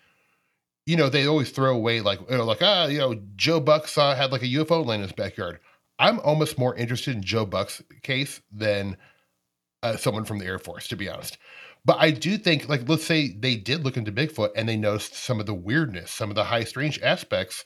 you 0.91 0.97
know, 0.97 1.09
they 1.09 1.25
always 1.25 1.51
throw 1.51 1.73
away 1.73 2.01
like 2.01 2.19
you 2.29 2.37
know, 2.37 2.45
like 2.45 2.63
ah, 2.63 2.87
you 2.87 2.99
know, 2.99 3.15
Joe 3.37 3.61
Buck 3.61 3.87
saw 3.87 4.13
had 4.13 4.33
like 4.33 4.43
a 4.43 4.47
UFO 4.47 4.85
land 4.85 5.03
in 5.03 5.09
his 5.09 5.13
backyard. 5.13 5.61
I'm 6.01 6.19
almost 6.21 6.59
more 6.59 6.75
interested 6.75 7.15
in 7.15 7.23
Joe 7.23 7.47
Buck's 7.47 7.81
case 8.03 8.41
than 8.51 8.97
uh, 9.85 9.97
someone 9.97 10.25
from 10.25 10.41
the 10.41 10.47
Air 10.47 10.59
Force, 10.59 10.89
to 10.89 10.97
be 10.97 11.09
honest. 11.09 11.39
But 11.85 11.99
I 12.01 12.11
do 12.11 12.37
think, 12.37 12.69
like, 12.69 12.89
let's 12.89 13.05
say 13.05 13.37
they 13.39 13.55
did 13.55 13.85
look 13.85 13.97
into 13.97 14.11
Bigfoot 14.11 14.51
and 14.57 14.69
they 14.69 14.77
noticed 14.77 15.15
some 15.15 15.39
of 15.39 15.47
the 15.47 15.55
weirdness, 15.55 16.11
some 16.11 16.29
of 16.29 16.35
the 16.35 16.45
high 16.45 16.65
strange 16.65 17.01
aspects. 17.03 17.63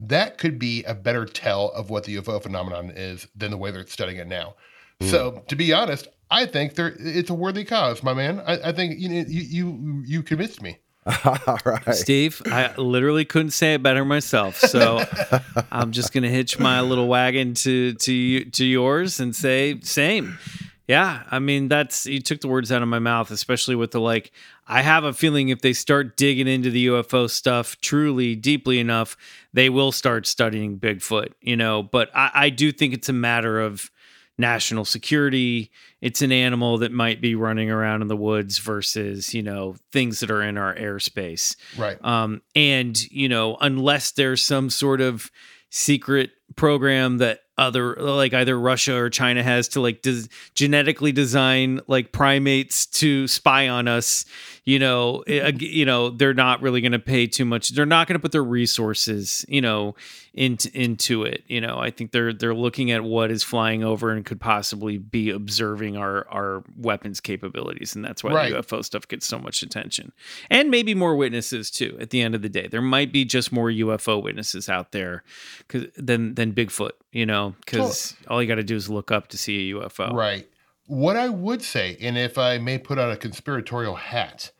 That 0.00 0.36
could 0.36 0.58
be 0.58 0.82
a 0.82 0.94
better 0.94 1.26
tell 1.26 1.68
of 1.70 1.90
what 1.90 2.04
the 2.04 2.16
UFO 2.16 2.42
phenomenon 2.42 2.90
is 2.90 3.28
than 3.36 3.52
the 3.52 3.56
way 3.56 3.70
they're 3.70 3.86
studying 3.86 4.18
it 4.18 4.26
now. 4.26 4.56
So, 5.00 5.44
to 5.48 5.56
be 5.56 5.72
honest, 5.72 6.08
I 6.30 6.46
think 6.46 6.74
there 6.74 6.94
it's 6.98 7.30
a 7.30 7.34
worthy 7.34 7.64
cause, 7.64 8.02
my 8.02 8.14
man. 8.14 8.40
I, 8.40 8.68
I 8.68 8.72
think 8.72 8.98
you, 8.98 9.08
know, 9.08 9.24
you 9.28 9.42
you 9.42 10.02
you 10.06 10.22
convinced 10.22 10.62
me. 10.62 10.78
All 11.24 11.58
right. 11.64 11.94
Steve, 11.94 12.40
I 12.46 12.74
literally 12.76 13.24
couldn't 13.24 13.50
say 13.50 13.74
it 13.74 13.82
better 13.82 14.04
myself. 14.04 14.56
So 14.56 15.02
I'm 15.72 15.90
just 15.90 16.12
gonna 16.12 16.28
hitch 16.28 16.58
my 16.60 16.80
little 16.80 17.08
wagon 17.08 17.54
to 17.54 17.94
to 17.94 18.44
to 18.44 18.64
yours 18.64 19.18
and 19.18 19.34
say 19.34 19.80
same. 19.80 20.38
Yeah, 20.86 21.22
I 21.30 21.38
mean 21.38 21.68
that's 21.68 22.06
you 22.06 22.20
took 22.20 22.40
the 22.40 22.48
words 22.48 22.70
out 22.70 22.82
of 22.82 22.88
my 22.88 22.98
mouth, 22.98 23.30
especially 23.30 23.74
with 23.74 23.90
the 23.90 24.00
like. 24.00 24.32
I 24.66 24.82
have 24.82 25.02
a 25.04 25.12
feeling 25.12 25.48
if 25.48 25.60
they 25.60 25.72
start 25.72 26.16
digging 26.16 26.46
into 26.46 26.70
the 26.70 26.86
UFO 26.86 27.28
stuff 27.28 27.80
truly 27.80 28.36
deeply 28.36 28.78
enough, 28.78 29.16
they 29.52 29.68
will 29.68 29.90
start 29.90 30.26
studying 30.26 30.78
Bigfoot. 30.78 31.32
You 31.40 31.56
know, 31.56 31.82
but 31.82 32.10
I, 32.14 32.30
I 32.34 32.50
do 32.50 32.70
think 32.70 32.94
it's 32.94 33.08
a 33.08 33.12
matter 33.12 33.60
of 33.60 33.90
national 34.38 34.84
security. 34.84 35.70
It's 36.00 36.22
an 36.22 36.32
animal 36.32 36.78
that 36.78 36.92
might 36.92 37.20
be 37.20 37.34
running 37.34 37.70
around 37.70 38.02
in 38.02 38.08
the 38.08 38.16
woods 38.16 38.58
versus, 38.58 39.34
you 39.34 39.42
know, 39.42 39.76
things 39.92 40.20
that 40.20 40.30
are 40.30 40.42
in 40.42 40.56
our 40.56 40.74
airspace. 40.74 41.56
Right. 41.76 42.02
Um, 42.04 42.42
and, 42.54 43.00
you 43.10 43.28
know, 43.28 43.56
unless 43.60 44.12
there's 44.12 44.42
some 44.42 44.70
sort 44.70 45.00
of 45.00 45.30
secret 45.70 46.30
program 46.56 47.18
that 47.18 47.40
other 47.58 47.94
like 47.96 48.34
either 48.34 48.58
Russia 48.58 48.96
or 48.96 49.10
China 49.10 49.42
has 49.42 49.68
to 49.68 49.80
like 49.80 50.02
des- 50.02 50.28
genetically 50.54 51.12
design 51.12 51.80
like 51.86 52.12
primates 52.12 52.86
to 52.86 53.28
spy 53.28 53.68
on 53.68 53.86
us, 53.86 54.24
you 54.64 54.78
know, 54.78 55.24
eh, 55.26 55.50
you 55.58 55.84
know, 55.84 56.08
they're 56.10 56.34
not 56.34 56.62
really 56.62 56.80
going 56.80 56.92
to 56.92 56.98
pay 57.00 57.26
too 57.26 57.44
much. 57.44 57.70
They're 57.70 57.84
not 57.86 58.06
going 58.06 58.14
to 58.14 58.22
put 58.22 58.30
their 58.32 58.44
resources, 58.44 59.44
you 59.48 59.60
know, 59.60 59.94
into 60.34 60.70
into 60.72 61.24
it. 61.24 61.42
You 61.48 61.60
know, 61.60 61.78
I 61.78 61.90
think 61.90 62.12
they're 62.12 62.32
they're 62.32 62.54
looking 62.54 62.90
at 62.90 63.02
what 63.04 63.30
is 63.30 63.42
flying 63.42 63.82
over 63.82 64.10
and 64.12 64.24
could 64.24 64.40
possibly 64.40 64.98
be 64.98 65.30
observing 65.30 65.96
our 65.96 66.26
our 66.28 66.62
weapons 66.76 67.20
capabilities, 67.20 67.94
and 67.96 68.04
that's 68.04 68.22
why 68.22 68.32
Right. 68.32 68.52
the 68.52 68.58
UFO 68.58 68.82
stuff 68.84 69.06
gets 69.08 69.26
so 69.26 69.38
much 69.38 69.62
attention, 69.62 70.12
and 70.48 70.70
maybe 70.70 70.94
more 70.94 71.16
witnesses 71.16 71.70
too. 71.70 71.96
At 72.00 72.10
the 72.10 72.22
end 72.22 72.34
of 72.34 72.42
the 72.42 72.48
day, 72.48 72.68
there 72.68 72.80
might 72.82 73.12
be 73.12 73.24
just 73.24 73.52
more 73.52 73.68
UFO 73.70 74.22
witnesses 74.22 74.68
out 74.68 74.92
there 74.92 75.22
'cause- 75.68 75.86
than 75.96 76.34
than 76.34 76.52
Bigfoot. 76.52 76.92
You 77.10 77.26
know, 77.26 77.54
because 77.64 78.14
all 78.28 78.40
you 78.40 78.48
got 78.48 78.54
to 78.54 78.62
do 78.62 78.74
is 78.76 78.88
look 78.88 79.10
up 79.10 79.28
to 79.28 79.36
see 79.38 79.56
a 79.70 79.74
UFO. 79.76 80.14
Right. 80.14 80.46
What 80.92 81.16
I 81.16 81.30
would 81.30 81.62
say, 81.62 81.96
and 82.02 82.18
if 82.18 82.36
I 82.36 82.58
may 82.58 82.76
put 82.76 82.98
on 82.98 83.10
a 83.10 83.16
conspiratorial 83.16 83.94
hat, 83.94 84.50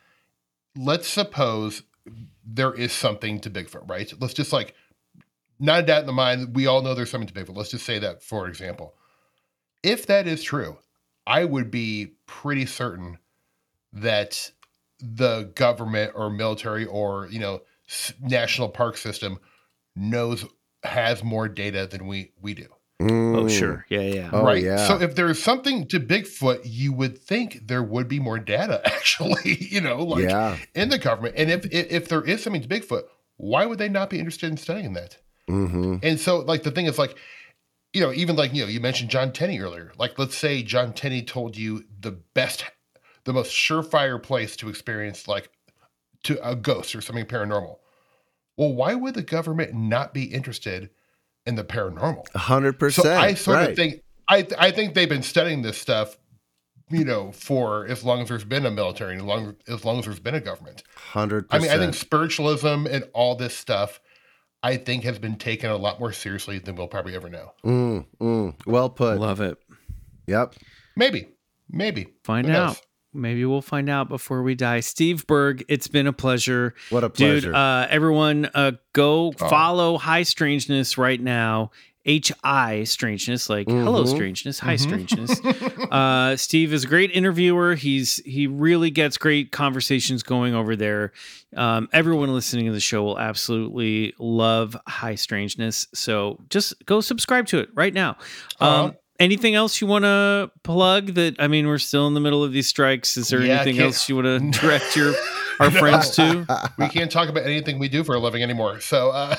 let's 0.74 1.07
suppose 1.07 1.83
there 2.43 2.72
is 2.72 2.91
something 2.91 3.39
to 3.41 3.51
Bigfoot, 3.51 3.87
right? 3.87 4.11
Let's 4.18 4.33
just 4.33 4.51
like 4.51 4.74
not 5.61 5.80
a 5.80 5.83
doubt 5.83 6.01
in 6.01 6.07
the 6.07 6.14
mind. 6.14 6.57
We 6.57 6.66
all 6.66 6.80
know 6.80 6.95
there's 6.95 7.11
something 7.11 7.28
to 7.28 7.35
Bigfoot. 7.35 7.55
Let's 7.55 7.70
just 7.70 7.85
say 7.85 7.99
that, 7.99 8.22
for 8.22 8.49
example. 8.49 8.95
If 9.83 10.07
that 10.07 10.26
is 10.26 10.43
true, 10.43 10.78
I 11.26 11.45
would 11.45 11.70
be 11.70 12.14
pretty 12.24 12.64
certain 12.64 13.18
that 13.93 14.53
the 15.01 15.53
government 15.55 16.12
or 16.14 16.30
military 16.30 16.87
or 16.87 17.28
you 17.30 17.41
know 17.41 17.61
national 18.22 18.70
park 18.70 18.97
system 18.97 19.39
knows 19.95 20.47
has 20.83 21.22
more 21.22 21.47
data 21.47 21.87
than 21.87 22.07
we 22.07 22.33
we 22.41 22.55
do. 22.55 22.68
Oh, 23.03 23.44
Mm. 23.44 23.50
sure. 23.59 23.86
Yeah, 23.88 24.00
yeah. 24.00 24.30
Oh, 24.32 24.44
right. 24.44 24.62
yeah. 24.62 24.86
So 24.86 25.00
if 25.00 25.14
there's 25.14 25.42
something 25.42 25.86
to 25.88 25.98
Bigfoot, 26.00 26.61
you 26.64 26.92
would 26.92 27.18
think 27.18 27.66
there 27.66 27.82
would 27.82 28.09
be 28.09 28.20
more 28.20 28.38
data 28.38 28.80
actually, 28.86 29.59
you 29.61 29.80
know, 29.80 30.03
like 30.05 30.24
yeah. 30.24 30.57
in 30.74 30.88
the 30.88 30.98
government. 30.98 31.34
And 31.36 31.50
if, 31.50 31.64
if 31.66 31.90
if 31.90 32.09
there 32.09 32.22
is 32.22 32.42
something 32.42 32.62
to 32.62 32.68
Bigfoot, 32.68 33.03
why 33.36 33.66
would 33.66 33.78
they 33.78 33.88
not 33.88 34.11
be 34.11 34.18
interested 34.18 34.50
in 34.50 34.57
studying 34.57 34.92
that? 34.94 35.18
Mm-hmm. 35.48 35.96
And 36.03 36.20
so 36.20 36.38
like 36.40 36.62
the 36.62 36.70
thing 36.70 36.86
is 36.86 36.98
like, 36.98 37.16
you 37.92 38.00
know, 38.00 38.12
even 38.12 38.36
like, 38.36 38.55
you 38.55 38.62
know, 38.62 38.68
you 38.68 38.80
mentioned 38.80 39.11
John 39.11 39.32
Tenney 39.32 39.61
earlier. 39.61 39.92
Like 39.98 40.18
let's 40.18 40.36
say 40.36 40.62
John 40.62 40.92
Tenney 40.92 41.22
told 41.22 41.57
you 41.57 41.84
the 42.00 42.12
best 42.12 42.64
the 43.24 43.32
most 43.32 43.53
surefire 43.53 44.22
place 44.22 44.57
to 44.57 44.68
experience 44.68 45.28
like 45.28 45.50
to 46.24 46.38
a 46.48 46.55
ghost 46.55 46.94
or 46.94 47.00
something 47.00 47.24
paranormal. 47.26 47.78
Well, 48.57 48.72
why 48.74 48.94
would 48.94 49.14
the 49.14 49.22
government 49.22 49.74
not 49.74 50.12
be 50.14 50.24
interested 50.24 50.90
in 51.47 51.55
the 51.55 51.64
paranormal? 51.64 52.26
A 52.34 52.38
hundred 52.38 52.78
percent. 52.78 53.07
So 53.07 53.14
I 53.14 53.34
sort 53.34 53.57
right. 53.57 53.70
of 53.70 53.76
think 53.76 54.03
I 54.28 54.47
I 54.59 54.70
think 54.70 54.95
they've 54.95 55.09
been 55.09 55.22
studying 55.22 55.62
this 55.62 55.78
stuff, 55.78 56.16
you 56.90 57.05
know, 57.05 57.32
for 57.32 57.86
as 57.86 58.05
long 58.05 58.22
as 58.22 58.28
there's 58.28 58.45
been 58.45 58.66
a 58.66 58.70
military 58.70 59.12
and 59.12 59.22
as 59.22 59.26
long 59.26 59.57
as 59.68 59.84
long 59.84 59.99
as 59.99 60.05
there's 60.05 60.20
been 60.20 60.34
a 60.34 60.40
government. 60.40 60.82
hundred 60.97 61.47
I 61.51 61.59
mean, 61.59 61.70
I 61.70 61.78
think 61.78 61.95
spiritualism 61.95 62.86
and 62.86 63.05
all 63.12 63.34
this 63.34 63.57
stuff, 63.57 64.01
I 64.62 64.76
think 64.76 65.05
has 65.05 65.18
been 65.18 65.36
taken 65.36 65.70
a 65.70 65.76
lot 65.76 65.99
more 66.01 66.12
seriously 66.12 66.59
than 66.59 66.76
we'll 66.76 66.88
probably 66.88 67.14
ever 67.14 67.28
know. 67.28 67.53
Mm, 67.64 68.07
mm. 68.20 68.55
Well 68.66 68.90
put. 68.90 69.18
Love 69.18 69.40
it. 69.40 69.59
Yep. 70.26 70.55
Maybe, 70.97 71.28
maybe 71.70 72.09
Find 72.24 72.47
Who 72.47 72.53
out. 72.53 72.66
knows? 72.68 72.82
Maybe 73.15 73.45
we'll 73.45 73.61
find 73.63 73.89
out 73.91 74.09
before 74.09 74.43
we 74.43 74.55
die. 74.55 74.81
Steve 74.81 75.27
Berg, 75.27 75.65
it's 75.69 75.89
been 75.89 76.07
a 76.07 76.13
pleasure. 76.13 76.75
What 76.91 77.05
a 77.05 77.11
pleasure. 77.11 77.49
Dude, 77.49 77.55
uh, 77.55 77.87
everyone 77.91 78.49
uh, 78.55 78.73
go 78.95 79.35
Oh. 79.41 79.49
follow 79.49 79.99
Hi 79.99 80.23
Strangeness 80.23 80.97
right 80.97 81.21
now. 81.21 81.71
H 82.05 82.33
I 82.43 82.83
Strangeness, 82.83 83.49
like 83.49 83.69
hello 83.71 84.03
Mhm. 84.03 84.09
Strangeness, 84.09 84.59
Hi 84.59 84.75
Mhm. 84.75 84.81
Strangeness. 84.81 85.41
uh, 85.93 86.35
Steve 86.37 86.73
is 86.73 86.83
a 86.83 86.87
great 86.89 87.13
interviewer. 87.13 87.77
He's 87.77 88.17
he 88.25 88.49
really 88.49 88.91
gets 88.91 89.17
great 89.17 89.53
conversations 89.53 90.25
going 90.25 90.53
over 90.53 90.75
there. 90.75 91.13
Um, 91.57 91.89
everyone 91.93 92.33
listening 92.33 92.67
to 92.67 92.73
the 92.73 92.81
show 92.81 93.05
will 93.05 93.21
absolutely 93.21 94.15
love 94.19 94.77
Hi 94.89 95.15
Strangeness. 95.15 95.87
So 95.95 96.41
just 96.51 96.75
go 96.87 97.01
subscribe 97.01 97.47
to 97.49 97.59
it 97.59 97.69
right 97.75 97.95
now. 97.95 98.17
Um, 98.59 98.69
Uh-huh. 98.69 98.93
Anything 99.23 99.55
else 99.55 99.81
you 99.81 99.87
want 99.87 100.05
to 100.05 100.51
plug? 100.62 101.14
That 101.14 101.37
I 101.39 101.49
mean, 101.49 101.66
we're 101.66 101.79
still 101.79 102.07
in 102.07 102.14
the 102.14 102.20
middle 102.20 102.45
of 102.45 102.53
these 102.53 102.68
strikes. 102.68 103.16
Is 103.16 103.29
there 103.29 103.43
Yeah, 103.43 103.61
anything 103.61 103.81
else 103.81 104.09
you 104.09 104.16
want 104.16 104.27
to 104.55 104.61
direct 104.61 104.97
your 104.97 105.14
our 105.61 105.70
No. 105.70 105.79
friends 105.79 106.11
to? 106.16 106.47
we 106.79 106.89
can't 106.89 107.11
talk 107.11 107.29
about 107.29 107.45
anything 107.45 107.79
we 107.79 107.89
do 107.89 108.05
for 108.05 108.14
a 108.14 108.18
living 108.18 108.43
anymore. 108.43 108.81
So, 108.81 109.11
uh, 109.11 109.35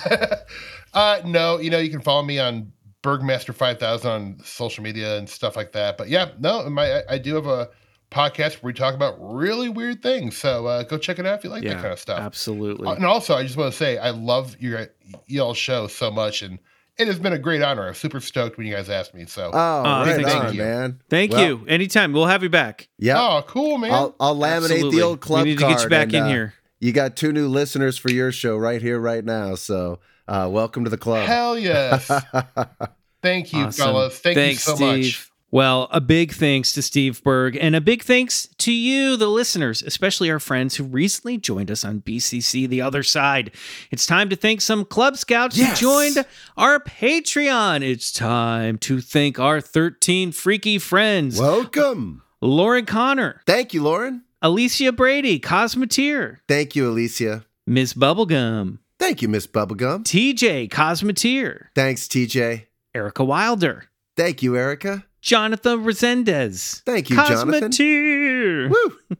uh, 0.93 1.21
no, 1.25 1.59
you 1.59 1.69
know, 1.69 1.79
you 1.79 1.89
can 1.91 2.01
follow 2.01 2.23
me 2.23 2.39
on 2.39 2.71
Bergmaster 3.03 3.53
Five 3.53 3.79
Thousand 3.79 4.09
on 4.11 4.37
social 4.43 4.83
media 4.83 5.17
and 5.17 5.29
stuff 5.29 5.55
like 5.55 5.71
that. 5.73 5.97
But 5.97 6.09
yeah, 6.09 6.29
no, 6.39 6.69
my 6.69 6.99
I, 6.99 7.03
I 7.11 7.17
do 7.17 7.35
have 7.35 7.47
a 7.47 7.69
podcast 8.11 8.61
where 8.61 8.69
we 8.69 8.73
talk 8.73 8.93
about 8.93 9.15
really 9.19 9.69
weird 9.69 10.03
things. 10.03 10.37
So 10.37 10.67
uh, 10.67 10.83
go 10.83 10.97
check 10.97 11.17
it 11.19 11.25
out 11.25 11.39
if 11.39 11.43
you 11.43 11.49
like 11.49 11.63
that 11.63 11.81
kind 11.81 11.91
of 11.93 11.99
stuff. 11.99 12.19
Absolutely. 12.19 12.87
Uh, 12.87 12.93
and 12.93 13.05
also, 13.05 13.33
I 13.35 13.43
just 13.43 13.57
want 13.57 13.71
to 13.71 13.77
say 13.77 13.97
I 13.97 14.11
love 14.11 14.55
your 14.59 14.87
y'all 15.27 15.53
show 15.53 15.87
so 15.87 16.09
much, 16.11 16.41
and 16.43 16.59
it 16.97 17.07
has 17.07 17.19
been 17.19 17.33
a 17.33 17.39
great 17.39 17.61
honor. 17.61 17.87
I'm 17.87 17.93
super 17.93 18.19
stoked 18.19 18.57
when 18.57 18.67
you 18.67 18.73
guys 18.73 18.89
asked 18.89 19.13
me. 19.13 19.25
So, 19.25 19.51
oh, 19.53 19.57
Uh, 19.83 20.05
right 20.05 20.23
thank 20.25 20.43
on, 20.45 20.53
you. 20.53 20.61
man. 20.61 20.99
Thank 21.09 21.31
Well, 21.31 21.45
you. 21.47 21.65
Anytime. 21.67 22.13
We'll 22.13 22.27
have 22.27 22.43
you 22.43 22.49
back. 22.49 22.87
Yeah. 22.99 23.19
oh, 23.19 23.43
cool, 23.47 23.77
man. 23.77 23.91
I'll, 23.91 24.15
I'll 24.19 24.35
laminate 24.35 24.71
Absolutely. 24.71 24.97
the 24.97 25.03
old 25.03 25.19
club 25.21 25.43
We 25.43 25.51
need 25.51 25.59
to 25.59 25.67
get 25.67 25.83
you 25.83 25.89
back 25.89 26.07
and, 26.07 26.15
in 26.15 26.23
uh, 26.23 26.27
here. 26.27 26.53
You 26.79 26.91
got 26.91 27.15
two 27.15 27.31
new 27.31 27.47
listeners 27.47 27.97
for 27.97 28.11
your 28.11 28.31
show 28.31 28.57
right 28.57 28.81
here, 28.81 28.99
right 28.99 29.23
now. 29.23 29.55
So, 29.55 29.99
uh, 30.27 30.49
welcome 30.51 30.83
to 30.83 30.89
the 30.89 30.97
club. 30.97 31.27
Hell 31.27 31.57
yes. 31.57 32.05
Thank 33.21 33.53
you, 33.53 33.63
Awesome. 33.65 33.85
fellas. 33.85 34.19
Thank 34.19 34.35
Thanks, 34.35 34.67
you 34.67 34.71
so 34.71 34.75
Steve. 34.75 34.87
much. 35.05 35.29
Well, 35.53 35.87
a 35.91 36.01
big 36.01 36.33
thanks 36.33 36.73
to 36.73 36.81
Steve 36.81 37.21
Berg 37.21 37.55
and 37.61 37.75
a 37.75 37.79
big 37.79 38.01
thanks 38.01 38.47
to 38.57 38.71
you, 38.71 39.15
the 39.15 39.27
listeners, 39.27 39.83
especially 39.83 40.31
our 40.31 40.39
friends 40.39 40.77
who 40.77 40.83
recently 40.83 41.37
joined 41.37 41.69
us 41.69 41.85
on 41.85 42.01
BCC 42.01 42.67
The 42.67 42.81
Other 42.81 43.03
Side. 43.03 43.51
It's 43.91 44.07
time 44.07 44.29
to 44.29 44.35
thank 44.35 44.61
some 44.61 44.83
Club 44.83 45.15
Scouts 45.15 45.55
Yes. 45.55 45.79
who 45.79 45.85
joined 45.85 46.25
our 46.57 46.79
Patreon. 46.79 47.83
It's 47.87 48.11
time 48.11 48.79
to 48.79 48.99
thank 48.99 49.37
our 49.37 49.61
13 49.61 50.31
freaky 50.31 50.79
friends 50.79 51.39
welcome. 51.39 52.23
Lauren 52.41 52.87
Connor, 52.87 53.39
Thank 53.45 53.75
you, 53.75 53.83
Lauren. 53.83 54.23
Alicia 54.41 54.91
Brady, 54.91 55.39
Cosmeteer, 55.39 56.37
Thank 56.47 56.75
you, 56.75 56.89
Alicia. 56.89 57.45
Miss 57.67 57.93
Bubblegum, 57.93 58.79
Thank 58.97 59.21
you, 59.21 59.27
Miss 59.27 59.45
Bubblegum. 59.45 60.03
TJ 60.03 60.67
Cosmeteer, 60.71 61.65
Thanks, 61.75 62.07
TJ. 62.07 62.65
Erica 62.95 63.23
Wilder, 63.23 63.83
Thank 64.17 64.41
you, 64.41 64.57
Erica. 64.57 65.05
Jonathan 65.23 65.83
Resendez. 65.85 66.83
Thank 66.83 67.09
you, 67.09 67.15
Jonathan. 67.15 67.71
Cosmeteer. 67.71 68.69
Woo. 68.69 68.97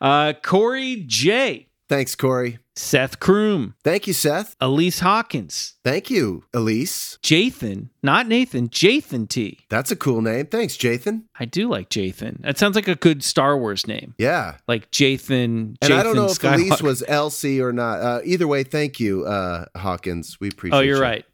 Uh, 0.00 0.32
Corey 0.42 1.04
J. 1.06 1.66
Thanks, 1.90 2.14
Corey. 2.14 2.60
Seth 2.76 3.18
Kroom. 3.20 3.74
Thank 3.84 4.06
you, 4.06 4.14
Seth. 4.14 4.54
Elise 4.60 5.00
Hawkins. 5.00 5.74
Thank 5.84 6.08
you, 6.08 6.44
Elise. 6.54 7.18
Jathan. 7.22 7.88
Not 8.02 8.26
Nathan. 8.26 8.68
Jathan 8.70 9.28
T. 9.28 9.58
That's 9.68 9.90
a 9.90 9.96
cool 9.96 10.22
name. 10.22 10.46
Thanks, 10.46 10.76
Jathan. 10.78 11.24
I 11.38 11.44
do 11.44 11.68
like 11.68 11.90
Jathan. 11.90 12.40
That 12.42 12.56
sounds 12.56 12.74
like 12.76 12.88
a 12.88 12.94
good 12.94 13.22
Star 13.24 13.58
Wars 13.58 13.86
name. 13.86 14.14
Yeah. 14.18 14.56
Like 14.68 14.90
Jathan. 14.92 15.76
And 15.82 15.92
I 15.92 16.02
don't 16.04 16.14
know 16.16 16.26
if 16.26 16.42
Elise 16.42 16.80
was 16.80 17.02
Elsie 17.06 17.60
or 17.60 17.72
not. 17.72 18.00
Uh, 18.00 18.20
either 18.24 18.46
way, 18.46 18.62
thank 18.62 18.98
you, 19.00 19.26
uh, 19.26 19.66
Hawkins. 19.76 20.38
We 20.40 20.48
appreciate 20.48 20.78
Oh, 20.78 20.80
you're 20.80 20.96
you. 20.96 21.02
right. 21.02 21.24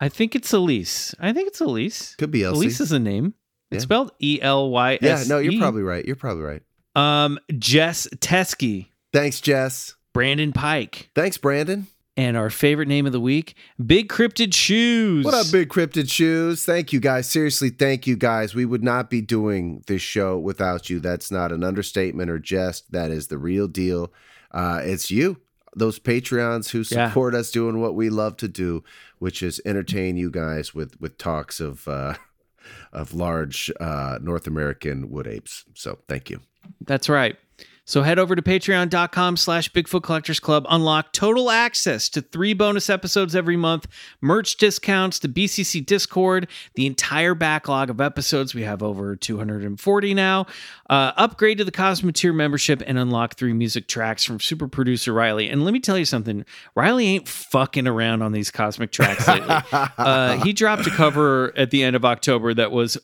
I 0.00 0.08
think 0.08 0.34
it's 0.34 0.52
Elise. 0.52 1.14
I 1.18 1.32
think 1.32 1.48
it's 1.48 1.60
Elise. 1.60 2.14
Could 2.16 2.30
be 2.30 2.44
Elsie. 2.44 2.58
Elise 2.66 2.80
is 2.80 2.92
a 2.92 2.98
name. 2.98 3.34
It's 3.70 3.82
Yeah. 3.82 3.84
spelled 3.86 4.12
E 4.22 4.38
L 4.42 4.70
Y 4.70 4.98
yeah, 5.02 5.24
no, 5.26 5.38
you're 5.38 5.58
probably 5.58 5.82
right. 5.82 6.04
You're 6.04 6.16
probably 6.16 6.42
right. 6.44 6.62
Um, 6.94 7.38
Jess 7.58 8.06
Teskey, 8.16 8.86
Thanks, 9.12 9.40
Jess. 9.40 9.94
Brandon 10.14 10.52
Pike, 10.52 11.10
Thanks, 11.14 11.36
Brandon. 11.36 11.86
and 12.16 12.36
our 12.36 12.48
favorite 12.48 12.88
name 12.88 13.04
of 13.06 13.12
the 13.12 13.20
week, 13.20 13.54
Big 13.84 14.08
Cryptid 14.08 14.54
Shoes. 14.54 15.24
What 15.24 15.34
up, 15.34 15.50
Big 15.52 15.68
Cryptid 15.68 16.08
Shoes? 16.10 16.64
Thank 16.64 16.92
you, 16.92 17.00
guys. 17.00 17.28
Seriously, 17.28 17.70
thank 17.70 18.06
you, 18.06 18.16
guys. 18.16 18.54
We 18.54 18.64
would 18.64 18.84
not 18.84 19.10
be 19.10 19.20
doing 19.20 19.82
this 19.88 20.00
show 20.00 20.38
without 20.38 20.88
you. 20.88 21.00
That's 21.00 21.30
not 21.30 21.52
an 21.52 21.62
understatement 21.64 22.30
or 22.30 22.38
jest. 22.38 22.92
That 22.92 23.10
is 23.10 23.26
the 23.26 23.36
real 23.38 23.68
deal. 23.68 24.12
Uh, 24.52 24.80
it's 24.82 25.10
you, 25.10 25.38
those 25.76 25.98
Patreons 26.00 26.70
who 26.70 26.78
Yeah. 26.78 27.08
support 27.08 27.34
us 27.34 27.50
doing 27.50 27.80
what 27.80 27.94
we 27.94 28.08
love 28.10 28.36
to 28.38 28.48
do, 28.48 28.82
which 29.18 29.42
is 29.42 29.60
entertain 29.64 30.16
you 30.16 30.30
guys 30.30 30.74
with 30.74 31.00
with 31.00 31.18
talks 31.18 31.60
of 31.60 31.86
uh, 31.86 32.14
of 32.92 33.14
large 33.14 33.70
uh, 33.78 34.18
North 34.20 34.46
American 34.46 35.10
wood 35.10 35.26
apes. 35.26 35.64
So, 35.74 35.98
thank 36.08 36.30
you. 36.30 36.40
That's 36.84 37.08
right. 37.08 37.36
So 37.88 38.02
head 38.02 38.18
over 38.18 38.34
to 38.34 38.42
patreon.com 38.42 39.36
slash 39.36 39.70
Bigfoot 39.70 40.02
Collectors 40.02 40.40
Club. 40.40 40.66
Unlock 40.68 41.12
total 41.12 41.52
access 41.52 42.08
to 42.08 42.20
three 42.20 42.52
bonus 42.52 42.90
episodes 42.90 43.36
every 43.36 43.56
month, 43.56 43.86
merch 44.20 44.56
discounts, 44.56 45.20
the 45.20 45.28
BCC 45.28 45.86
Discord, 45.86 46.48
the 46.74 46.84
entire 46.86 47.36
backlog 47.36 47.88
of 47.88 48.00
episodes. 48.00 48.56
We 48.56 48.62
have 48.62 48.82
over 48.82 49.14
240 49.14 50.14
now. 50.14 50.46
Uh, 50.88 51.12
upgrade 51.16 51.58
to 51.58 51.64
the 51.64 51.72
Cosmeteer 51.72 52.34
membership 52.34 52.82
and 52.86 52.96
unlock 52.98 53.34
three 53.34 53.52
music 53.52 53.88
tracks 53.88 54.22
from 54.24 54.38
super 54.38 54.68
producer 54.68 55.12
Riley. 55.12 55.48
And 55.48 55.64
let 55.64 55.72
me 55.72 55.80
tell 55.80 55.98
you 55.98 56.04
something 56.04 56.44
Riley 56.76 57.06
ain't 57.08 57.26
fucking 57.26 57.88
around 57.88 58.22
on 58.22 58.30
these 58.32 58.50
cosmic 58.52 58.92
tracks 58.92 59.26
lately. 59.28 59.56
uh, 59.72 60.44
he 60.44 60.52
dropped 60.52 60.86
a 60.86 60.90
cover 60.90 61.52
at 61.56 61.70
the 61.70 61.82
end 61.82 61.96
of 61.96 62.04
October 62.04 62.54
that 62.54 62.70
was 62.70 62.96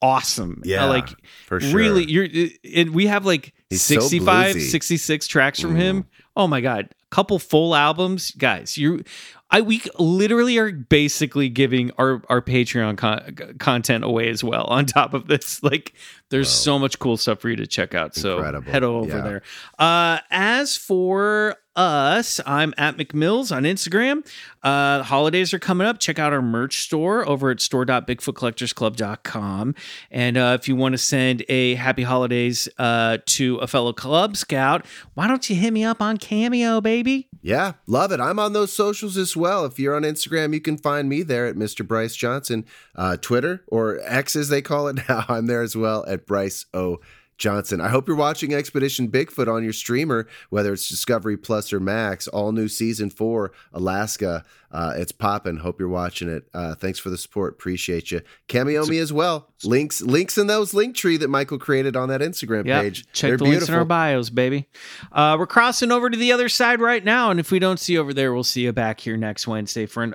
awesome. 0.00 0.62
Yeah, 0.64 0.84
Uh, 0.84 0.88
like 0.88 1.08
for 1.46 1.60
sure. 1.60 1.76
really 1.76 2.04
you're 2.04 2.26
it, 2.30 2.90
we 2.90 3.06
have 3.06 3.26
like 3.26 3.52
He's 3.70 3.82
65 3.82 4.54
bluesy. 4.56 4.70
66 4.70 5.26
tracks 5.26 5.58
from 5.60 5.74
him 5.74 6.06
oh 6.36 6.46
my 6.46 6.60
god 6.60 6.88
a 6.90 7.14
couple 7.14 7.38
full 7.38 7.74
albums 7.74 8.30
guys 8.32 8.76
you 8.76 9.02
i 9.50 9.60
we 9.60 9.82
literally 9.98 10.56
are 10.58 10.72
basically 10.72 11.48
giving 11.48 11.90
our 11.98 12.22
our 12.28 12.40
patreon 12.42 12.96
con- 12.96 13.56
content 13.58 14.02
away 14.04 14.28
as 14.30 14.42
well 14.42 14.64
on 14.64 14.86
top 14.86 15.14
of 15.14 15.28
this. 15.28 15.60
Like 15.62 15.92
there's 16.30 16.48
so 16.50 16.78
much 16.78 16.98
cool 16.98 17.16
stuff 17.16 17.40
for 17.40 17.48
you 17.50 17.56
to 17.56 17.66
check 17.66 17.94
out. 17.94 18.14
So 18.14 18.36
Incredible. 18.38 18.72
head 18.72 18.82
over 18.82 19.08
Yeah. 19.08 19.20
there. 19.22 19.42
Uh 19.78 20.18
as 20.30 20.76
for 20.76 21.56
us 21.76 22.38
i'm 22.46 22.72
at 22.78 22.96
mcmills 22.96 23.54
on 23.54 23.64
instagram. 23.64 24.24
Uh 24.62 25.02
holidays 25.02 25.52
are 25.52 25.58
coming 25.58 25.86
up. 25.86 25.98
Check 25.98 26.18
out 26.18 26.32
our 26.32 26.42
merch 26.42 26.82
store 26.82 27.28
over 27.28 27.50
at 27.50 27.60
store.bigfootcollectorsclub.com 27.60 29.74
and 30.10 30.36
uh, 30.36 30.56
if 30.60 30.68
you 30.68 30.76
want 30.76 30.92
to 30.92 30.98
send 30.98 31.44
a 31.48 31.74
happy 31.74 32.02
holidays 32.02 32.68
uh, 32.78 33.18
to 33.26 33.56
a 33.58 33.66
fellow 33.66 33.92
club 33.92 34.36
scout 34.36 34.86
why 35.14 35.26
don't 35.26 35.50
you 35.50 35.56
hit 35.56 35.72
me 35.72 35.84
up 35.84 36.00
on 36.00 36.16
cameo 36.16 36.80
baby 36.80 37.28
Yeah, 37.44 37.72
love 37.86 38.10
it. 38.10 38.20
I'm 38.20 38.38
on 38.38 38.54
those 38.54 38.72
socials 38.72 39.18
as 39.18 39.36
well. 39.36 39.66
If 39.66 39.78
you're 39.78 39.94
on 39.94 40.00
Instagram, 40.00 40.54
you 40.54 40.62
can 40.62 40.78
find 40.78 41.10
me 41.10 41.22
there 41.22 41.46
at 41.46 41.56
Mr. 41.56 41.86
Bryce 41.86 42.16
Johnson. 42.16 42.64
Uh, 42.94 43.18
Twitter 43.18 43.62
or 43.66 44.00
X 44.02 44.34
as 44.34 44.48
they 44.48 44.62
call 44.62 44.88
it 44.88 44.96
now, 45.10 45.26
I'm 45.28 45.44
there 45.46 45.60
as 45.60 45.76
well 45.76 46.06
at 46.08 46.24
Bryce 46.24 46.64
O. 46.72 47.00
Johnson. 47.38 47.80
I 47.80 47.88
hope 47.88 48.06
you're 48.08 48.16
watching 48.16 48.54
Expedition 48.54 49.08
Bigfoot 49.10 49.52
on 49.52 49.62
your 49.64 49.72
streamer, 49.72 50.26
whether 50.50 50.72
it's 50.72 50.88
Discovery 50.88 51.36
Plus 51.36 51.72
or 51.72 51.80
Max. 51.80 52.28
All 52.28 52.52
new 52.52 52.68
season 52.68 53.10
four, 53.10 53.52
Alaska. 53.72 54.44
Uh, 54.70 54.92
it's 54.96 55.12
popping. 55.12 55.58
Hope 55.58 55.78
you're 55.78 55.88
watching 55.88 56.28
it. 56.28 56.48
Uh, 56.52 56.74
thanks 56.74 56.98
for 56.98 57.08
the 57.08 57.16
support. 57.18 57.52
Appreciate 57.54 58.10
you. 58.10 58.22
Cameo 58.48 58.84
me 58.86 58.98
as 58.98 59.12
well. 59.12 59.52
Links, 59.62 60.02
links 60.02 60.36
in 60.36 60.48
those 60.48 60.74
link 60.74 60.96
tree 60.96 61.16
that 61.16 61.28
Michael 61.28 61.58
created 61.58 61.94
on 61.94 62.08
that 62.08 62.20
Instagram 62.20 62.66
Yep. 62.66 62.82
page. 62.82 63.06
Check 63.12 63.28
They're 63.28 63.36
the 63.36 63.44
links 63.44 63.68
in 63.68 63.74
our 63.74 63.84
bios, 63.84 64.30
baby. 64.30 64.68
Uh, 65.12 65.36
we're 65.38 65.46
crossing 65.46 65.92
over 65.92 66.10
to 66.10 66.16
the 66.16 66.32
other 66.32 66.48
side 66.48 66.80
right 66.80 67.04
now, 67.04 67.30
and 67.30 67.38
if 67.38 67.52
we 67.52 67.60
don't 67.60 67.78
see 67.78 67.92
you 67.92 68.00
over 68.00 68.12
there, 68.12 68.34
we'll 68.34 68.42
see 68.42 68.62
you 68.62 68.72
back 68.72 68.98
here 69.00 69.16
next 69.16 69.46
Wednesday 69.46 69.86
for 69.86 70.02
an, 70.02 70.14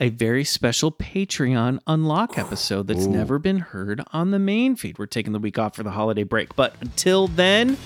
a 0.00 0.08
very 0.08 0.44
special 0.44 0.90
Patreon 0.90 1.78
unlock 1.86 2.36
episode 2.36 2.88
that's 2.88 3.06
never 3.06 3.38
been 3.38 3.58
heard 3.58 4.02
on 4.12 4.32
the 4.32 4.38
main 4.38 4.74
feed. 4.76 4.98
We're 4.98 5.06
taking 5.06 5.32
the 5.32 5.38
week 5.38 5.58
off 5.58 5.76
for 5.76 5.82
the 5.84 5.90
holiday 5.92 6.24
break, 6.24 6.56
but 6.56 6.74
until 6.80 7.28
then, 7.28 7.76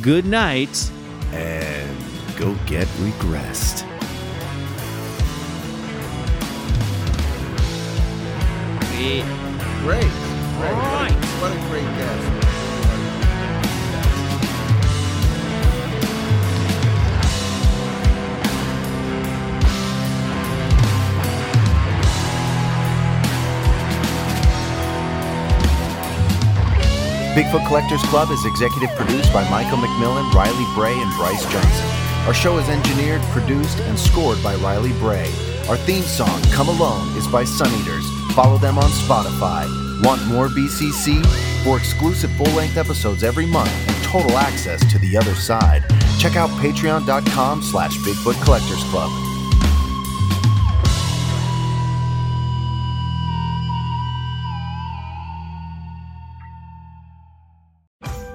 good 0.00 0.24
night. 0.24 0.90
and 1.32 1.96
go 2.36 2.54
get 2.66 2.86
regressed. 2.98 3.86
Great. 8.80 9.24
Great. 9.82 10.12
What 11.40 11.52
a 11.52 11.60
great 11.68 11.82
guest. 11.96 12.41
Bigfoot 27.32 27.66
Collectors 27.66 28.02
Club 28.02 28.30
is 28.30 28.44
executive 28.44 28.90
produced 28.90 29.32
by 29.32 29.48
Michael 29.48 29.78
McMillan, 29.78 30.30
Riley 30.34 30.66
Bray, 30.74 30.92
and 30.92 31.10
Bryce 31.16 31.42
Johnson. 31.50 31.86
Our 32.26 32.34
show 32.34 32.58
is 32.58 32.68
engineered, 32.68 33.22
produced, 33.32 33.80
and 33.80 33.98
scored 33.98 34.42
by 34.42 34.54
Riley 34.56 34.92
Bray. 34.92 35.32
Our 35.66 35.78
theme 35.78 36.02
song, 36.02 36.42
Come 36.52 36.68
Alone, 36.68 37.16
is 37.16 37.26
by 37.26 37.44
Suneaters. 37.44 38.04
Follow 38.34 38.58
them 38.58 38.76
on 38.76 38.90
Spotify. 38.90 39.64
Want 40.04 40.22
more 40.26 40.48
BCC? 40.48 41.24
For 41.64 41.78
exclusive 41.78 42.30
full-length 42.32 42.76
episodes 42.76 43.24
every 43.24 43.46
month 43.46 43.72
and 43.88 44.04
total 44.04 44.36
access 44.36 44.80
to 44.92 44.98
the 44.98 45.16
other 45.16 45.34
side, 45.34 45.82
check 46.18 46.36
out 46.36 46.50
patreon.com 46.60 47.62
slash 47.62 47.96
Bigfoot 47.98 48.44
Collectors 48.44 48.84
Club. 48.90 49.31